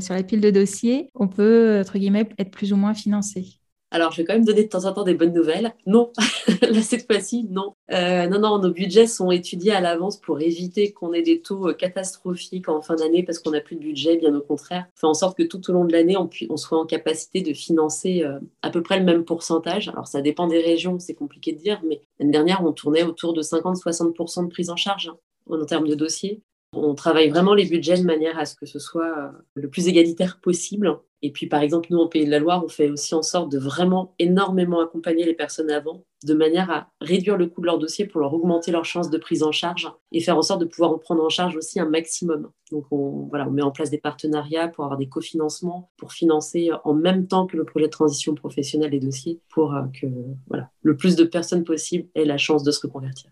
sur 0.00 0.14
la 0.14 0.22
pile 0.22 0.40
de 0.40 0.50
dossiers, 0.50 1.10
on 1.14 1.28
peut, 1.28 1.80
entre 1.80 1.98
guillemets, 1.98 2.28
être 2.38 2.50
plus 2.50 2.72
ou 2.72 2.76
moins 2.76 2.94
financé? 2.94 3.55
Alors, 3.92 4.10
je 4.10 4.18
vais 4.18 4.24
quand 4.24 4.34
même 4.34 4.44
donner 4.44 4.64
de 4.64 4.68
temps 4.68 4.84
en 4.84 4.92
temps 4.92 5.04
des 5.04 5.14
bonnes 5.14 5.32
nouvelles. 5.32 5.72
Non, 5.86 6.10
là, 6.60 6.82
cette 6.82 7.06
fois-ci, 7.06 7.46
non. 7.48 7.74
Euh, 7.92 8.26
non, 8.26 8.40
non, 8.40 8.58
nos 8.58 8.72
budgets 8.72 9.06
sont 9.06 9.30
étudiés 9.30 9.72
à 9.72 9.80
l'avance 9.80 10.16
pour 10.20 10.40
éviter 10.40 10.92
qu'on 10.92 11.12
ait 11.12 11.22
des 11.22 11.40
taux 11.40 11.68
euh, 11.68 11.72
catastrophiques 11.72 12.68
en 12.68 12.82
fin 12.82 12.96
d'année 12.96 13.22
parce 13.22 13.38
qu'on 13.38 13.52
n'a 13.52 13.60
plus 13.60 13.76
de 13.76 13.80
budget, 13.80 14.16
bien 14.16 14.34
au 14.34 14.40
contraire. 14.40 14.86
Fait 14.96 15.06
en 15.06 15.14
sorte 15.14 15.38
que 15.38 15.44
tout 15.44 15.70
au 15.70 15.72
long 15.72 15.84
de 15.84 15.92
l'année, 15.92 16.16
on, 16.16 16.28
on, 16.50 16.56
soit 16.56 16.78
en 16.78 16.84
capacité 16.84 17.42
de 17.42 17.54
financer 17.54 18.24
euh, 18.24 18.40
à 18.62 18.70
peu 18.70 18.82
près 18.82 18.98
le 18.98 19.04
même 19.04 19.24
pourcentage. 19.24 19.88
Alors, 19.88 20.08
ça 20.08 20.20
dépend 20.20 20.48
des 20.48 20.60
régions, 20.60 20.98
c'est 20.98 21.14
compliqué 21.14 21.52
de 21.52 21.58
dire, 21.58 21.80
mais 21.86 22.00
l'année 22.18 22.32
dernière, 22.32 22.64
on 22.64 22.72
tournait 22.72 23.04
autour 23.04 23.34
de 23.34 23.42
50-60% 23.42 24.46
de 24.46 24.50
prise 24.50 24.70
en 24.70 24.76
charge 24.76 25.08
hein, 25.08 25.16
en 25.48 25.64
termes 25.64 25.86
de 25.86 25.94
dossiers. 25.94 26.42
On 26.72 26.94
travaille 26.96 27.28
vraiment 27.28 27.54
les 27.54 27.66
budgets 27.66 27.98
de 27.98 28.04
manière 28.04 28.36
à 28.38 28.46
ce 28.46 28.56
que 28.56 28.66
ce 28.66 28.80
soit 28.80 29.32
le 29.54 29.70
plus 29.70 29.86
égalitaire 29.86 30.40
possible. 30.40 30.98
Et 31.22 31.32
puis, 31.32 31.46
par 31.46 31.62
exemple, 31.62 31.88
nous, 31.90 31.98
en 31.98 32.08
Pays 32.08 32.26
de 32.26 32.30
la 32.30 32.38
Loire, 32.38 32.62
on 32.64 32.68
fait 32.68 32.90
aussi 32.90 33.14
en 33.14 33.22
sorte 33.22 33.50
de 33.50 33.58
vraiment 33.58 34.14
énormément 34.18 34.80
accompagner 34.80 35.24
les 35.24 35.34
personnes 35.34 35.70
avant, 35.70 36.04
de 36.24 36.34
manière 36.34 36.70
à 36.70 36.88
réduire 37.00 37.36
le 37.36 37.46
coût 37.46 37.62
de 37.62 37.66
leur 37.66 37.78
dossier 37.78 38.04
pour 38.04 38.20
leur 38.20 38.34
augmenter 38.34 38.70
leurs 38.70 38.84
chances 38.84 39.08
de 39.08 39.16
prise 39.16 39.42
en 39.42 39.50
charge 39.50 39.90
et 40.12 40.20
faire 40.20 40.36
en 40.36 40.42
sorte 40.42 40.60
de 40.60 40.66
pouvoir 40.66 40.90
en 40.90 40.98
prendre 40.98 41.24
en 41.24 41.28
charge 41.28 41.56
aussi 41.56 41.80
un 41.80 41.88
maximum. 41.88 42.50
Donc, 42.70 42.84
on, 42.90 43.28
voilà, 43.30 43.48
on 43.48 43.50
met 43.50 43.62
en 43.62 43.70
place 43.70 43.90
des 43.90 43.98
partenariats 43.98 44.68
pour 44.68 44.84
avoir 44.84 44.98
des 44.98 45.08
cofinancements, 45.08 45.90
pour 45.96 46.12
financer 46.12 46.70
en 46.84 46.94
même 46.94 47.26
temps 47.26 47.46
que 47.46 47.56
le 47.56 47.64
projet 47.64 47.86
de 47.86 47.90
transition 47.90 48.34
professionnelle 48.34 48.90
des 48.90 49.00
dossiers, 49.00 49.40
pour 49.48 49.74
euh, 49.74 49.82
que 49.98 50.06
voilà, 50.48 50.70
le 50.82 50.96
plus 50.96 51.16
de 51.16 51.24
personnes 51.24 51.64
possible 51.64 52.08
aient 52.14 52.26
la 52.26 52.38
chance 52.38 52.62
de 52.62 52.70
se 52.70 52.86
reconvertir. 52.86 53.30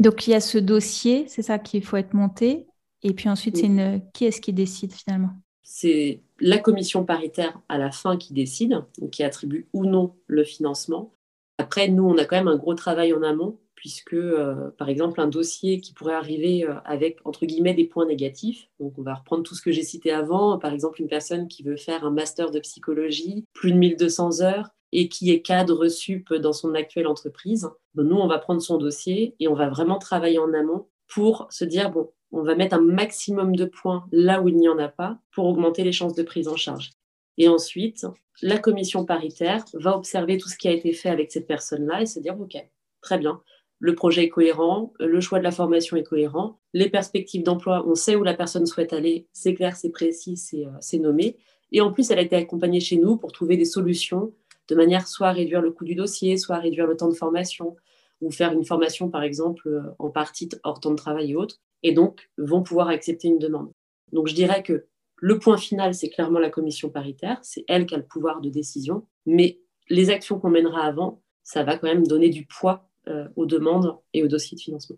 Donc, 0.00 0.26
il 0.26 0.30
y 0.30 0.34
a 0.34 0.40
ce 0.40 0.58
dossier, 0.58 1.26
c'est 1.28 1.42
ça 1.42 1.58
qu'il 1.58 1.84
faut 1.84 1.96
être 1.96 2.14
monté. 2.14 2.66
Et 3.02 3.14
puis 3.14 3.28
ensuite, 3.28 3.56
c'est 3.56 3.66
une... 3.66 4.02
qui 4.12 4.24
est-ce 4.24 4.40
qui 4.40 4.52
décide 4.52 4.92
finalement? 4.92 5.30
C'est 5.72 6.20
la 6.40 6.58
commission 6.58 7.04
paritaire 7.04 7.60
à 7.68 7.78
la 7.78 7.92
fin 7.92 8.16
qui 8.16 8.32
décide, 8.32 8.82
qui 9.12 9.22
attribue 9.22 9.68
ou 9.72 9.86
non 9.86 10.16
le 10.26 10.42
financement. 10.42 11.14
Après, 11.58 11.86
nous, 11.86 12.02
on 12.02 12.18
a 12.18 12.24
quand 12.24 12.34
même 12.34 12.48
un 12.48 12.56
gros 12.56 12.74
travail 12.74 13.12
en 13.12 13.22
amont, 13.22 13.56
puisque, 13.76 14.14
euh, 14.14 14.72
par 14.78 14.88
exemple, 14.88 15.20
un 15.20 15.28
dossier 15.28 15.80
qui 15.80 15.92
pourrait 15.92 16.14
arriver 16.14 16.64
euh, 16.64 16.74
avec, 16.84 17.20
entre 17.24 17.46
guillemets, 17.46 17.72
des 17.72 17.84
points 17.84 18.04
négatifs. 18.04 18.68
Donc, 18.80 18.94
on 18.98 19.02
va 19.02 19.14
reprendre 19.14 19.44
tout 19.44 19.54
ce 19.54 19.62
que 19.62 19.70
j'ai 19.70 19.84
cité 19.84 20.10
avant. 20.10 20.58
Par 20.58 20.72
exemple, 20.72 21.00
une 21.00 21.06
personne 21.06 21.46
qui 21.46 21.62
veut 21.62 21.76
faire 21.76 22.04
un 22.04 22.10
master 22.10 22.50
de 22.50 22.58
psychologie, 22.58 23.44
plus 23.52 23.70
de 23.70 23.78
1200 23.78 24.40
heures, 24.40 24.70
et 24.90 25.08
qui 25.08 25.30
est 25.30 25.40
cadre 25.40 25.86
sup 25.86 26.34
dans 26.34 26.52
son 26.52 26.74
actuelle 26.74 27.06
entreprise. 27.06 27.70
nous, 27.94 28.16
on 28.16 28.26
va 28.26 28.40
prendre 28.40 28.60
son 28.60 28.76
dossier 28.76 29.36
et 29.38 29.46
on 29.46 29.54
va 29.54 29.68
vraiment 29.68 29.98
travailler 29.98 30.40
en 30.40 30.52
amont 30.52 30.88
pour 31.06 31.46
se 31.50 31.64
dire, 31.64 31.92
bon, 31.92 32.10
on 32.32 32.42
va 32.42 32.54
mettre 32.54 32.76
un 32.76 32.80
maximum 32.80 33.56
de 33.56 33.64
points 33.64 34.06
là 34.12 34.40
où 34.40 34.48
il 34.48 34.56
n'y 34.56 34.68
en 34.68 34.78
a 34.78 34.88
pas 34.88 35.18
pour 35.32 35.46
augmenter 35.46 35.84
les 35.84 35.92
chances 35.92 36.14
de 36.14 36.22
prise 36.22 36.48
en 36.48 36.56
charge. 36.56 36.90
Et 37.38 37.48
ensuite, 37.48 38.06
la 38.42 38.58
commission 38.58 39.04
paritaire 39.04 39.64
va 39.74 39.96
observer 39.96 40.38
tout 40.38 40.48
ce 40.48 40.56
qui 40.56 40.68
a 40.68 40.72
été 40.72 40.92
fait 40.92 41.08
avec 41.08 41.32
cette 41.32 41.46
personne-là 41.46 42.02
et 42.02 42.06
se 42.06 42.20
dire, 42.20 42.38
OK, 42.40 42.56
très 43.00 43.18
bien, 43.18 43.40
le 43.78 43.94
projet 43.94 44.24
est 44.24 44.28
cohérent, 44.28 44.92
le 45.00 45.20
choix 45.20 45.38
de 45.38 45.44
la 45.44 45.50
formation 45.50 45.96
est 45.96 46.04
cohérent, 46.04 46.58
les 46.74 46.90
perspectives 46.90 47.42
d'emploi, 47.42 47.84
on 47.86 47.94
sait 47.94 48.14
où 48.14 48.22
la 48.22 48.34
personne 48.34 48.66
souhaite 48.66 48.92
aller, 48.92 49.26
c'est 49.32 49.54
clair, 49.54 49.74
c'est 49.74 49.90
précis, 49.90 50.36
c'est 50.36 50.66
euh, 50.66 50.98
nommé. 50.98 51.38
Et 51.72 51.80
en 51.80 51.92
plus, 51.92 52.10
elle 52.10 52.18
a 52.18 52.22
été 52.22 52.36
accompagnée 52.36 52.80
chez 52.80 52.96
nous 52.96 53.16
pour 53.16 53.32
trouver 53.32 53.56
des 53.56 53.64
solutions 53.64 54.34
de 54.68 54.74
manière 54.74 55.08
soit 55.08 55.28
à 55.28 55.32
réduire 55.32 55.62
le 55.62 55.72
coût 55.72 55.84
du 55.84 55.94
dossier, 55.94 56.36
soit 56.36 56.56
à 56.56 56.60
réduire 56.60 56.86
le 56.86 56.96
temps 56.96 57.08
de 57.08 57.14
formation, 57.14 57.76
ou 58.20 58.30
faire 58.30 58.52
une 58.52 58.64
formation, 58.64 59.08
par 59.08 59.22
exemple, 59.22 59.68
euh, 59.68 59.94
en 59.98 60.10
partie 60.10 60.48
hors 60.62 60.80
temps 60.80 60.90
de 60.90 60.96
travail 60.96 61.32
et 61.32 61.36
autres, 61.36 61.56
et 61.82 61.92
donc 61.92 62.30
vont 62.38 62.62
pouvoir 62.62 62.88
accepter 62.88 63.28
une 63.28 63.38
demande. 63.38 63.72
Donc 64.12 64.28
je 64.28 64.34
dirais 64.34 64.62
que 64.62 64.86
le 65.16 65.38
point 65.38 65.56
final, 65.56 65.94
c'est 65.94 66.08
clairement 66.08 66.38
la 66.38 66.50
commission 66.50 66.88
paritaire, 66.90 67.38
c'est 67.42 67.64
elle 67.68 67.86
qui 67.86 67.94
a 67.94 67.98
le 67.98 68.06
pouvoir 68.06 68.40
de 68.40 68.48
décision, 68.48 69.06
mais 69.26 69.60
les 69.88 70.10
actions 70.10 70.38
qu'on 70.38 70.50
mènera 70.50 70.82
avant, 70.82 71.22
ça 71.42 71.62
va 71.62 71.76
quand 71.76 71.88
même 71.88 72.06
donner 72.06 72.30
du 72.30 72.46
poids 72.46 72.88
euh, 73.08 73.28
aux 73.36 73.46
demandes 73.46 73.98
et 74.12 74.22
aux 74.22 74.28
dossiers 74.28 74.56
de 74.56 74.62
financement. 74.62 74.96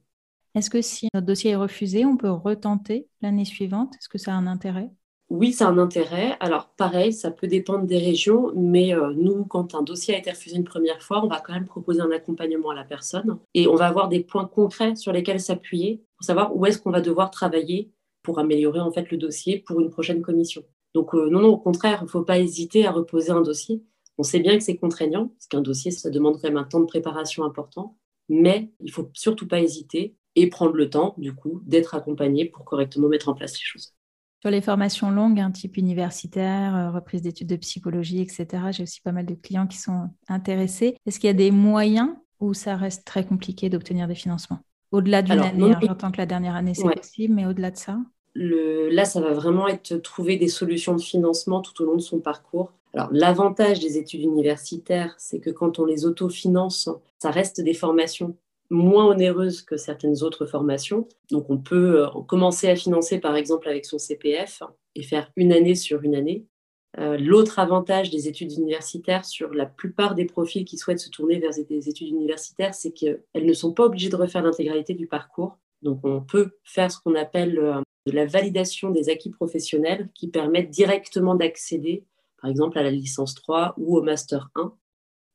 Est-ce 0.55 0.71
que 0.71 0.83
si 0.83 1.09
notre 1.15 1.27
dossier 1.27 1.53
est 1.53 1.57
refusé, 1.57 2.05
on 2.05 2.17
peut 2.17 2.31
retenter 2.31 3.09
l'année 3.23 3.45
suivante? 3.45 3.95
Est-ce 3.97 4.09
que 4.09 4.19
ça 4.19 4.33
a 4.33 4.35
un 4.35 4.47
intérêt? 4.47 4.91
Oui, 5.33 5.57
a 5.61 5.67
un 5.67 5.79
intérêt. 5.79 6.37
Alors, 6.41 6.69
pareil, 6.77 7.15
ça 7.15 7.31
peut 7.31 7.47
dépendre 7.47 7.87
des 7.87 7.97
régions, 7.97 8.53
mais 8.55 8.95
euh, 8.95 9.15
nous, 9.15 9.47
quand 9.47 9.75
un 9.75 9.83
dossier 9.83 10.15
a 10.15 10.19
été 10.19 10.31
refusé 10.31 10.57
une 10.57 10.65
première 10.65 11.01
fois, 11.03 11.25
on 11.25 11.29
va 11.29 11.41
quand 11.41 11.55
même 11.55 11.65
proposer 11.65 12.03
un 12.03 12.11
accompagnement 12.11 12.69
à 12.69 12.75
la 12.75 12.85
personne 12.85 13.39
et 13.55 13.67
on 13.67 13.75
va 13.75 13.87
avoir 13.87 14.09
des 14.09 14.21
points 14.21 14.45
concrets 14.45 14.95
sur 14.95 15.11
lesquels 15.11 15.41
s'appuyer 15.41 16.05
pour 16.19 16.27
savoir 16.27 16.55
où 16.55 16.67
est-ce 16.67 16.79
qu'on 16.79 16.91
va 16.91 17.01
devoir 17.01 17.31
travailler 17.31 17.91
pour 18.23 18.39
améliorer 18.41 18.81
en 18.81 18.93
fait 18.93 19.11
le 19.11 19.17
dossier 19.17 19.59
pour 19.59 19.81
une 19.81 19.89
prochaine 19.89 20.21
commission. 20.21 20.65
Donc, 20.95 21.15
euh, 21.15 21.31
non, 21.31 21.41
non, 21.41 21.49
au 21.49 21.59
contraire, 21.59 22.01
il 22.03 22.05
ne 22.05 22.11
faut 22.11 22.25
pas 22.25 22.39
hésiter 22.39 22.87
à 22.87 22.91
reposer 22.93 23.31
un 23.31 23.41
dossier. 23.41 23.83
On 24.19 24.23
sait 24.25 24.41
bien 24.41 24.59
que 24.59 24.63
c'est 24.63 24.77
contraignant, 24.77 25.29
parce 25.29 25.47
qu'un 25.47 25.63
dossier, 25.63 25.93
ça 25.93 26.11
demande 26.11 26.35
quand 26.35 26.49
même 26.49 26.59
un 26.59 26.65
temps 26.65 26.81
de 26.81 26.85
préparation 26.85 27.45
important, 27.45 27.97
mais 28.29 28.71
il 28.81 28.93
faut 28.93 29.09
surtout 29.15 29.49
pas 29.49 29.61
hésiter 29.61 30.15
et 30.37 30.51
prendre 30.51 30.75
le 30.75 30.91
temps, 30.91 31.15
du 31.17 31.35
coup, 31.35 31.63
d'être 31.65 31.95
accompagné 31.95 32.45
pour 32.45 32.67
correctement 32.67 33.09
mettre 33.09 33.31
en 33.31 33.35
place 33.35 33.55
les 33.55 33.65
choses. 33.65 33.95
Sur 34.43 34.51
les 34.51 34.61
formations 34.61 35.13
longues, 35.13 35.39
un 35.39 35.53
type 35.53 35.77
universitaire, 35.77 36.75
euh, 36.75 36.91
reprise 36.91 37.23
d'études 37.23 37.47
de 37.47 37.55
psychologie, 37.55 38.21
etc., 38.21 38.47
j'ai 38.73 38.83
aussi 38.83 39.01
pas 39.01 39.13
mal 39.13 39.25
de 39.25 39.35
clients 39.37 39.69
qui 39.69 39.79
sont 39.79 40.11
intéressés. 40.27 40.97
Est-ce 41.07 41.21
qu'il 41.21 41.29
y 41.29 41.31
a 41.31 41.33
des 41.33 41.53
moyens 41.53 42.09
où 42.41 42.53
ça 42.53 42.75
reste 42.75 43.05
très 43.05 43.25
compliqué 43.25 43.69
d'obtenir 43.69 44.09
des 44.09 44.17
financements? 44.17 44.59
Au-delà 44.91 45.23
d'une 45.23 45.39
année, 45.39 45.71
hein, 45.71 45.79
j'entends 45.81 46.11
que 46.11 46.19
la 46.19 46.27
dernière 46.27 46.57
année, 46.57 46.75
c'est 46.75 46.93
possible, 46.93 47.35
mais 47.35 47.47
au-delà 47.47 47.71
de 47.71 47.77
ça? 47.77 47.99
Le, 48.35 48.89
Là, 48.89 49.05
ça 49.05 49.21
va 49.21 49.33
vraiment 49.33 49.69
être 49.69 49.95
trouver 49.99 50.37
des 50.39 50.49
solutions 50.49 50.97
de 50.97 51.01
financement 51.01 51.61
tout 51.61 51.81
au 51.81 51.87
long 51.87 51.95
de 51.95 52.01
son 52.03 52.19
parcours. 52.19 52.73
Alors, 52.95 53.11
l'avantage 53.13 53.79
des 53.79 53.97
études 53.97 54.23
universitaires, 54.23 55.15
c'est 55.19 55.39
que 55.39 55.51
quand 55.51 55.79
on 55.79 55.85
les 55.85 56.05
autofinance, 56.05 56.91
ça 57.21 57.31
reste 57.31 57.61
des 57.61 57.75
formations 57.75 58.37
moins 58.73 59.07
onéreuse 59.07 59.63
que 59.63 59.77
certaines 59.77 60.23
autres 60.23 60.47
formations. 60.47 61.09
Donc 61.31 61.51
on 61.51 61.59
peut 61.59 62.05
euh, 62.05 62.09
commencer 62.27 62.69
à 62.69 62.77
financer 62.77 63.19
par 63.19 63.37
exemple 63.37 63.69
avec 63.69 63.85
son 63.85 63.99
CPF 63.99 64.63
et 64.95 65.03
faire 65.03 65.31
une 65.37 65.53
année 65.53 65.75
sur 65.75 66.03
une 66.03 66.15
année. 66.15 66.47
Euh, 66.99 67.17
l'autre 67.17 67.59
avantage 67.59 68.11
des 68.11 68.29
études 68.29 68.53
universitaires 68.53 69.25
sur 69.25 69.55
la 69.55 69.67
plupart 69.67 70.15
des 70.15 70.27
profils 70.27 70.65
qui 70.65 70.77
souhaitent 70.77 71.01
se 71.01 71.09
tourner 71.09 71.39
vers 71.39 71.53
des 71.69 71.89
études 71.89 72.09
universitaires, 72.09 72.75
c'est 72.75 72.93
qu'elles 72.93 73.23
ne 73.35 73.53
sont 73.53 73.73
pas 73.73 73.85
obligées 73.85 74.11
de 74.11 74.17
refaire 74.17 74.43
l'intégralité 74.43 74.93
du 74.95 75.07
parcours. 75.07 75.59
Donc 75.81 76.01
on 76.05 76.21
peut 76.21 76.51
faire 76.65 76.91
ce 76.91 76.99
qu'on 77.01 77.15
appelle 77.15 77.59
euh, 77.59 77.81
de 78.07 78.13
la 78.13 78.27
validation 78.27 78.91
des 78.91 79.09
acquis 79.09 79.31
professionnels 79.31 80.09
qui 80.15 80.29
permettent 80.29 80.71
directement 80.71 81.35
d'accéder 81.35 82.05
par 82.41 82.51
exemple 82.51 82.79
à 82.79 82.83
la 82.83 82.91
licence 82.91 83.35
3 83.37 83.75
ou 83.79 83.97
au 83.97 84.03
master 84.03 84.51
1 84.57 84.75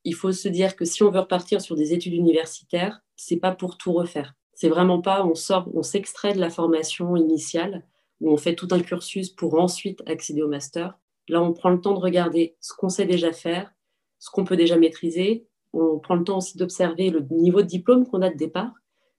il 0.07 0.15
faut 0.15 0.31
se 0.31 0.47
dire 0.47 0.77
que 0.77 0.85
si 0.85 1.03
on 1.03 1.11
veut 1.11 1.19
repartir 1.19 1.59
sur 1.59 1.75
des 1.75 1.91
études 1.91 2.13
universitaires, 2.13 3.01
c'est 3.17 3.35
pas 3.35 3.51
pour 3.51 3.77
tout 3.77 3.91
refaire. 3.91 4.35
C'est 4.53 4.69
vraiment 4.69 5.01
pas 5.01 5.25
on 5.25 5.35
sort, 5.35 5.69
on 5.73 5.83
s'extrait 5.83 6.33
de 6.33 6.39
la 6.39 6.49
formation 6.49 7.17
initiale 7.17 7.85
où 8.21 8.31
on 8.31 8.37
fait 8.37 8.55
tout 8.55 8.69
un 8.71 8.79
cursus 8.79 9.29
pour 9.29 9.59
ensuite 9.59 10.01
accéder 10.05 10.41
au 10.41 10.47
master. 10.47 10.97
Là, 11.27 11.43
on 11.43 11.51
prend 11.51 11.71
le 11.71 11.81
temps 11.81 11.93
de 11.93 11.99
regarder 11.99 12.55
ce 12.61 12.71
qu'on 12.73 12.87
sait 12.87 13.05
déjà 13.05 13.33
faire, 13.33 13.73
ce 14.17 14.29
qu'on 14.31 14.45
peut 14.45 14.55
déjà 14.55 14.77
maîtriser. 14.77 15.45
On 15.73 15.99
prend 15.99 16.15
le 16.15 16.23
temps 16.23 16.37
aussi 16.37 16.57
d'observer 16.57 17.09
le 17.09 17.27
niveau 17.29 17.61
de 17.61 17.67
diplôme 17.67 18.07
qu'on 18.07 18.21
a 18.21 18.29
de 18.29 18.37
départ 18.37 18.71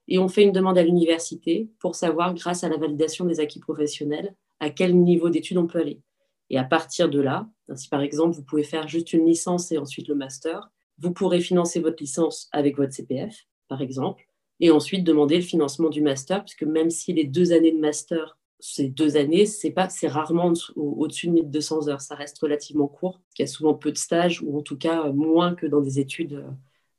et 0.08 0.18
on 0.18 0.28
fait 0.28 0.42
une 0.42 0.52
demande 0.52 0.78
à 0.78 0.82
l'université 0.82 1.68
pour 1.80 1.96
savoir, 1.96 2.32
grâce 2.32 2.64
à 2.64 2.70
la 2.70 2.78
validation 2.78 3.26
des 3.26 3.40
acquis 3.40 3.60
professionnels, 3.60 4.34
à 4.58 4.70
quel 4.70 4.98
niveau 4.98 5.28
d'études 5.28 5.58
on 5.58 5.66
peut 5.66 5.80
aller. 5.80 6.00
Et 6.48 6.56
à 6.56 6.64
partir 6.64 7.10
de 7.10 7.20
là, 7.20 7.46
si 7.76 7.90
par 7.90 8.00
exemple 8.00 8.34
vous 8.34 8.42
pouvez 8.42 8.64
faire 8.64 8.88
juste 8.88 9.12
une 9.12 9.26
licence 9.26 9.70
et 9.70 9.76
ensuite 9.76 10.08
le 10.08 10.14
master, 10.14 10.70
vous 10.98 11.12
pourrez 11.12 11.40
financer 11.40 11.80
votre 11.80 12.02
licence 12.02 12.48
avec 12.52 12.76
votre 12.76 12.92
CPF, 12.92 13.46
par 13.68 13.82
exemple, 13.82 14.24
et 14.60 14.70
ensuite 14.70 15.04
demander 15.04 15.36
le 15.36 15.42
financement 15.42 15.88
du 15.88 16.02
master, 16.02 16.44
puisque 16.44 16.64
même 16.64 16.90
si 16.90 17.12
les 17.12 17.24
deux 17.24 17.52
années 17.52 17.72
de 17.72 17.78
master, 17.78 18.38
c'est 18.60 18.88
deux 18.88 19.16
années, 19.16 19.46
c'est 19.46 19.70
pas, 19.70 19.88
c'est 19.88 20.08
rarement 20.08 20.52
au-dessus 20.74 21.28
de 21.28 21.32
1200 21.32 21.88
heures. 21.88 22.00
Ça 22.00 22.16
reste 22.16 22.38
relativement 22.40 22.88
court. 22.88 23.20
Il 23.38 23.42
y 23.42 23.44
a 23.44 23.46
souvent 23.46 23.74
peu 23.74 23.92
de 23.92 23.96
stages, 23.96 24.42
ou 24.42 24.58
en 24.58 24.62
tout 24.62 24.76
cas 24.76 25.12
moins 25.12 25.54
que 25.54 25.66
dans 25.66 25.80
des 25.80 26.00
études 26.00 26.34
euh, 26.34 26.50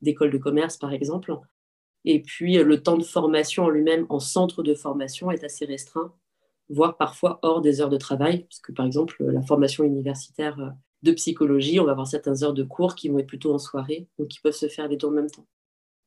d'école 0.01 0.31
de 0.31 0.37
commerce, 0.37 0.77
par 0.77 0.93
exemple. 0.93 1.37
Et 2.05 2.21
puis, 2.21 2.57
euh, 2.57 2.63
le 2.63 2.81
temps 2.81 2.97
de 2.97 3.03
formation 3.03 3.65
en 3.65 3.69
lui-même 3.69 4.05
en 4.07 4.19
centre 4.19 4.63
de 4.63 4.73
formation 4.73 5.31
est 5.31 5.43
assez 5.43 5.65
restreint, 5.65 6.13
voire 6.69 6.95
parfois 6.95 7.39
hors 7.41 7.61
des 7.61 7.81
heures 7.81 7.89
de 7.89 7.97
travail, 7.97 8.45
puisque 8.45 8.73
par 8.73 8.85
exemple, 8.85 9.21
la 9.21 9.41
formation 9.41 9.83
universitaire 9.83 10.59
euh, 10.59 10.69
de 11.01 11.11
psychologie, 11.13 11.79
on 11.79 11.85
va 11.85 11.91
avoir 11.91 12.07
certaines 12.07 12.43
heures 12.43 12.53
de 12.53 12.63
cours 12.63 12.95
qui 12.95 13.09
vont 13.09 13.19
être 13.19 13.27
plutôt 13.27 13.53
en 13.53 13.59
soirée, 13.59 14.07
donc 14.17 14.27
qui 14.27 14.39
peuvent 14.39 14.53
se 14.53 14.67
faire 14.67 14.87
les 14.87 14.97
deux 14.97 15.07
en 15.07 15.11
même 15.11 15.29
temps. 15.29 15.47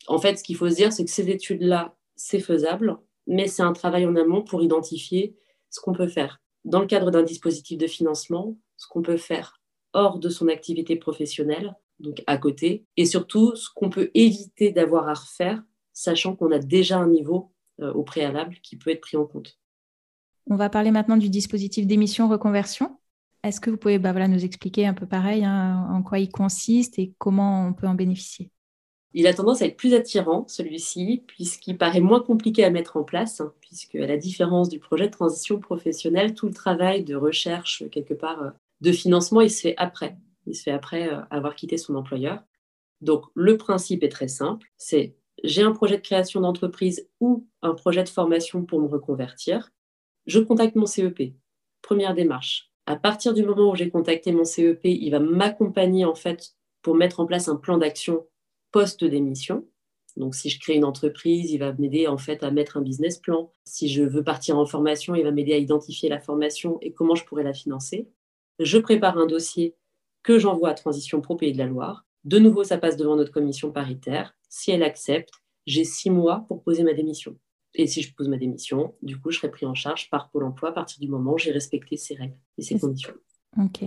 En 0.06 0.18
fait, 0.18 0.36
ce 0.36 0.42
qu'il 0.44 0.56
faut 0.56 0.68
se 0.68 0.74
dire, 0.74 0.92
c'est 0.92 1.04
que 1.04 1.10
ces 1.10 1.30
études-là, 1.30 1.96
c'est 2.16 2.40
faisable, 2.40 2.98
mais 3.26 3.46
c'est 3.46 3.62
un 3.62 3.72
travail 3.72 4.06
en 4.06 4.16
amont 4.16 4.42
pour 4.42 4.62
identifier 4.62 5.36
ce 5.70 5.80
qu'on 5.80 5.92
peut 5.92 6.08
faire 6.08 6.42
dans 6.64 6.80
le 6.80 6.86
cadre 6.86 7.10
d'un 7.10 7.22
dispositif 7.22 7.78
de 7.78 7.86
financement, 7.86 8.56
ce 8.76 8.86
qu'on 8.86 9.02
peut 9.02 9.16
faire 9.16 9.60
hors 9.92 10.18
de 10.18 10.28
son 10.28 10.48
activité 10.48 10.96
professionnelle, 10.96 11.74
donc 11.98 12.22
à 12.26 12.36
côté, 12.38 12.86
et 12.96 13.04
surtout 13.04 13.54
ce 13.56 13.68
qu'on 13.74 13.90
peut 13.90 14.10
éviter 14.14 14.72
d'avoir 14.72 15.08
à 15.08 15.14
refaire, 15.14 15.62
sachant 15.92 16.34
qu'on 16.34 16.50
a 16.50 16.58
déjà 16.58 16.98
un 16.98 17.08
niveau 17.08 17.52
euh, 17.80 17.92
au 17.92 18.02
préalable 18.02 18.56
qui 18.62 18.76
peut 18.76 18.90
être 18.90 19.00
pris 19.00 19.16
en 19.16 19.26
compte. 19.26 19.58
On 20.48 20.56
va 20.56 20.70
parler 20.70 20.90
maintenant 20.90 21.16
du 21.16 21.28
dispositif 21.28 21.86
d'émission 21.86 22.28
reconversion. 22.28 22.96
Est-ce 23.42 23.60
que 23.60 23.70
vous 23.70 23.76
pouvez 23.76 23.98
bah, 23.98 24.12
voilà, 24.12 24.28
nous 24.28 24.44
expliquer 24.44 24.86
un 24.86 24.94
peu 24.94 25.06
pareil 25.06 25.44
hein, 25.44 25.88
en 25.90 26.02
quoi 26.02 26.18
il 26.18 26.30
consiste 26.30 26.98
et 26.98 27.12
comment 27.18 27.66
on 27.66 27.72
peut 27.72 27.88
en 27.88 27.94
bénéficier? 27.94 28.50
Il 29.14 29.26
a 29.26 29.34
tendance 29.34 29.60
à 29.60 29.66
être 29.66 29.76
plus 29.76 29.94
attirant, 29.94 30.46
celui-ci, 30.48 31.24
puisqu'il 31.26 31.76
paraît 31.76 32.00
moins 32.00 32.20
compliqué 32.20 32.64
à 32.64 32.70
mettre 32.70 32.96
en 32.96 33.04
place, 33.04 33.40
hein, 33.40 33.52
puisque 33.60 33.96
à 33.96 34.06
la 34.06 34.16
différence 34.16 34.70
du 34.70 34.78
projet 34.78 35.06
de 35.06 35.12
transition 35.12 35.60
professionnelle, 35.60 36.34
tout 36.34 36.46
le 36.46 36.54
travail 36.54 37.04
de 37.04 37.14
recherche, 37.14 37.84
quelque 37.90 38.14
part, 38.14 38.42
euh, 38.42 38.50
de 38.80 38.90
financement, 38.90 39.42
il 39.42 39.50
se 39.50 39.60
fait 39.60 39.74
après. 39.76 40.16
Il 40.46 40.56
se 40.56 40.62
fait 40.62 40.70
après 40.70 41.12
euh, 41.12 41.20
avoir 41.30 41.56
quitté 41.56 41.76
son 41.76 41.94
employeur. 41.94 42.42
Donc, 43.02 43.24
le 43.34 43.58
principe 43.58 44.02
est 44.02 44.08
très 44.08 44.28
simple, 44.28 44.72
c'est 44.78 45.16
j'ai 45.44 45.62
un 45.62 45.72
projet 45.72 45.96
de 45.96 46.02
création 46.02 46.40
d'entreprise 46.40 47.08
ou 47.20 47.48
un 47.62 47.74
projet 47.74 48.04
de 48.04 48.08
formation 48.08 48.64
pour 48.64 48.80
me 48.80 48.86
reconvertir. 48.86 49.70
Je 50.26 50.38
contacte 50.38 50.76
mon 50.76 50.86
CEP. 50.86 51.34
Première 51.82 52.14
démarche 52.14 52.71
à 52.86 52.96
partir 52.96 53.34
du 53.34 53.44
moment 53.44 53.70
où 53.70 53.76
j'ai 53.76 53.90
contacté 53.90 54.32
mon 54.32 54.44
CEP, 54.44 54.80
il 54.84 55.10
va 55.10 55.20
m'accompagner 55.20 56.04
en 56.04 56.14
fait 56.14 56.56
pour 56.82 56.96
mettre 56.96 57.20
en 57.20 57.26
place 57.26 57.48
un 57.48 57.56
plan 57.56 57.78
d'action 57.78 58.26
post-démission. 58.72 59.66
Donc, 60.16 60.34
si 60.34 60.50
je 60.50 60.60
crée 60.60 60.74
une 60.74 60.84
entreprise, 60.84 61.52
il 61.52 61.58
va 61.58 61.72
m'aider 61.72 62.06
en 62.06 62.18
fait 62.18 62.42
à 62.42 62.50
mettre 62.50 62.76
un 62.76 62.82
business 62.82 63.18
plan. 63.18 63.50
Si 63.64 63.88
je 63.88 64.02
veux 64.02 64.22
partir 64.22 64.58
en 64.58 64.66
formation, 64.66 65.14
il 65.14 65.24
va 65.24 65.30
m'aider 65.30 65.54
à 65.54 65.58
identifier 65.58 66.08
la 66.08 66.20
formation 66.20 66.78
et 66.82 66.92
comment 66.92 67.14
je 67.14 67.24
pourrais 67.24 67.44
la 67.44 67.54
financer. 67.54 68.08
Je 68.58 68.78
prépare 68.78 69.16
un 69.16 69.26
dossier 69.26 69.74
que 70.22 70.38
j'envoie 70.38 70.70
à 70.70 70.74
Transition 70.74 71.20
Pro 71.20 71.36
Pays 71.36 71.52
de 71.52 71.58
la 71.58 71.66
Loire. 71.66 72.04
De 72.24 72.38
nouveau, 72.38 72.62
ça 72.62 72.78
passe 72.78 72.96
devant 72.96 73.16
notre 73.16 73.32
commission 73.32 73.72
paritaire. 73.72 74.34
Si 74.48 74.70
elle 74.70 74.82
accepte, 74.82 75.30
j'ai 75.66 75.84
six 75.84 76.10
mois 76.10 76.44
pour 76.46 76.62
poser 76.62 76.82
ma 76.82 76.92
démission. 76.92 77.36
Et 77.74 77.86
si 77.86 78.02
je 78.02 78.14
pose 78.14 78.28
ma 78.28 78.36
démission, 78.36 78.94
du 79.02 79.18
coup, 79.18 79.30
je 79.30 79.38
serai 79.38 79.50
pris 79.50 79.66
en 79.66 79.74
charge 79.74 80.10
par 80.10 80.30
Pôle 80.30 80.44
emploi 80.44 80.70
à 80.70 80.72
partir 80.72 81.00
du 81.00 81.08
moment 81.08 81.34
où 81.34 81.38
j'ai 81.38 81.52
respecté 81.52 81.96
ces 81.96 82.14
règles 82.14 82.36
et 82.58 82.62
ces 82.62 82.78
conditions. 82.78 83.14
OK. 83.58 83.82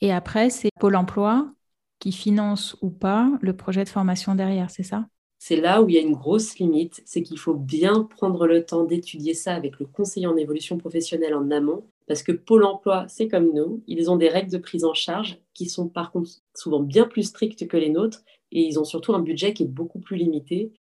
Et 0.00 0.12
après, 0.12 0.50
c'est 0.50 0.70
Pôle 0.80 0.96
emploi 0.96 1.52
qui 2.00 2.12
finance 2.12 2.76
ou 2.80 2.90
pas 2.90 3.30
le 3.40 3.54
projet 3.54 3.84
de 3.84 3.88
formation 3.88 4.34
derrière, 4.34 4.70
c'est 4.70 4.82
ça? 4.82 5.06
C'est 5.38 5.56
là 5.56 5.82
où 5.82 5.88
il 5.88 5.94
y 5.94 5.98
a 5.98 6.02
une 6.02 6.12
grosse 6.12 6.58
limite, 6.58 7.02
c'est 7.06 7.22
qu'il 7.22 7.38
faut 7.38 7.54
bien 7.54 8.02
prendre 8.02 8.46
le 8.46 8.64
temps 8.64 8.84
d'étudier 8.84 9.32
ça 9.32 9.54
avec 9.54 9.78
le 9.78 9.86
conseiller 9.86 10.26
en 10.26 10.36
évolution 10.36 10.76
professionnelle 10.76 11.34
en 11.34 11.50
amont, 11.50 11.86
parce 12.06 12.22
que 12.22 12.32
Pôle 12.32 12.64
Emploi, 12.64 13.06
c'est 13.08 13.28
comme 13.28 13.54
nous, 13.54 13.82
ils 13.86 14.10
ont 14.10 14.16
des 14.16 14.28
règles 14.28 14.50
de 14.50 14.58
prise 14.58 14.84
en 14.84 14.92
charge 14.92 15.38
qui 15.54 15.66
sont 15.66 15.88
par 15.88 16.12
contre 16.12 16.30
souvent 16.54 16.80
bien 16.80 17.04
plus 17.04 17.22
strictes 17.22 17.66
que 17.68 17.76
les 17.76 17.88
nôtres, 17.88 18.22
et 18.52 18.62
ils 18.62 18.78
ont 18.78 18.84
surtout 18.84 19.14
un 19.14 19.20
budget 19.20 19.54
qui 19.54 19.62
est 19.62 19.66
beaucoup 19.66 20.00
plus 20.00 20.16
limité, 20.16 20.72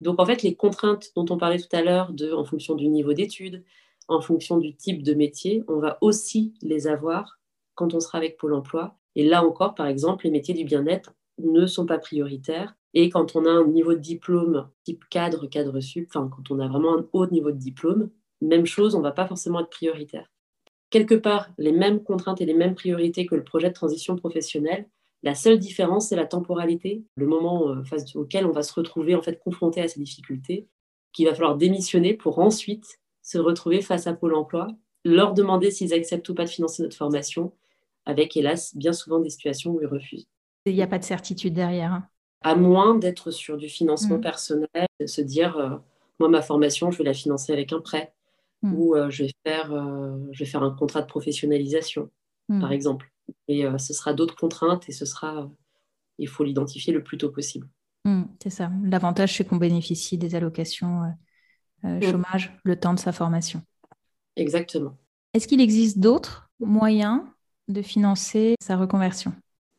donc, 0.00 0.20
en 0.20 0.26
fait, 0.26 0.42
les 0.42 0.54
contraintes 0.54 1.12
dont 1.16 1.26
on 1.30 1.38
parlait 1.38 1.58
tout 1.58 1.74
à 1.74 1.82
l'heure, 1.82 2.12
en 2.34 2.44
fonction 2.44 2.74
du 2.74 2.88
niveau 2.88 3.12
d'études, 3.14 3.64
en 4.08 4.20
fonction 4.20 4.58
du 4.58 4.76
type 4.76 5.02
de 5.02 5.14
métier, 5.14 5.64
on 5.68 5.78
va 5.78 5.98
aussi 6.00 6.54
les 6.62 6.86
avoir 6.86 7.38
quand 7.74 7.94
on 7.94 8.00
sera 8.00 8.18
avec 8.18 8.36
Pôle 8.36 8.54
emploi. 8.54 8.96
Et 9.14 9.24
là 9.24 9.44
encore, 9.44 9.74
par 9.74 9.86
exemple, 9.86 10.24
les 10.24 10.30
métiers 10.30 10.54
du 10.54 10.64
bien-être 10.64 11.14
ne 11.38 11.66
sont 11.66 11.86
pas 11.86 11.98
prioritaires. 11.98 12.76
Et 12.94 13.10
quand 13.10 13.36
on 13.36 13.44
a 13.46 13.50
un 13.50 13.66
niveau 13.66 13.94
de 13.94 13.98
diplôme 13.98 14.68
type 14.84 15.04
cadre, 15.10 15.46
cadre 15.46 15.80
sup, 15.80 16.08
enfin, 16.08 16.30
quand 16.34 16.50
on 16.50 16.60
a 16.60 16.68
vraiment 16.68 16.98
un 16.98 17.06
haut 17.12 17.26
niveau 17.26 17.50
de 17.50 17.58
diplôme, 17.58 18.10
même 18.40 18.66
chose, 18.66 18.94
on 18.94 18.98
ne 18.98 19.02
va 19.02 19.12
pas 19.12 19.26
forcément 19.26 19.60
être 19.60 19.70
prioritaire. 19.70 20.30
Quelque 20.90 21.14
part, 21.14 21.50
les 21.58 21.72
mêmes 21.72 22.02
contraintes 22.02 22.40
et 22.40 22.46
les 22.46 22.54
mêmes 22.54 22.74
priorités 22.74 23.26
que 23.26 23.34
le 23.34 23.44
projet 23.44 23.68
de 23.68 23.74
transition 23.74 24.16
professionnelle, 24.16 24.88
la 25.22 25.34
seule 25.34 25.58
différence, 25.58 26.08
c'est 26.08 26.16
la 26.16 26.26
temporalité, 26.26 27.04
le 27.16 27.26
moment 27.26 27.70
euh, 27.70 27.82
auquel 28.14 28.46
on 28.46 28.52
va 28.52 28.62
se 28.62 28.72
retrouver 28.74 29.14
en 29.14 29.22
fait 29.22 29.38
confronté 29.38 29.80
à 29.80 29.88
ces 29.88 30.00
difficultés, 30.00 30.68
qu'il 31.12 31.26
va 31.26 31.34
falloir 31.34 31.56
démissionner 31.56 32.14
pour 32.14 32.38
ensuite 32.38 33.00
se 33.22 33.38
retrouver 33.38 33.80
face 33.80 34.06
à 34.06 34.12
Pôle 34.12 34.34
Emploi, 34.34 34.68
leur 35.04 35.34
demander 35.34 35.70
s'ils 35.70 35.94
acceptent 35.94 36.28
ou 36.28 36.34
pas 36.34 36.44
de 36.44 36.50
financer 36.50 36.82
notre 36.82 36.96
formation, 36.96 37.52
avec 38.04 38.36
hélas 38.36 38.76
bien 38.76 38.92
souvent 38.92 39.18
des 39.18 39.30
situations 39.30 39.72
où 39.72 39.80
ils 39.80 39.86
refusent. 39.86 40.28
Il 40.66 40.74
n'y 40.74 40.82
a 40.82 40.86
pas 40.86 40.98
de 40.98 41.04
certitude 41.04 41.54
derrière. 41.54 41.92
Hein. 41.92 42.08
À 42.42 42.54
moins 42.54 42.94
d'être 42.94 43.30
sur 43.30 43.56
du 43.56 43.68
financement 43.68 44.18
mmh. 44.18 44.20
personnel, 44.20 44.86
de 45.00 45.06
se 45.06 45.20
dire 45.22 45.56
euh, 45.56 45.70
moi 46.20 46.28
ma 46.28 46.42
formation 46.42 46.90
je 46.90 46.98
vais 46.98 47.04
la 47.04 47.14
financer 47.14 47.52
avec 47.52 47.72
un 47.72 47.80
prêt 47.80 48.12
mmh. 48.62 48.74
ou 48.74 48.94
euh, 48.94 49.10
je 49.10 49.24
vais 49.24 49.30
faire 49.44 49.70
je 50.30 50.38
vais 50.38 50.48
faire 50.48 50.62
un 50.62 50.70
contrat 50.70 51.02
de 51.02 51.06
professionnalisation 51.06 52.10
mmh. 52.48 52.60
par 52.60 52.72
exemple. 52.72 53.10
Et 53.48 53.64
euh, 53.64 53.78
ce 53.78 53.92
sera 53.92 54.12
d'autres 54.12 54.36
contraintes 54.36 54.88
et 54.88 54.92
ce 54.92 55.04
sera, 55.04 55.42
euh, 55.42 55.46
il 56.18 56.28
faut 56.28 56.44
l'identifier 56.44 56.92
le 56.92 57.02
plus 57.02 57.18
tôt 57.18 57.30
possible. 57.30 57.68
Mmh, 58.04 58.22
c'est 58.42 58.50
ça. 58.50 58.70
L'avantage, 58.84 59.36
c'est 59.36 59.44
qu'on 59.44 59.56
bénéficie 59.56 60.18
des 60.18 60.34
allocations 60.34 61.02
euh, 61.84 61.98
mmh. 61.98 62.02
chômage 62.02 62.58
le 62.64 62.78
temps 62.78 62.94
de 62.94 62.98
sa 62.98 63.12
formation. 63.12 63.62
Exactement. 64.36 64.96
Est-ce 65.34 65.48
qu'il 65.48 65.60
existe 65.60 65.98
d'autres 65.98 66.50
moyens 66.60 67.22
de 67.68 67.82
financer 67.82 68.54
sa 68.60 68.76
reconversion? 68.76 69.32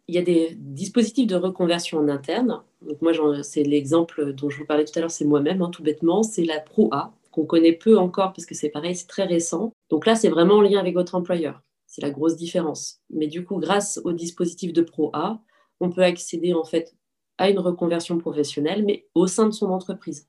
Il 0.07 0.15
y 0.15 0.19
a 0.19 0.21
des 0.21 0.55
dispositifs 0.55 1.27
de 1.27 1.35
reconversion 1.35 1.99
en 1.99 2.07
interne. 2.07 2.61
Donc 2.81 3.01
moi, 3.01 3.11
c'est 3.43 3.63
l'exemple 3.63 4.33
dont 4.33 4.49
je 4.49 4.57
vous 4.59 4.65
parlais 4.65 4.85
tout 4.85 4.97
à 4.97 5.01
l'heure, 5.01 5.11
c'est 5.11 5.25
moi-même, 5.25 5.61
hein, 5.61 5.69
tout 5.69 5.83
bêtement, 5.83 6.23
c'est 6.23 6.45
la 6.45 6.59
Pro-A, 6.59 7.13
qu'on 7.31 7.45
connaît 7.45 7.73
peu 7.73 7.97
encore 7.97 8.33
parce 8.33 8.45
que 8.45 8.55
c'est 8.55 8.69
pareil, 8.69 8.95
c'est 8.95 9.07
très 9.07 9.25
récent. 9.25 9.73
Donc 9.89 10.05
là, 10.05 10.15
c'est 10.15 10.29
vraiment 10.29 10.55
en 10.55 10.61
lien 10.61 10.79
avec 10.79 10.93
votre 10.93 11.15
employeur. 11.15 11.61
C'est 11.87 12.01
la 12.01 12.11
grosse 12.11 12.35
différence. 12.35 12.99
Mais 13.09 13.27
du 13.27 13.43
coup, 13.45 13.57
grâce 13.57 13.99
au 14.03 14.11
dispositif 14.11 14.73
de 14.73 14.81
Pro-A, 14.81 15.41
on 15.79 15.89
peut 15.89 16.03
accéder 16.03 16.53
en 16.53 16.63
fait 16.63 16.95
à 17.37 17.49
une 17.49 17.59
reconversion 17.59 18.17
professionnelle, 18.17 18.83
mais 18.85 19.07
au 19.15 19.27
sein 19.27 19.47
de 19.47 19.51
son 19.51 19.67
entreprise. 19.67 20.27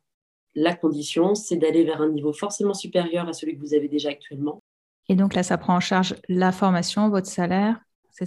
La 0.54 0.74
condition, 0.74 1.34
c'est 1.34 1.56
d'aller 1.56 1.84
vers 1.84 2.00
un 2.00 2.08
niveau 2.08 2.32
forcément 2.32 2.74
supérieur 2.74 3.28
à 3.28 3.32
celui 3.32 3.54
que 3.54 3.60
vous 3.60 3.74
avez 3.74 3.88
déjà 3.88 4.10
actuellement. 4.10 4.62
Et 5.08 5.14
donc 5.14 5.34
là, 5.34 5.42
ça 5.42 5.58
prend 5.58 5.76
en 5.76 5.80
charge 5.80 6.16
la 6.28 6.52
formation, 6.52 7.08
votre 7.08 7.28
salaire 7.28 7.80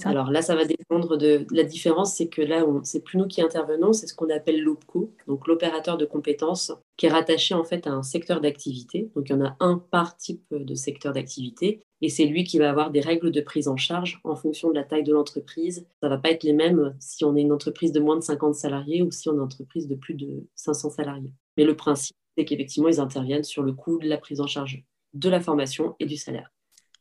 alors 0.05 0.31
là, 0.31 0.41
ça 0.41 0.55
va 0.55 0.65
dépendre 0.65 1.17
de 1.17 1.45
la 1.51 1.63
différence, 1.63 2.15
c'est 2.15 2.27
que 2.27 2.41
là, 2.41 2.65
c'est 2.83 3.03
plus 3.03 3.17
nous 3.17 3.27
qui 3.27 3.41
intervenons, 3.41 3.93
c'est 3.93 4.07
ce 4.07 4.13
qu'on 4.13 4.29
appelle 4.29 4.61
l'OPCO, 4.61 5.13
donc 5.27 5.47
l'opérateur 5.47 5.97
de 5.97 6.05
compétences, 6.05 6.71
qui 6.97 7.07
est 7.07 7.09
rattaché 7.09 7.53
en 7.53 7.63
fait 7.63 7.87
à 7.87 7.91
un 7.91 8.03
secteur 8.03 8.41
d'activité. 8.41 9.11
Donc 9.15 9.29
il 9.29 9.33
y 9.33 9.35
en 9.35 9.45
a 9.45 9.55
un 9.59 9.77
par 9.77 10.15
type 10.17 10.45
de 10.51 10.75
secteur 10.75 11.13
d'activité, 11.13 11.83
et 12.01 12.09
c'est 12.09 12.25
lui 12.25 12.43
qui 12.43 12.57
va 12.57 12.69
avoir 12.69 12.91
des 12.91 12.99
règles 12.99 13.31
de 13.31 13.41
prise 13.41 13.67
en 13.67 13.77
charge 13.77 14.19
en 14.23 14.35
fonction 14.35 14.69
de 14.69 14.75
la 14.75 14.83
taille 14.83 15.03
de 15.03 15.13
l'entreprise. 15.13 15.85
Ça 16.01 16.09
va 16.09 16.17
pas 16.17 16.31
être 16.31 16.43
les 16.43 16.53
mêmes 16.53 16.95
si 16.99 17.23
on 17.23 17.35
est 17.35 17.41
une 17.41 17.51
entreprise 17.51 17.91
de 17.91 17.99
moins 17.99 18.15
de 18.15 18.23
50 18.23 18.55
salariés 18.55 19.03
ou 19.03 19.11
si 19.11 19.29
on 19.29 19.33
est 19.33 19.35
une 19.35 19.41
entreprise 19.41 19.87
de 19.87 19.95
plus 19.95 20.15
de 20.15 20.47
500 20.55 20.89
salariés. 20.89 21.31
Mais 21.57 21.63
le 21.63 21.75
principe, 21.75 22.15
c'est 22.37 22.45
qu'effectivement, 22.45 22.89
ils 22.89 22.99
interviennent 22.99 23.43
sur 23.43 23.61
le 23.61 23.73
coût 23.73 23.99
de 23.99 24.07
la 24.07 24.17
prise 24.17 24.41
en 24.41 24.47
charge 24.47 24.83
de 25.13 25.29
la 25.29 25.39
formation 25.39 25.95
et 25.99 26.05
du 26.05 26.17
salaire. 26.17 26.51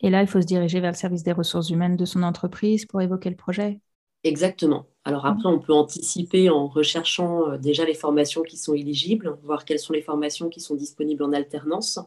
Et 0.03 0.11
là, 0.11 0.23
il 0.23 0.27
faut 0.27 0.41
se 0.41 0.47
diriger 0.47 0.81
vers 0.81 0.93
le 0.93 0.97
service 0.97 1.23
des 1.23 1.33
ressources 1.33 1.71
humaines 1.71 1.97
de 1.97 2.05
son 2.05 2.23
entreprise 2.23 2.87
pour 2.87 3.01
évoquer 3.01 3.31
le 3.31 3.37
projet. 3.37 3.81
Exactement. 4.23 4.87
Alors 5.05 5.25
après, 5.25 5.49
on 5.49 5.59
peut 5.59 5.73
anticiper 5.73 6.51
en 6.51 6.67
recherchant 6.69 7.51
euh, 7.51 7.59
déjà 7.59 7.87
les 7.87 7.95
formations 7.95 8.43
qui 8.43 8.59
sont 8.59 8.75
éligibles, 8.75 9.39
voir 9.43 9.65
quelles 9.65 9.79
sont 9.79 9.95
les 9.95 10.03
formations 10.03 10.51
qui 10.51 10.61
sont 10.61 10.75
disponibles 10.75 11.23
en 11.23 11.33
alternance. 11.33 11.99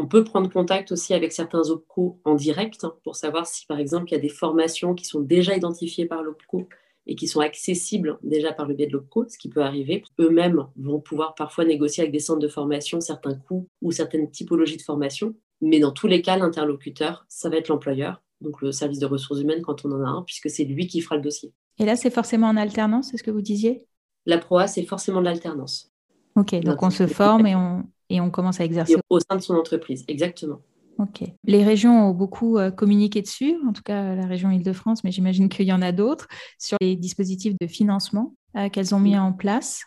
On 0.00 0.06
peut 0.06 0.22
prendre 0.22 0.48
contact 0.48 0.92
aussi 0.92 1.12
avec 1.12 1.32
certains 1.32 1.70
OPCO 1.70 2.20
en 2.24 2.36
direct 2.36 2.86
pour 3.02 3.16
savoir 3.16 3.48
si, 3.48 3.66
par 3.66 3.80
exemple, 3.80 4.04
il 4.08 4.12
y 4.12 4.16
a 4.16 4.20
des 4.20 4.28
formations 4.28 4.94
qui 4.94 5.04
sont 5.04 5.18
déjà 5.18 5.56
identifiées 5.56 6.06
par 6.06 6.22
l'OPCO 6.22 6.68
et 7.08 7.16
qui 7.16 7.26
sont 7.26 7.40
accessibles 7.40 8.16
déjà 8.22 8.52
par 8.52 8.68
le 8.68 8.74
biais 8.74 8.86
de 8.86 8.92
l'OPCO, 8.92 9.26
ce 9.28 9.36
qui 9.36 9.48
peut 9.48 9.62
arriver. 9.62 10.04
Eux-mêmes 10.20 10.68
vont 10.76 11.00
pouvoir 11.00 11.34
parfois 11.34 11.64
négocier 11.64 12.02
avec 12.02 12.12
des 12.12 12.20
centres 12.20 12.38
de 12.38 12.46
formation 12.46 13.00
certains 13.00 13.34
coûts 13.34 13.66
ou 13.82 13.90
certaines 13.90 14.30
typologies 14.30 14.76
de 14.76 14.82
formation. 14.82 15.34
Mais 15.62 15.80
dans 15.80 15.90
tous 15.90 16.06
les 16.06 16.22
cas, 16.22 16.36
l'interlocuteur, 16.36 17.26
ça 17.28 17.48
va 17.48 17.56
être 17.56 17.66
l'employeur, 17.66 18.22
donc 18.40 18.62
le 18.62 18.70
service 18.70 19.00
de 19.00 19.06
ressources 19.06 19.40
humaines 19.40 19.62
quand 19.62 19.84
on 19.84 19.90
en 19.90 20.04
a 20.04 20.08
un, 20.08 20.22
puisque 20.22 20.48
c'est 20.48 20.62
lui 20.62 20.86
qui 20.86 21.00
fera 21.00 21.16
le 21.16 21.22
dossier. 21.22 21.52
Et 21.80 21.84
là, 21.84 21.96
c'est 21.96 22.10
forcément 22.10 22.46
en 22.46 22.56
alternance, 22.56 23.08
c'est 23.10 23.16
ce 23.16 23.24
que 23.24 23.32
vous 23.32 23.42
disiez? 23.42 23.84
La 24.26 24.38
PROA, 24.38 24.68
c'est 24.68 24.84
forcément 24.84 25.18
de 25.18 25.24
l'alternance. 25.24 25.90
Ok, 26.36 26.54
donc 26.60 26.84
on 26.84 26.90
se 26.90 27.08
forme 27.08 27.48
et 27.48 27.56
on, 27.56 27.82
et 28.10 28.20
on 28.20 28.30
commence 28.30 28.60
à 28.60 28.64
exercer. 28.64 28.96
au 29.10 29.20
sein 29.20 29.36
de 29.36 29.42
son 29.42 29.54
entreprise, 29.54 30.04
exactement. 30.08 30.60
Ok. 30.98 31.22
Les 31.44 31.62
régions 31.62 32.08
ont 32.08 32.12
beaucoup 32.12 32.58
euh, 32.58 32.72
communiqué 32.72 33.22
dessus, 33.22 33.56
en 33.66 33.72
tout 33.72 33.82
cas 33.82 34.16
la 34.16 34.26
région 34.26 34.50
Île-de-France, 34.50 35.04
mais 35.04 35.12
j'imagine 35.12 35.48
qu'il 35.48 35.66
y 35.66 35.72
en 35.72 35.80
a 35.80 35.92
d'autres, 35.92 36.26
sur 36.58 36.76
les 36.80 36.96
dispositifs 36.96 37.54
de 37.60 37.66
financement 37.68 38.34
euh, 38.56 38.68
qu'elles 38.68 38.94
ont 38.94 39.00
mis 39.00 39.16
en 39.16 39.32
place. 39.32 39.82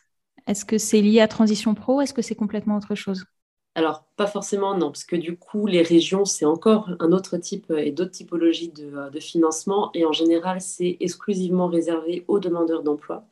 Est-ce 0.48 0.64
que 0.64 0.78
c'est 0.78 1.02
lié 1.02 1.20
à 1.20 1.28
Transition 1.28 1.76
Pro 1.76 2.00
Est-ce 2.00 2.14
que 2.14 2.22
c'est 2.22 2.36
complètement 2.36 2.78
autre 2.78 2.96
chose? 2.96 3.26
Alors, 3.76 4.06
pas 4.16 4.28
forcément, 4.28 4.76
non, 4.78 4.88
parce 4.88 5.04
que 5.04 5.18
du 5.18 5.38
coup, 5.38 5.68
les 5.68 5.82
régions, 5.82 6.24
c'est 6.24 6.46
encore 6.46 6.90
un 7.00 7.12
autre 7.12 7.38
type 7.38 7.70
euh, 7.72 7.78
et 7.78 7.92
d'autres 7.92 8.12
typologies 8.12 8.70
de, 8.70 9.10
de, 9.10 9.20
financement. 9.20 9.92
Et 9.94 10.06
en 10.06 10.14
général, 10.14 10.62
c'est 10.62 10.96
exclusivement 11.02 11.68
réservé 11.68 12.24
aux 12.30 12.40
demandeurs 12.40 12.84
d'emploi. 12.84 13.26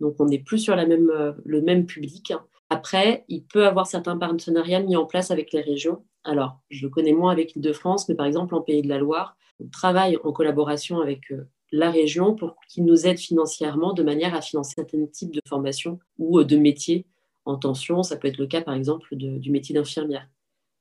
Donc, 0.00 0.16
on 0.18 0.26
n'est 0.26 0.38
plus 0.38 0.58
sur 0.58 0.76
la 0.76 0.86
même, 0.86 1.10
le 1.44 1.60
même 1.60 1.84
public. 1.84 2.32
Après, 2.70 3.24
il 3.28 3.44
peut 3.44 3.66
avoir 3.66 3.86
certains 3.86 4.18
partenariats 4.18 4.80
mis 4.80 4.96
en 4.96 5.06
place 5.06 5.30
avec 5.30 5.52
les 5.52 5.62
régions. 5.62 6.04
Alors, 6.24 6.60
je 6.68 6.82
le 6.84 6.90
connais 6.90 7.12
moins 7.12 7.32
avec 7.32 7.54
l'Île-de-France, 7.54 8.08
mais 8.08 8.14
par 8.14 8.26
exemple, 8.26 8.54
en 8.54 8.60
Pays 8.60 8.82
de 8.82 8.88
la 8.88 8.98
Loire, 8.98 9.36
on 9.60 9.68
travaille 9.68 10.18
en 10.22 10.32
collaboration 10.32 11.00
avec 11.00 11.32
euh, 11.32 11.48
la 11.72 11.90
région 11.90 12.34
pour 12.34 12.56
qu'ils 12.68 12.84
nous 12.84 13.06
aident 13.06 13.18
financièrement 13.18 13.92
de 13.94 14.02
manière 14.02 14.34
à 14.34 14.42
financer 14.42 14.74
certains 14.76 15.06
types 15.06 15.32
de 15.32 15.40
formations 15.48 15.98
ou 16.18 16.40
euh, 16.40 16.44
de 16.44 16.56
métiers 16.56 17.06
en 17.46 17.56
tension. 17.56 18.02
Ça 18.02 18.16
peut 18.16 18.28
être 18.28 18.38
le 18.38 18.46
cas, 18.46 18.60
par 18.60 18.74
exemple, 18.74 19.16
du 19.16 19.50
métier 19.50 19.74
d'infirmière. 19.74 20.28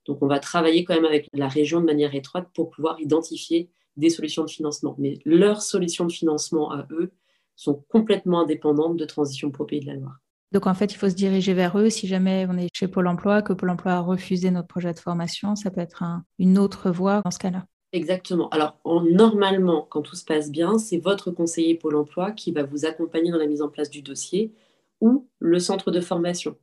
Donc, 0.05 0.21
on 0.21 0.27
va 0.27 0.39
travailler 0.39 0.83
quand 0.83 0.95
même 0.95 1.05
avec 1.05 1.29
la 1.33 1.47
région 1.47 1.79
de 1.79 1.85
manière 1.85 2.13
étroite 2.15 2.49
pour 2.53 2.69
pouvoir 2.69 2.99
identifier 2.99 3.69
des 3.95 4.09
solutions 4.09 4.43
de 4.43 4.49
financement. 4.49 4.95
Mais 4.97 5.19
leurs 5.25 5.61
solutions 5.61 6.05
de 6.05 6.11
financement 6.11 6.71
à 6.71 6.85
eux 6.91 7.11
sont 7.55 7.83
complètement 7.89 8.41
indépendantes 8.41 8.97
de 8.97 9.05
Transition 9.05 9.51
pour 9.51 9.65
Pays 9.65 9.79
de 9.79 9.87
la 9.87 9.95
Loire. 9.95 10.19
Donc 10.51 10.65
en 10.65 10.73
fait, 10.73 10.93
il 10.93 10.97
faut 10.97 11.09
se 11.09 11.15
diriger 11.15 11.53
vers 11.53 11.77
eux 11.77 11.89
si 11.89 12.07
jamais 12.07 12.47
on 12.49 12.57
est 12.57 12.69
chez 12.73 12.87
Pôle 12.87 13.07
Emploi, 13.07 13.41
que 13.41 13.53
Pôle 13.53 13.69
Emploi 13.69 13.93
a 13.93 13.99
refusé 13.99 14.49
notre 14.49 14.67
projet 14.67 14.93
de 14.93 14.99
formation, 14.99 15.55
ça 15.55 15.71
peut 15.71 15.81
être 15.81 16.03
une 16.39 16.57
autre 16.57 16.89
voie 16.89 17.21
dans 17.23 17.31
ce 17.31 17.39
cas-là. 17.39 17.65
Exactement. 17.93 18.49
Alors 18.49 18.77
normalement, 18.85 19.87
quand 19.89 20.01
tout 20.01 20.15
se 20.15 20.25
passe 20.25 20.51
bien, 20.51 20.77
c'est 20.77 20.97
votre 20.97 21.31
conseiller 21.31 21.75
Pôle 21.75 21.95
Emploi 21.95 22.31
qui 22.31 22.51
va 22.51 22.63
vous 22.63 22.85
accompagner 22.85 23.31
dans 23.31 23.37
la 23.37 23.47
mise 23.47 23.61
en 23.61 23.69
place 23.69 23.89
du 23.89 24.01
dossier 24.01 24.53
ou 25.01 25.27
le 25.39 25.59
centre 25.59 25.91
de 25.91 26.01
formation. 26.01 26.55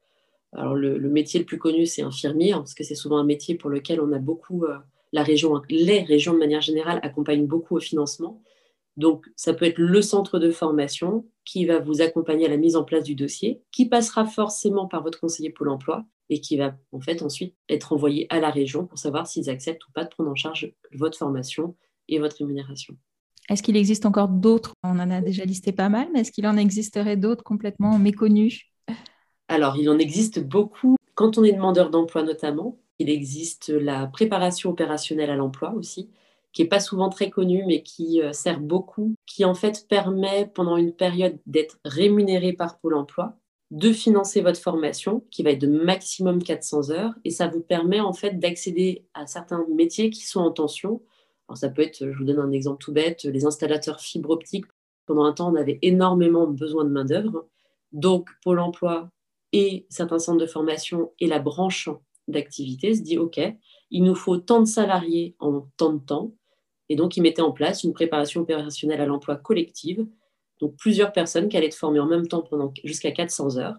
Alors 0.52 0.74
le, 0.74 0.98
métier 1.08 1.40
le 1.40 1.46
plus 1.46 1.58
connu, 1.58 1.86
c'est 1.86 2.02
infirmier, 2.02 2.52
hein, 2.52 2.58
parce 2.58 2.74
que 2.74 2.84
c'est 2.84 2.94
souvent 2.94 3.18
un 3.18 3.24
métier 3.24 3.54
pour 3.54 3.70
lequel 3.70 4.00
on 4.00 4.12
a 4.12 4.18
beaucoup, 4.18 4.64
euh, 4.64 4.76
la 5.12 5.22
région, 5.22 5.60
les 5.68 6.02
régions 6.02 6.32
de 6.32 6.38
manière 6.38 6.60
générale 6.60 7.00
accompagnent 7.02 7.46
beaucoup 7.46 7.76
au 7.76 7.80
financement. 7.80 8.40
Donc, 8.96 9.26
ça 9.36 9.54
peut 9.54 9.64
être 9.64 9.78
le 9.78 10.02
centre 10.02 10.38
de 10.38 10.50
formation 10.50 11.26
qui 11.44 11.66
va 11.66 11.78
vous 11.78 12.00
accompagner 12.00 12.46
à 12.46 12.50
la 12.50 12.56
mise 12.56 12.76
en 12.76 12.84
place 12.84 13.04
du 13.04 13.14
dossier, 13.14 13.60
qui 13.72 13.88
passera 13.88 14.24
forcément 14.24 14.86
par 14.86 15.02
votre 15.02 15.20
conseiller 15.20 15.50
Pôle 15.50 15.68
emploi 15.68 16.04
et 16.30 16.40
qui 16.40 16.56
va 16.56 16.74
en 16.92 17.00
fait 17.00 17.22
ensuite 17.22 17.54
être 17.68 17.92
envoyé 17.92 18.26
à 18.30 18.40
la 18.40 18.50
région 18.50 18.86
pour 18.86 18.98
savoir 18.98 19.26
s'ils 19.26 19.50
acceptent 19.50 19.86
ou 19.88 19.92
pas 19.92 20.04
de 20.04 20.08
prendre 20.08 20.30
en 20.30 20.34
charge 20.34 20.72
votre 20.92 21.18
formation 21.18 21.76
et 22.08 22.18
votre 22.18 22.36
rémunération. 22.38 22.96
Est-ce 23.50 23.62
qu'il 23.62 23.76
existe 23.76 24.06
encore 24.06 24.28
d'autres? 24.28 24.72
On 24.82 24.98
en 24.98 25.10
a 25.10 25.20
déjà 25.20 25.44
listé 25.44 25.72
pas 25.72 25.90
mal, 25.90 26.08
mais 26.12 26.20
est-ce 26.20 26.32
qu'il 26.32 26.46
en 26.46 26.56
existerait 26.56 27.16
d'autres 27.16 27.44
complètement 27.44 27.98
méconnus? 27.98 28.62
Alors, 29.48 29.76
il 29.76 29.90
en 29.90 29.98
existe 29.98 30.40
beaucoup. 30.40 30.96
Quand 31.14 31.36
on 31.36 31.44
est 31.44 31.52
demandeur 31.52 31.90
d'emploi 31.90 32.22
notamment, 32.22 32.78
il 32.98 33.10
existe 33.10 33.68
la 33.68 34.06
préparation 34.06 34.70
opérationnelle 34.70 35.30
à 35.30 35.36
l'emploi 35.36 35.74
aussi, 35.74 36.10
qui 36.54 36.62
n'est 36.62 36.68
pas 36.68 36.80
souvent 36.80 37.10
très 37.10 37.28
connu, 37.30 37.64
mais 37.66 37.82
qui 37.82 38.22
euh, 38.22 38.32
sert 38.32 38.60
beaucoup, 38.60 39.14
qui 39.26 39.44
en 39.44 39.54
fait 39.54 39.86
permet 39.88 40.50
pendant 40.54 40.76
une 40.76 40.94
période 40.94 41.38
d'être 41.46 41.78
rémunéré 41.84 42.52
par 42.52 42.78
Pôle 42.78 42.94
Emploi, 42.94 43.36
de 43.72 43.92
financer 43.92 44.40
votre 44.40 44.60
formation, 44.60 45.24
qui 45.30 45.42
va 45.42 45.50
être 45.50 45.60
de 45.60 45.66
maximum 45.66 46.42
400 46.42 46.90
heures, 46.90 47.12
et 47.24 47.30
ça 47.30 47.48
vous 47.48 47.60
permet 47.60 48.00
en 48.00 48.12
fait 48.12 48.38
d'accéder 48.38 49.04
à 49.14 49.26
certains 49.26 49.66
métiers 49.74 50.10
qui 50.10 50.24
sont 50.26 50.40
en 50.40 50.52
tension. 50.52 51.02
Alors 51.48 51.58
ça 51.58 51.68
peut 51.68 51.82
être, 51.82 51.98
je 51.98 52.16
vous 52.16 52.24
donne 52.24 52.38
un 52.38 52.52
exemple 52.52 52.78
tout 52.78 52.92
bête, 52.92 53.24
les 53.24 53.44
installateurs 53.44 54.00
fibre 54.00 54.30
optique. 54.30 54.66
Pendant 55.06 55.24
un 55.24 55.32
temps, 55.32 55.52
on 55.52 55.56
avait 55.56 55.80
énormément 55.82 56.46
besoin 56.46 56.84
de 56.84 56.90
main-d'œuvre. 56.90 57.48
Donc, 57.92 58.30
Pôle 58.42 58.60
emploi 58.60 59.10
et 59.52 59.86
certains 59.90 60.18
centres 60.18 60.40
de 60.40 60.46
formation 60.46 61.12
et 61.18 61.26
la 61.26 61.40
branche 61.40 61.88
d'activité 62.28 62.94
se 62.94 63.02
dit 63.02 63.18
OK, 63.18 63.40
il 63.90 64.02
nous 64.04 64.14
faut 64.14 64.38
tant 64.38 64.60
de 64.60 64.66
salariés 64.66 65.36
en 65.40 65.68
tant 65.76 65.92
de 65.92 66.00
temps. 66.04 66.32
Et 66.88 66.96
donc, 66.96 67.16
ils 67.16 67.22
mettaient 67.22 67.42
en 67.42 67.52
place 67.52 67.84
une 67.84 67.92
préparation 67.92 68.42
opérationnelle 68.42 69.00
à 69.00 69.06
l'emploi 69.06 69.36
collective, 69.36 70.06
donc 70.60 70.76
plusieurs 70.76 71.12
personnes 71.12 71.48
qui 71.48 71.56
allaient 71.56 71.66
être 71.66 71.74
formées 71.74 72.00
en 72.00 72.06
même 72.06 72.28
temps 72.28 72.42
pendant 72.42 72.72
jusqu'à 72.84 73.10
400 73.10 73.58
heures. 73.58 73.76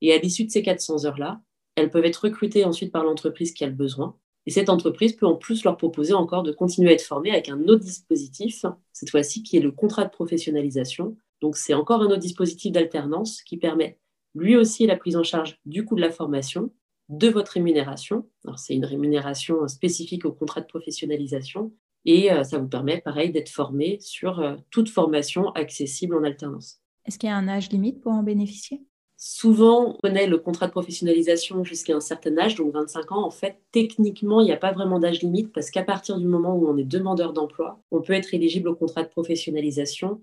Et 0.00 0.12
à 0.12 0.18
l'issue 0.18 0.44
de 0.44 0.50
ces 0.50 0.62
400 0.62 1.04
heures-là, 1.04 1.40
elles 1.76 1.90
peuvent 1.90 2.04
être 2.04 2.24
recrutées 2.24 2.64
ensuite 2.64 2.92
par 2.92 3.04
l'entreprise 3.04 3.52
qui 3.52 3.64
a 3.64 3.66
le 3.66 3.72
besoin. 3.72 4.16
Et 4.46 4.50
cette 4.50 4.68
entreprise 4.68 5.14
peut 5.14 5.26
en 5.26 5.36
plus 5.36 5.64
leur 5.64 5.76
proposer 5.76 6.14
encore 6.14 6.42
de 6.42 6.52
continuer 6.52 6.90
à 6.90 6.92
être 6.94 7.02
formées 7.02 7.30
avec 7.30 7.48
un 7.48 7.60
autre 7.68 7.84
dispositif, 7.84 8.64
cette 8.92 9.10
fois-ci 9.10 9.42
qui 9.42 9.56
est 9.56 9.60
le 9.60 9.72
contrat 9.72 10.04
de 10.04 10.10
professionnalisation. 10.10 11.16
Donc 11.40 11.56
c'est 11.56 11.74
encore 11.74 12.02
un 12.02 12.06
autre 12.06 12.18
dispositif 12.18 12.72
d'alternance 12.72 13.42
qui 13.42 13.58
permet 13.58 13.98
lui 14.34 14.56
aussi 14.56 14.86
la 14.86 14.96
prise 14.96 15.16
en 15.16 15.22
charge 15.22 15.58
du 15.66 15.84
coût 15.84 15.96
de 15.96 16.00
la 16.00 16.10
formation, 16.10 16.72
de 17.08 17.28
votre 17.28 17.52
rémunération. 17.52 18.26
Alors 18.44 18.58
c'est 18.58 18.74
une 18.74 18.84
rémunération 18.84 19.66
spécifique 19.68 20.24
au 20.24 20.32
contrat 20.32 20.60
de 20.60 20.66
professionnalisation 20.66 21.72
et 22.04 22.32
euh, 22.32 22.44
ça 22.44 22.58
vous 22.58 22.68
permet, 22.68 23.00
pareil, 23.00 23.30
d'être 23.30 23.48
formé 23.48 23.98
sur 24.00 24.40
euh, 24.40 24.56
toute 24.70 24.88
formation 24.88 25.50
accessible 25.50 26.16
en 26.16 26.24
alternance. 26.24 26.80
Est-ce 27.04 27.18
qu'il 27.18 27.28
y 27.28 27.32
a 27.32 27.36
un 27.36 27.48
âge 27.48 27.70
limite 27.70 28.00
pour 28.00 28.12
en 28.12 28.22
bénéficier? 28.22 28.82
Souvent, 29.16 29.90
on 29.90 29.94
connaît 29.94 30.28
le 30.28 30.38
contrat 30.38 30.68
de 30.68 30.70
professionnalisation 30.70 31.64
jusqu'à 31.64 31.96
un 31.96 32.00
certain 32.00 32.38
âge, 32.38 32.54
donc 32.54 32.72
25 32.72 33.10
ans. 33.10 33.24
En 33.24 33.30
fait, 33.30 33.60
techniquement, 33.72 34.40
il 34.40 34.44
n'y 34.44 34.52
a 34.52 34.56
pas 34.56 34.72
vraiment 34.72 35.00
d'âge 35.00 35.22
limite 35.22 35.52
parce 35.52 35.70
qu'à 35.70 35.82
partir 35.82 36.18
du 36.18 36.26
moment 36.26 36.54
où 36.54 36.68
on 36.68 36.76
est 36.76 36.84
demandeur 36.84 37.32
d'emploi, 37.32 37.82
on 37.90 38.00
peut 38.00 38.12
être 38.12 38.32
éligible 38.32 38.68
au 38.68 38.76
contrat 38.76 39.02
de 39.02 39.08
professionnalisation. 39.08 40.20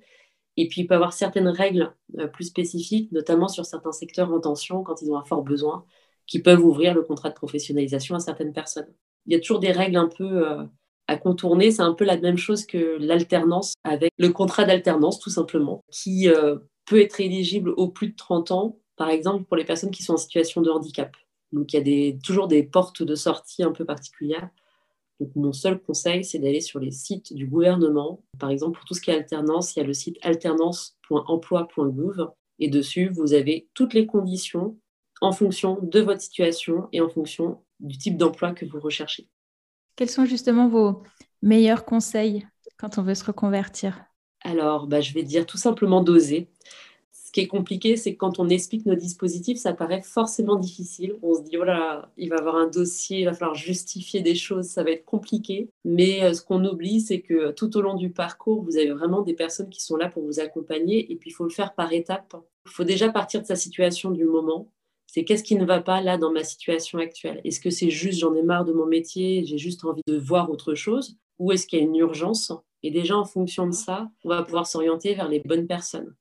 Et 0.56 0.70
puis, 0.70 0.82
il 0.82 0.88
peut 0.88 0.94
y 0.94 0.96
avoir 0.96 1.12
certaines 1.12 1.50
règles 1.50 1.94
euh, 2.20 2.28
plus 2.28 2.46
spécifiques, 2.46 3.12
notamment 3.12 3.50
sur 3.50 3.66
certains 3.66 3.92
secteurs 3.92 4.32
en 4.32 4.40
tension, 4.40 4.82
quand 4.82 5.02
ils 5.02 5.12
ont 5.12 5.18
un 5.18 5.26
fort 5.26 5.44
besoin, 5.44 5.84
qui 6.26 6.40
peuvent 6.40 6.64
ouvrir 6.64 6.94
le 6.94 7.02
contrat 7.02 7.30
de 7.30 7.36
professionnalisation 7.36 8.16
à 8.16 8.20
certaines 8.20 8.54
personnes. 8.54 8.88
Il 9.26 9.34
y 9.34 9.36
a 9.36 9.40
toujours 9.40 9.60
des 9.60 9.74
règles 9.74 9.98
un 9.98 10.08
peu 10.08 10.68
à 11.08 11.18
contourner. 11.18 11.72
C'est 11.72 11.82
un 11.82 11.94
peu 11.94 12.06
la 12.06 12.18
même 12.18 12.38
chose 12.38 12.66
que 12.66 12.98
l'alternance 13.00 13.74
avec 13.84 14.12
le 14.18 14.30
contrat 14.30 14.64
d'alternance, 14.66 15.20
tout 15.20 15.30
simplement, 15.30 15.84
qui 15.92 16.30
euh, 16.30 16.58
peut 16.86 17.02
être 17.02 17.20
éligible 17.20 17.74
au 17.78 17.90
plus 17.90 18.10
de 18.10 18.16
30 18.16 18.52
ans, 18.52 18.78
par 18.96 19.10
exemple 19.10 19.46
pour 19.46 19.58
les 19.58 19.66
personnes 19.66 19.92
qui 19.92 20.04
sont 20.04 20.14
en 20.14 20.18
situation 20.18 20.62
de 20.62 20.70
handicap. 20.70 21.16
Donc 21.52 21.74
il 21.74 21.88
y 21.88 22.10
a 22.10 22.14
toujours 22.24 22.48
des 22.48 22.64
portes 22.64 23.04
de 23.04 23.16
sortie 23.16 23.64
un 23.64 23.72
peu 23.72 23.86
particulières. 23.86 24.50
Donc 25.20 25.32
mon 25.36 25.54
seul 25.54 25.82
conseil, 25.82 26.26
c'est 26.26 26.40
d'aller 26.40 26.62
sur 26.62 26.80
les 26.80 26.92
sites 26.92 27.34
du 27.34 27.48
gouvernement. 27.48 28.24
Par 28.38 28.50
exemple, 28.50 28.78
pour 28.78 28.86
tout 28.86 28.94
ce 28.94 29.02
qui 29.02 29.12
est 29.12 29.16
alternance, 29.16 29.76
il 29.76 29.80
y 29.80 29.82
a 29.82 29.86
le 29.86 29.94
site 29.94 30.18
alternance.emploi.gouv 30.22 32.30
et 32.60 32.70
dessus, 32.70 33.10
vous 33.10 33.34
avez 33.34 33.68
toutes 33.74 33.94
les 33.94 34.06
conditions 34.06 34.78
en 35.22 35.32
fonction 35.32 35.80
de 35.82 36.02
votre 36.02 36.22
situation 36.22 36.90
et 36.92 37.02
en 37.02 37.10
fonction 37.10 37.64
du 37.80 37.98
type 37.98 38.18
d'emploi 38.18 38.54
que 38.54 38.66
vous 38.66 38.80
recherchez. 38.80 39.28
Quels 39.96 40.10
sont 40.10 40.26
justement 40.26 40.68
vos 40.68 41.04
meilleurs 41.42 41.86
conseils 41.86 42.46
quand 42.78 42.98
on 42.98 43.04
veut 43.04 43.16
se 43.16 43.24
reconvertir? 43.24 44.04
Alors, 44.42 44.88
bah, 44.88 45.02
je 45.02 45.14
vais 45.14 45.24
dire 45.24 45.46
tout 45.46 45.58
simplement 45.58 46.04
d'oser. 46.04 46.50
Ce 47.12 47.32
qui 47.32 47.40
est 47.40 47.48
compliqué, 47.48 47.98
c'est 47.98 48.14
que 48.14 48.18
quand 48.18 48.40
on 48.40 48.48
explique 48.50 48.86
nos 48.86 48.96
dispositifs, 48.96 49.58
ça 49.58 49.74
paraît 49.74 50.02
forcément 50.02 50.58
difficile. 50.58 51.16
On 51.22 51.34
se 51.34 51.42
dit, 51.42 51.58
oh 51.58 51.64
il 52.18 52.30
va 52.30 52.38
avoir 52.38 52.56
un 52.56 52.68
dossier, 52.68 53.20
il 53.20 53.26
va 53.26 53.34
falloir 53.34 53.56
justifier 53.56 54.22
des 54.22 54.36
choses, 54.36 54.68
ça 54.68 54.84
va 54.84 54.92
être 54.92 55.06
compliqué. 55.06 55.70
Mais 55.84 56.24
euh, 56.24 56.34
ce 56.34 56.42
qu'on 56.42 56.64
oublie, 56.66 57.02
c'est 57.02 57.22
que 57.22 57.52
tout 57.52 57.76
au 57.78 57.82
long 57.82 57.96
du 57.96 58.10
parcours, 58.10 58.64
vous 58.64 58.78
avez 58.78 58.92
vraiment 58.92 59.22
des 59.22 59.34
personnes 59.34 59.70
qui 59.70 59.82
sont 59.82 59.98
là 59.98 60.10
pour 60.10 60.24
vous 60.24 60.40
accompagner. 60.40 61.12
Et 61.12 61.16
puis, 61.16 61.30
il 61.30 61.34
faut 61.34 61.46
le 61.46 61.50
faire 61.50 61.74
par 61.74 61.92
étapes. 61.94 62.36
Il 62.66 62.72
faut 62.72 62.84
déjà 62.84 63.10
partir 63.10 63.42
de 63.42 63.46
sa 63.48 63.56
situation 63.56 64.12
du 64.12 64.26
moment 64.26 64.72
c'est 65.16 65.24
qu'est-ce 65.24 65.46
qui 65.46 65.56
ne 65.56 65.64
va 65.64 65.80
pas 65.80 66.02
là 66.02 66.18
dans 66.18 66.34
ma 66.34 66.44
situation 66.44 67.00
actuelle? 67.00 67.40
Est-ce 67.46 67.62
que 67.62 67.70
c'est 67.70 67.90
juste 67.90 68.20
j'en 68.20 68.36
ai 68.36 68.44
marre 68.44 68.66
de 68.66 68.74
mon 68.74 68.86
métier, 68.86 69.46
j'ai 69.46 69.58
juste 69.58 69.86
envie 69.86 70.02
de 70.06 70.18
voir 70.18 70.52
autre 70.52 70.76
chose? 70.76 71.16
Ou 71.40 71.54
est-ce 71.54 71.68
qu'il 71.68 71.80
y 71.80 71.82
a 71.82 71.86
une 71.86 71.96
urgence? 71.96 72.52
Et 72.84 72.92
déjà, 72.92 73.16
en 73.16 73.24
fonction 73.24 73.66
de 73.66 73.72
ça, 73.72 74.12
on 74.26 74.30
va 74.30 74.44
pouvoir 74.44 74.68
s'orienter 74.68 75.14
vers 75.14 75.30
les 75.30 75.40
bonnes 75.40 75.68
personnes. 75.68 76.14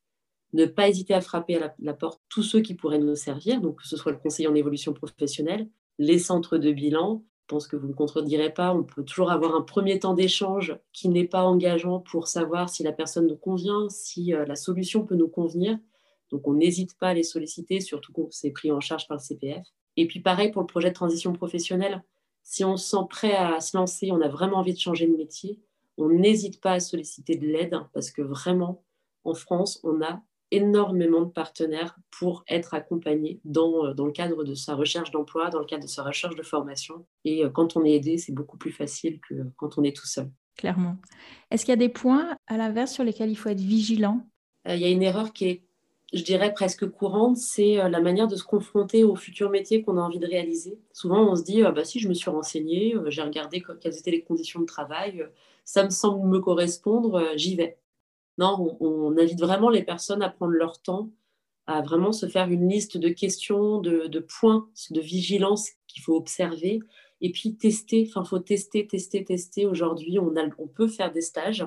Ne 0.52 0.66
pas 0.66 0.88
hésiter 0.88 1.12
à 1.12 1.20
frapper 1.20 1.56
à 1.56 1.74
la, 1.76 1.92
porte 1.92 2.22
tous 2.28 2.44
ceux 2.44 2.60
qui 2.60 2.74
pourraient 2.74 3.00
nous 3.00 3.16
servir, 3.16 3.60
donc 3.60 3.80
que 3.80 3.88
ce 3.88 3.96
soit 3.96 4.12
le 4.12 4.18
conseiller 4.18 4.46
en 4.46 4.54
évolution 4.54 4.92
professionnelle, 4.92 5.68
les 5.98 6.20
centres 6.20 6.56
de 6.56 6.70
bilan. 6.70 7.24
Je 7.40 7.46
pense 7.48 7.66
que 7.66 7.74
vous 7.74 7.88
ne 7.88 7.94
contredirez 7.94 8.54
pas, 8.54 8.72
on 8.72 8.84
peut 8.84 9.02
toujours 9.02 9.32
avoir 9.32 9.56
un 9.56 9.62
premier 9.62 9.98
temps 9.98 10.14
d'échange 10.14 10.78
qui 10.92 11.08
n'est 11.08 11.26
pas 11.26 11.42
engageant 11.42 11.98
pour 11.98 12.28
savoir 12.28 12.68
si 12.68 12.84
la 12.84 12.92
personne 12.92 13.26
nous 13.26 13.36
convient, 13.36 13.88
si 13.88 14.32
euh, 14.32 14.46
la 14.46 14.54
solution 14.54 15.04
peut 15.04 15.16
nous 15.16 15.26
convenir 15.26 15.80
donc, 16.34 16.48
on 16.48 16.54
n'hésite 16.54 16.98
pas 16.98 17.10
à 17.10 17.14
les 17.14 17.22
solliciter, 17.22 17.78
surtout 17.78 18.12
quand 18.12 18.26
c'est 18.32 18.50
pris 18.50 18.72
en 18.72 18.80
charge 18.80 19.06
par 19.06 19.18
le 19.18 19.22
CPF. 19.22 19.64
Et 19.96 20.08
puis, 20.08 20.18
pareil 20.18 20.50
pour 20.50 20.62
le 20.62 20.66
projet 20.66 20.88
de 20.88 20.94
transition 20.94 21.32
professionnelle. 21.32 22.02
Si 22.42 22.64
on 22.64 22.76
se 22.76 22.88
sent 22.88 23.06
prêt 23.08 23.36
à 23.36 23.60
se 23.60 23.76
lancer, 23.76 24.10
on 24.10 24.20
a 24.20 24.26
vraiment 24.26 24.56
envie 24.56 24.72
de 24.72 24.78
changer 24.80 25.06
de 25.06 25.16
métier, 25.16 25.60
on 25.96 26.08
n'hésite 26.08 26.60
pas 26.60 26.72
à 26.72 26.80
solliciter 26.80 27.36
de 27.36 27.46
l'aide 27.46 27.78
parce 27.92 28.10
que 28.10 28.20
vraiment, 28.20 28.82
en 29.22 29.34
France, 29.34 29.78
on 29.84 30.02
a 30.02 30.24
énormément 30.50 31.20
de 31.20 31.30
partenaires 31.30 31.96
pour 32.10 32.42
être 32.48 32.74
accompagné 32.74 33.40
dans, 33.44 33.86
euh, 33.86 33.94
dans 33.94 34.06
le 34.06 34.12
cadre 34.12 34.42
de 34.42 34.54
sa 34.54 34.74
recherche 34.74 35.12
d'emploi, 35.12 35.50
dans 35.50 35.60
le 35.60 35.66
cadre 35.66 35.84
de 35.84 35.88
sa 35.88 36.02
recherche 36.02 36.34
de 36.34 36.42
formation. 36.42 37.06
Et 37.24 37.44
euh, 37.44 37.48
quand 37.48 37.76
on 37.76 37.84
est 37.84 37.92
aidé, 37.92 38.18
c'est 38.18 38.34
beaucoup 38.34 38.58
plus 38.58 38.72
facile 38.72 39.20
que 39.20 39.34
quand 39.54 39.78
on 39.78 39.84
est 39.84 39.96
tout 39.96 40.06
seul. 40.06 40.28
Clairement. 40.56 40.96
Est-ce 41.52 41.64
qu'il 41.64 41.72
y 41.72 41.74
a 41.74 41.76
des 41.76 41.88
points, 41.88 42.36
à 42.48 42.56
l'inverse, 42.56 42.92
sur 42.92 43.04
lesquels 43.04 43.30
il 43.30 43.36
faut 43.36 43.50
être 43.50 43.60
vigilant? 43.60 44.26
Euh, 44.66 44.74
Il 44.74 44.80
y 44.80 44.84
a 44.84 44.90
une 44.90 45.02
erreur 45.02 45.32
qui 45.32 45.46
est 45.46 45.64
je 46.12 46.22
dirais 46.22 46.52
presque 46.52 46.88
courante, 46.88 47.36
c'est 47.36 47.80
euh, 47.80 47.88
la 47.88 48.00
manière 48.00 48.28
de 48.28 48.36
se 48.36 48.44
confronter 48.44 49.04
au 49.04 49.16
futur 49.16 49.50
métier 49.50 49.82
qu'on 49.82 49.96
a 49.96 50.00
envie 50.00 50.18
de 50.18 50.26
réaliser. 50.26 50.78
Souvent, 50.92 51.28
on 51.28 51.36
se 51.36 51.42
dit, 51.42 51.62
ah 51.62 51.72
bah, 51.72 51.84
si 51.84 51.98
je 51.98 52.08
me 52.08 52.14
suis 52.14 52.30
renseignée, 52.30 52.94
euh, 52.94 53.10
j'ai 53.10 53.22
regardé 53.22 53.62
quelles 53.80 53.96
étaient 53.96 54.10
les 54.10 54.22
conditions 54.22 54.60
de 54.60 54.66
travail, 54.66 55.22
euh, 55.22 55.28
ça 55.64 55.84
me 55.84 55.90
semble 55.90 56.28
me 56.28 56.38
correspondre, 56.40 57.32
j'y 57.36 57.56
vais. 57.56 57.78
Non, 58.38 58.76
on, 58.80 59.16
invite 59.16 59.40
vraiment 59.40 59.70
les 59.70 59.82
personnes 59.82 60.22
à 60.22 60.28
prendre 60.28 60.52
leur 60.52 60.82
temps, 60.82 61.10
à 61.66 61.80
vraiment 61.82 62.12
se 62.12 62.26
faire 62.26 62.50
une 62.50 62.68
liste 62.68 62.98
de 62.98 63.08
questions, 63.08 63.78
de, 63.80 64.18
points 64.18 64.68
de 64.90 65.00
vigilance 65.00 65.70
qu'il 65.86 66.02
faut 66.02 66.16
observer, 66.16 66.80
et 67.22 67.32
puis 67.32 67.56
tester. 67.56 68.06
Enfin, 68.08 68.24
faut 68.24 68.40
tester, 68.40 68.86
tester, 68.86 69.24
tester. 69.24 69.66
Aujourd'hui, 69.66 70.18
on, 70.18 70.34
on 70.58 70.66
peut 70.66 70.88
faire 70.88 71.12
des 71.12 71.22
stages. 71.22 71.66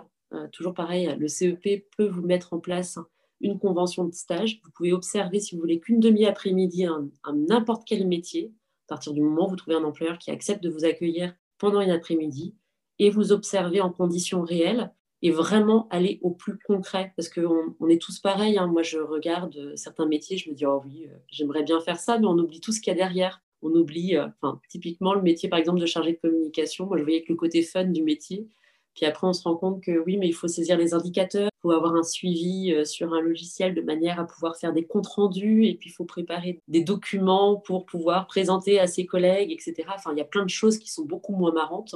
toujours 0.52 0.76
pareil, 0.76 1.16
le 1.18 1.28
CEP 1.28 1.90
peut 1.98 2.08
vous 2.08 2.22
mettre 2.22 2.54
en 2.54 2.60
place 2.60 3.00
une 3.42 3.60
convention 3.60 4.06
de 4.06 4.14
stage. 4.14 4.60
Vous 4.64 4.72
pouvez 4.72 4.94
observer, 4.94 5.40
si 5.40 5.56
vous 5.56 5.62
voulez, 5.62 5.80
qu'une 5.80 6.00
demi-après-midi 6.00 6.86
un, 6.86 7.10
n'importe 7.34 7.84
quel 7.86 8.08
métier, 8.08 8.54
à 8.88 8.96
partir 8.96 9.14
du 9.14 9.22
moment 9.22 9.48
où 9.48 9.50
vous 9.50 9.56
trouvez 9.56 9.76
un 9.76 9.84
employeur 9.84 10.18
qui 10.18 10.32
accepte 10.32 10.64
de 10.64 10.70
vous 10.70 10.86
accueillir 10.86 11.34
pendant 11.58 11.82
une 11.82 11.92
après-midi, 11.92 12.56
et 13.00 13.10
vous 13.10 13.32
observez 13.32 13.82
en 13.82 13.92
conditions 13.92 14.42
réelles 14.42 14.92
et 15.22 15.32
vraiment 15.32 15.88
aller 15.90 16.20
au 16.22 16.32
plus 16.32 16.58
concret. 16.60 17.14
Parce 17.16 17.30
qu'on 17.30 17.76
on 17.80 17.90
est 17.90 18.02
tous 18.02 18.20
pareils. 18.20 18.58
Hein. 18.58 18.68
Moi, 18.68 18.84
je 18.84 18.98
regarde 19.00 19.56
euh, 19.58 19.76
certains 19.76 20.06
métiers, 20.06 20.38
je 20.38 20.50
me 20.50 20.56
dis, 20.56 20.66
oh 20.66 20.82
oui, 20.86 21.08
euh, 21.08 21.18
j'aimerais 21.32 21.64
bien 21.64 21.80
faire 21.80 22.00
ça, 22.00 22.20
mais 22.20 22.28
on 22.28 22.38
oublie 22.38 22.62
tout 22.62 22.72
ce 22.72 22.82
qu'il 22.82 22.92
y 22.92 22.96
a 22.96 22.98
derrière. 22.98 23.42
On 23.64 23.70
oublie, 23.70 24.16
euh, 24.16 24.28
typiquement, 24.70 25.14
le 25.14 25.22
métier, 25.22 25.50
par 25.50 25.58
exemple, 25.58 25.80
de 25.80 25.86
chargé 25.88 26.14
de 26.14 26.20
communication. 26.20 26.86
Moi, 26.86 26.98
je 26.98 27.04
voyais 27.04 27.24
que 27.24 27.32
le 27.32 27.38
côté 27.38 27.64
fun 27.64 27.86
du 27.86 28.04
métier. 28.04 28.48
Puis 28.98 29.06
après, 29.06 29.28
on 29.28 29.34
se 29.34 29.44
rend 29.44 29.56
compte 29.56 29.84
que 29.84 30.00
oui, 30.00 30.18
mais 30.18 30.28
il 30.28 30.34
faut 30.34 30.48
saisir 30.48 30.76
les 30.76 30.96
indicateurs, 30.96 31.52
il 31.54 31.62
faut 31.62 31.72
avoir 31.72 31.96
un 31.96 32.02
suivi 32.02 32.74
euh, 32.74 32.84
sur 32.84 33.14
un 33.14 33.22
logiciel 33.22 33.76
de 33.76 33.82
manière 33.82 34.20
à 34.20 34.26
pouvoir 34.26 34.58
faire 34.58 34.74
des 34.74 34.88
comptes 34.88 35.06
rendus, 35.06 35.68
et 35.68 35.76
puis 35.76 35.92
il 35.92 35.94
faut 35.94 36.04
préparer 36.04 36.60
des 36.68 36.84
documents 36.84 37.58
pour 37.58 37.86
pouvoir 37.86 38.26
présenter 38.26 38.80
à 38.80 38.88
ses 38.88 39.06
collègues, 39.06 39.52
etc. 39.52 39.88
Enfin, 39.94 40.14
il 40.14 40.18
y 40.18 40.22
a 40.22 40.26
plein 40.26 40.44
de 40.44 40.50
choses 40.50 40.80
qui 40.80 40.90
sont 40.90 41.06
beaucoup 41.06 41.36
moins 41.36 41.54
marrantes. 41.54 41.94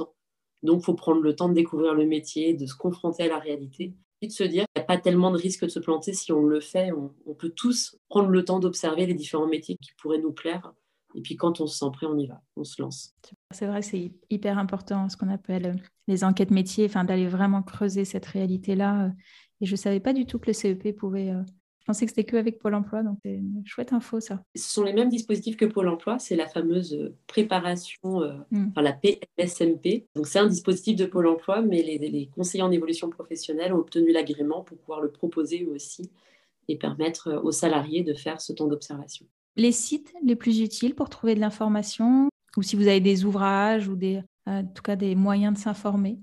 Donc, 0.62 0.82
il 0.82 0.84
faut 0.84 0.94
prendre 0.94 1.22
le 1.22 1.34
temps 1.34 1.48
de 1.48 1.54
découvrir 1.54 1.92
le 1.92 2.06
métier, 2.06 2.54
de 2.54 2.66
se 2.66 2.76
confronter 2.76 3.24
à 3.24 3.28
la 3.28 3.40
réalité, 3.40 3.94
et 4.20 4.28
de 4.28 4.32
se 4.32 4.44
dire 4.44 4.64
qu'il 4.66 4.80
n'y 4.80 4.84
a 4.84 4.86
pas 4.86 4.98
tellement 4.98 5.32
de 5.32 5.38
risque 5.38 5.64
de 5.64 5.70
se 5.70 5.80
planter 5.80 6.12
si 6.12 6.30
on 6.30 6.44
le 6.44 6.60
fait. 6.60 6.92
on 6.92 7.34
peut 7.34 7.50
tous 7.50 7.96
prendre 8.10 8.28
le 8.28 8.44
temps 8.44 8.60
d'observer 8.60 9.06
les 9.06 9.14
différents 9.14 9.48
métiers 9.48 9.76
qui 9.82 9.90
pourraient 10.00 10.20
nous 10.20 10.30
plaire 10.30 10.72
et 11.14 11.20
puis 11.20 11.36
quand 11.36 11.60
on 11.60 11.66
se 11.66 11.78
sent 11.78 11.90
prêt, 11.92 12.06
on 12.06 12.18
y 12.18 12.26
va, 12.26 12.40
on 12.56 12.64
se 12.64 12.80
lance. 12.80 13.14
C'est 13.50 13.66
vrai 13.66 13.80
que 13.80 13.86
c'est 13.86 14.12
hyper 14.30 14.58
important 14.58 15.08
ce 15.08 15.16
qu'on 15.16 15.28
appelle 15.28 15.66
euh, 15.66 15.74
les 16.08 16.24
enquêtes 16.24 16.50
métiers, 16.50 16.86
enfin 16.86 17.04
d'aller 17.04 17.26
vraiment 17.26 17.62
creuser 17.62 18.04
cette 18.04 18.26
réalité-là. 18.26 19.06
Euh. 19.06 19.10
Et 19.60 19.66
je 19.66 19.72
ne 19.72 19.76
savais 19.76 20.00
pas 20.00 20.12
du 20.12 20.26
tout 20.26 20.38
que 20.38 20.48
le 20.48 20.52
CEP 20.52 20.96
pouvait. 20.96 21.30
Euh, 21.30 21.42
je 21.80 21.86
pensais 21.86 22.06
que 22.06 22.12
c'était 22.12 22.24
que 22.24 22.36
avec 22.36 22.60
Pôle 22.60 22.76
Emploi, 22.76 23.02
donc 23.02 23.18
c'est 23.24 23.34
une 23.34 23.62
chouette 23.66 23.92
info 23.92 24.20
ça. 24.20 24.40
Ce 24.54 24.72
sont 24.72 24.84
les 24.84 24.92
mêmes 24.92 25.08
dispositifs 25.08 25.56
que 25.56 25.64
Pôle 25.64 25.88
Emploi, 25.88 26.20
c'est 26.20 26.36
la 26.36 26.46
fameuse 26.46 27.12
préparation, 27.26 28.20
hmm. 28.52 28.68
enfin 28.68 28.82
la 28.82 28.92
PSMP. 28.92 30.06
Donc 30.14 30.28
c'est 30.28 30.38
un 30.38 30.46
dispositif 30.46 30.94
de 30.94 31.06
Pôle 31.06 31.26
Emploi, 31.26 31.60
mais 31.60 31.82
les, 31.82 31.98
les 31.98 32.28
conseillers 32.28 32.62
en 32.62 32.70
évolution 32.70 33.10
professionnelle 33.10 33.74
ont 33.74 33.78
obtenu 33.78 34.12
l'agrément 34.12 34.62
pour 34.62 34.78
pouvoir 34.78 35.00
le 35.00 35.10
proposer 35.10 35.66
aussi 35.66 36.08
et 36.68 36.78
permettre 36.78 37.40
aux 37.42 37.50
salariés 37.50 38.04
de 38.04 38.14
faire 38.14 38.40
ce 38.40 38.52
temps 38.52 38.68
d'observation 38.68 39.26
les 39.56 39.72
sites 39.72 40.12
les 40.22 40.36
plus 40.36 40.60
utiles 40.60 40.94
pour 40.94 41.08
trouver 41.08 41.34
de 41.34 41.40
l'information 41.40 42.28
ou 42.56 42.62
si 42.62 42.76
vous 42.76 42.86
avez 42.86 43.00
des 43.00 43.24
ouvrages 43.24 43.88
ou 43.88 43.96
des, 43.96 44.16
euh, 44.48 44.60
en 44.60 44.64
tout 44.64 44.82
cas 44.82 44.96
des 44.96 45.14
moyens 45.14 45.54
de 45.54 45.58
s'informer? 45.58 46.18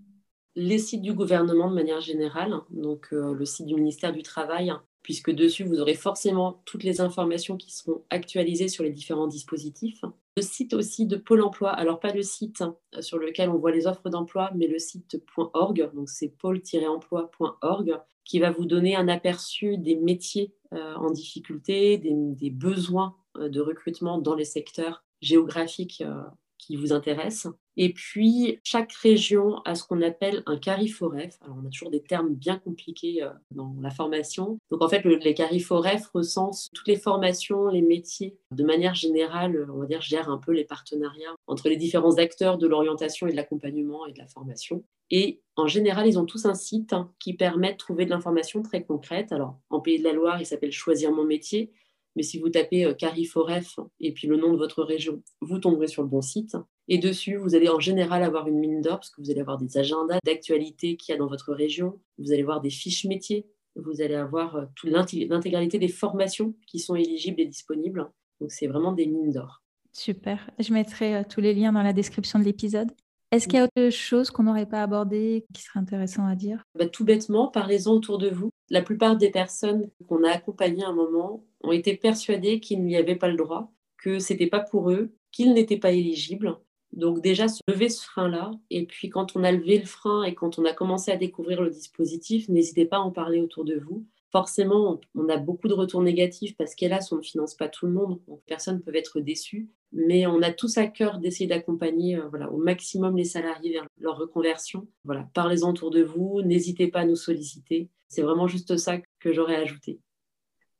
Les 0.55 0.77
sites 0.77 1.01
du 1.01 1.13
gouvernement 1.13 1.69
de 1.69 1.75
manière 1.75 2.01
générale, 2.01 2.53
donc 2.69 3.09
euh, 3.13 3.33
le 3.33 3.45
site 3.45 3.65
du 3.65 3.75
ministère 3.75 4.13
du 4.13 4.23
Travail, 4.23 4.73
puisque 5.03 5.31
dessus 5.31 5.63
vous 5.63 5.79
aurez 5.79 5.93
forcément 5.93 6.61
toutes 6.65 6.83
les 6.83 7.01
informations 7.01 7.55
qui 7.55 7.71
seront 7.71 8.03
actualisées 8.09 8.67
sur 8.67 8.83
les 8.83 8.91
différents 8.91 9.27
dispositifs. 9.27 10.03
Le 10.35 10.41
site 10.43 10.73
aussi 10.73 11.05
de 11.05 11.15
Pôle 11.15 11.41
Emploi, 11.41 11.71
alors 11.71 11.99
pas 11.99 12.13
le 12.13 12.23
site 12.23 12.61
hein, 12.61 12.75
sur 12.99 13.17
lequel 13.17 13.49
on 13.49 13.57
voit 13.57 13.71
les 13.71 13.87
offres 13.87 14.09
d'emploi, 14.09 14.51
mais 14.55 14.67
le 14.67 14.79
site 14.79 15.21
.org, 15.35 15.91
donc 15.93 16.09
c'est 16.09 16.29
pôle-emploi.org, 16.29 17.99
qui 18.25 18.39
va 18.39 18.51
vous 18.51 18.65
donner 18.65 18.95
un 18.95 19.07
aperçu 19.07 19.77
des 19.77 19.95
métiers 19.95 20.53
en 20.71 21.11
difficulté, 21.11 21.97
des, 21.97 22.49
besoins 22.49 23.15
euh, 23.37 23.49
de 23.49 23.61
recrutement 23.61 24.19
dans 24.19 24.35
les 24.35 24.45
secteurs 24.45 25.03
géographiques 25.21 26.01
euh, 26.05 26.23
qui 26.69 26.75
vous 26.75 26.93
intéressent. 26.93 27.51
Et 27.77 27.93
puis, 27.93 28.59
chaque 28.63 28.91
région 28.93 29.57
a 29.65 29.73
ce 29.73 29.83
qu'on 29.83 30.03
appelle 30.03 30.43
un 30.45 30.55
cariforef. 30.55 31.35
Alors, 31.41 31.57
on 31.59 31.65
a 31.65 31.69
toujours 31.69 31.89
des 31.89 32.03
termes 32.03 32.35
bien 32.35 32.59
compliqués 32.59 33.27
dans 33.49 33.75
la 33.81 33.89
formation. 33.89 34.59
Donc, 34.69 34.83
en 34.83 34.87
fait, 34.87 35.03
les 35.03 35.33
cariforef 35.33 36.07
recensent 36.13 36.69
toutes 36.75 36.87
les 36.87 36.97
formations, 36.97 37.69
les 37.69 37.81
métiers. 37.81 38.37
De 38.51 38.63
manière 38.63 38.93
générale, 38.93 39.67
on 39.73 39.79
va 39.79 39.87
dire, 39.87 40.01
gèrent 40.01 40.29
un 40.29 40.37
peu 40.37 40.51
les 40.51 40.63
partenariats 40.63 41.33
entre 41.47 41.69
les 41.69 41.77
différents 41.77 42.17
acteurs 42.17 42.59
de 42.59 42.67
l'orientation 42.67 43.25
et 43.25 43.31
de 43.31 43.35
l'accompagnement 43.35 44.05
et 44.05 44.13
de 44.13 44.19
la 44.19 44.27
formation. 44.27 44.83
Et 45.09 45.41
en 45.55 45.65
général, 45.65 46.05
ils 46.05 46.19
ont 46.19 46.25
tous 46.25 46.45
un 46.45 46.53
site 46.53 46.93
qui 47.17 47.33
permet 47.33 47.71
de 47.71 47.77
trouver 47.77 48.05
de 48.05 48.11
l'information 48.11 48.61
très 48.61 48.83
concrète. 48.83 49.31
Alors, 49.31 49.57
en 49.71 49.79
Pays 49.79 49.97
de 49.97 50.03
la 50.03 50.13
Loire, 50.13 50.39
il 50.39 50.45
s'appelle 50.45 50.71
Choisir 50.71 51.11
mon 51.11 51.23
métier. 51.23 51.71
Mais 52.15 52.23
si 52.23 52.39
vous 52.39 52.49
tapez 52.49 52.85
euh, 52.85 52.93
Cariforef 52.93 53.79
et 53.99 54.13
puis 54.13 54.27
le 54.27 54.37
nom 54.37 54.51
de 54.51 54.57
votre 54.57 54.83
région, 54.83 55.21
vous 55.41 55.59
tomberez 55.59 55.87
sur 55.87 56.03
le 56.03 56.09
bon 56.09 56.21
site. 56.21 56.57
Et 56.87 56.97
dessus, 56.97 57.35
vous 57.35 57.55
allez 57.55 57.69
en 57.69 57.79
général 57.79 58.23
avoir 58.23 58.47
une 58.47 58.59
mine 58.59 58.81
d'or 58.81 58.97
parce 58.97 59.11
que 59.11 59.21
vous 59.21 59.29
allez 59.29 59.41
avoir 59.41 59.57
des 59.57 59.77
agendas 59.77 60.19
d'actualité 60.25 60.97
qu'il 60.97 61.13
y 61.13 61.15
a 61.15 61.19
dans 61.19 61.27
votre 61.27 61.53
région. 61.53 61.99
Vous 62.17 62.31
allez 62.31 62.41
avoir 62.41 62.61
des 62.61 62.71
fiches 62.71 63.05
métiers. 63.05 63.47
Vous 63.75 64.01
allez 64.01 64.15
avoir 64.15 64.55
euh, 64.55 64.65
l'intégralité 64.83 65.77
des 65.77 65.87
formations 65.87 66.55
qui 66.67 66.79
sont 66.79 66.95
éligibles 66.95 67.41
et 67.41 67.45
disponibles. 67.45 68.09
Donc, 68.41 68.51
c'est 68.51 68.67
vraiment 68.67 68.91
des 68.91 69.05
mines 69.05 69.31
d'or. 69.31 69.61
Super. 69.93 70.49
Je 70.59 70.73
mettrai 70.73 71.15
euh, 71.15 71.23
tous 71.27 71.41
les 71.41 71.53
liens 71.53 71.71
dans 71.71 71.83
la 71.83 71.93
description 71.93 72.39
de 72.39 72.43
l'épisode. 72.43 72.89
Est-ce 73.31 73.47
qu'il 73.47 73.59
y 73.59 73.61
a 73.61 73.65
autre 73.65 73.89
chose 73.91 74.31
qu'on 74.31 74.43
n'aurait 74.43 74.65
pas 74.65 74.81
abordé 74.81 75.45
qui 75.53 75.61
serait 75.61 75.79
intéressant 75.79 76.25
à 76.25 76.35
dire? 76.35 76.63
Bah, 76.73 76.87
Tout 76.87 77.05
bêtement, 77.05 77.47
parlez-en 77.47 77.93
autour 77.93 78.17
de 78.17 78.29
vous. 78.29 78.49
La 78.69 78.81
plupart 78.81 79.17
des 79.17 79.29
personnes 79.29 79.89
qu'on 80.07 80.23
a 80.23 80.31
accompagnées 80.31 80.83
à 80.83 80.89
un 80.89 80.93
moment 80.93 81.45
ont 81.61 81.71
été 81.71 81.95
persuadées 81.95 82.59
qu'ils 82.59 82.83
n'y 82.83 82.95
avaient 82.95 83.15
pas 83.15 83.27
le 83.27 83.37
droit, 83.37 83.71
que 83.97 84.17
c'était 84.17 84.47
pas 84.47 84.61
pour 84.61 84.89
eux, 84.89 85.13
qu'ils 85.31 85.53
n'étaient 85.53 85.77
pas 85.77 85.91
éligibles. 85.91 86.57
Donc 86.91 87.21
déjà, 87.21 87.47
se 87.47 87.61
lever 87.67 87.89
ce 87.89 88.03
frein-là. 88.03 88.51
Et 88.71 88.87
puis 88.87 89.09
quand 89.09 89.35
on 89.35 89.43
a 89.43 89.51
levé 89.51 89.77
le 89.77 89.85
frein 89.85 90.23
et 90.23 90.33
quand 90.33 90.57
on 90.57 90.65
a 90.65 90.73
commencé 90.73 91.11
à 91.11 91.17
découvrir 91.17 91.61
le 91.61 91.69
dispositif, 91.69 92.49
n'hésitez 92.49 92.85
pas 92.85 92.97
à 92.97 93.01
en 93.01 93.11
parler 93.11 93.41
autour 93.41 93.63
de 93.63 93.75
vous. 93.75 94.05
Forcément, 94.31 94.99
on 95.15 95.27
a 95.27 95.37
beaucoup 95.37 95.67
de 95.67 95.73
retours 95.73 96.03
négatifs 96.03 96.55
parce 96.55 96.75
qu'hélas, 96.75 97.07
on 97.11 97.17
ne 97.17 97.21
finance 97.21 97.55
pas 97.55 97.67
tout 97.67 97.87
le 97.87 97.93
monde. 97.93 98.19
Donc, 98.27 98.41
personnes 98.45 98.81
peuvent 98.81 98.95
être 98.95 99.19
déçues. 99.19 99.69
Mais 99.91 100.27
on 100.27 100.41
a 100.43 100.51
tous 100.51 100.77
à 100.77 100.85
cœur 100.85 101.17
d'essayer 101.17 101.47
d'accompagner 101.47 102.15
euh, 102.15 102.27
voilà, 102.29 102.51
au 102.51 102.57
maximum 102.57 103.17
les 103.17 103.23
salariés 103.23 103.73
vers 103.73 103.87
leur 103.97 104.17
reconversion. 104.17 104.87
Voilà, 105.03 105.27
parlez-en 105.33 105.71
autour 105.71 105.89
de 105.89 106.03
vous, 106.03 106.43
n'hésitez 106.43 106.87
pas 106.87 106.99
à 106.99 107.05
nous 107.05 107.15
solliciter. 107.15 107.89
C'est 108.07 108.21
vraiment 108.21 108.47
juste 108.47 108.77
ça 108.77 108.97
que 109.19 109.33
j'aurais 109.33 109.55
ajouté. 109.55 109.99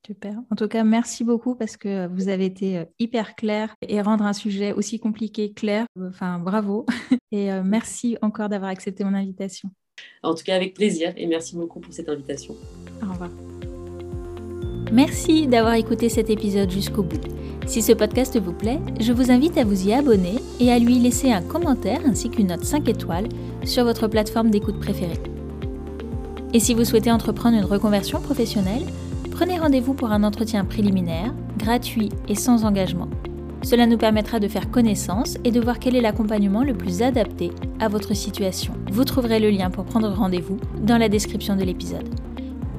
Super. 0.06 0.36
En 0.50 0.56
tout 0.56 0.68
cas, 0.68 0.84
merci 0.84 1.24
beaucoup 1.24 1.56
parce 1.56 1.76
que 1.76 2.08
vous 2.08 2.30
avez 2.30 2.46
été 2.46 2.78
euh, 2.78 2.86
hyper 3.00 3.36
clair 3.36 3.76
et 3.82 4.02
rendre 4.02 4.26
un 4.26 4.34
sujet 4.34 4.74
aussi 4.74 5.00
compliqué 5.00 5.54
clair. 5.54 5.86
Enfin, 6.00 6.40
bravo. 6.40 6.86
Et 7.32 7.52
euh, 7.52 7.64
merci 7.64 8.18
encore 8.22 8.50
d'avoir 8.50 8.72
accepté 8.72 9.04
mon 9.04 9.14
invitation. 9.14 9.70
En 10.24 10.34
tout 10.34 10.44
cas, 10.44 10.56
avec 10.56 10.74
plaisir 10.74 11.14
et 11.18 11.28
merci 11.28 11.56
beaucoup 11.56 11.80
pour 11.80 11.94
cette 11.94 12.10
invitation. 12.10 12.56
Au 13.02 13.12
revoir. 13.12 13.30
Merci 14.92 15.48
d'avoir 15.48 15.76
écouté 15.76 16.10
cet 16.10 16.30
épisode 16.30 16.72
jusqu'au 16.72 17.04
bout. 17.04 17.22
Si 17.68 17.84
ce 17.84 17.92
podcast 17.92 18.40
vous 18.40 18.54
plaît, 18.54 18.80
je 19.00 19.14
vous 19.14 19.30
invite 19.30 19.58
à 19.58 19.64
vous 19.64 19.88
y 19.88 19.94
abonner 19.94 20.38
et 20.60 20.72
à 20.72 20.80
lui 20.80 20.98
laisser 20.98 21.32
un 21.32 21.44
commentaire 21.44 22.00
ainsi 22.08 22.30
qu'une 22.30 22.48
note 22.48 22.64
5 22.64 22.90
étoiles 22.90 23.30
sur 23.64 23.84
votre 23.84 24.08
plateforme 24.08 24.50
d'écoute 24.50 24.80
préférée. 24.80 25.20
Et 26.54 26.60
si 26.60 26.74
vous 26.74 26.86
souhaitez 26.86 27.12
entreprendre 27.12 27.58
une 27.58 27.66
reconversion 27.66 28.20
professionnelle, 28.22 28.84
prenez 29.30 29.60
rendez-vous 29.60 29.94
pour 29.94 30.12
un 30.12 30.24
entretien 30.24 30.66
préliminaire, 30.66 31.32
gratuit 31.58 32.10
et 32.28 32.34
sans 32.34 32.66
engagement. 32.66 33.08
Cela 33.62 33.86
nous 33.86 33.98
permettra 33.98 34.40
de 34.40 34.48
faire 34.48 34.72
connaissance 34.72 35.38
et 35.44 35.52
de 35.52 35.60
voir 35.60 35.78
quel 35.78 35.96
est 35.96 36.02
l'accompagnement 36.02 36.64
le 36.64 36.74
plus 36.74 37.04
adapté 37.04 37.52
à 37.80 37.88
votre 37.88 38.16
situation. 38.16 38.74
Vous 38.92 39.04
trouverez 39.04 39.40
le 39.40 39.52
lien 39.52 39.70
pour 39.70 39.86
prendre 39.86 40.10
rendez-vous 40.10 40.58
dans 40.82 40.98
la 40.98 41.10
description 41.10 41.56
de 41.56 41.64
l'épisode. 41.64 42.10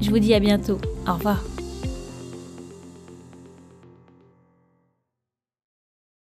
Je 0.00 0.10
vous 0.10 0.18
dis 0.18 0.34
à 0.34 0.40
bientôt. 0.40 0.78
Au 1.06 1.14
revoir. 1.14 1.42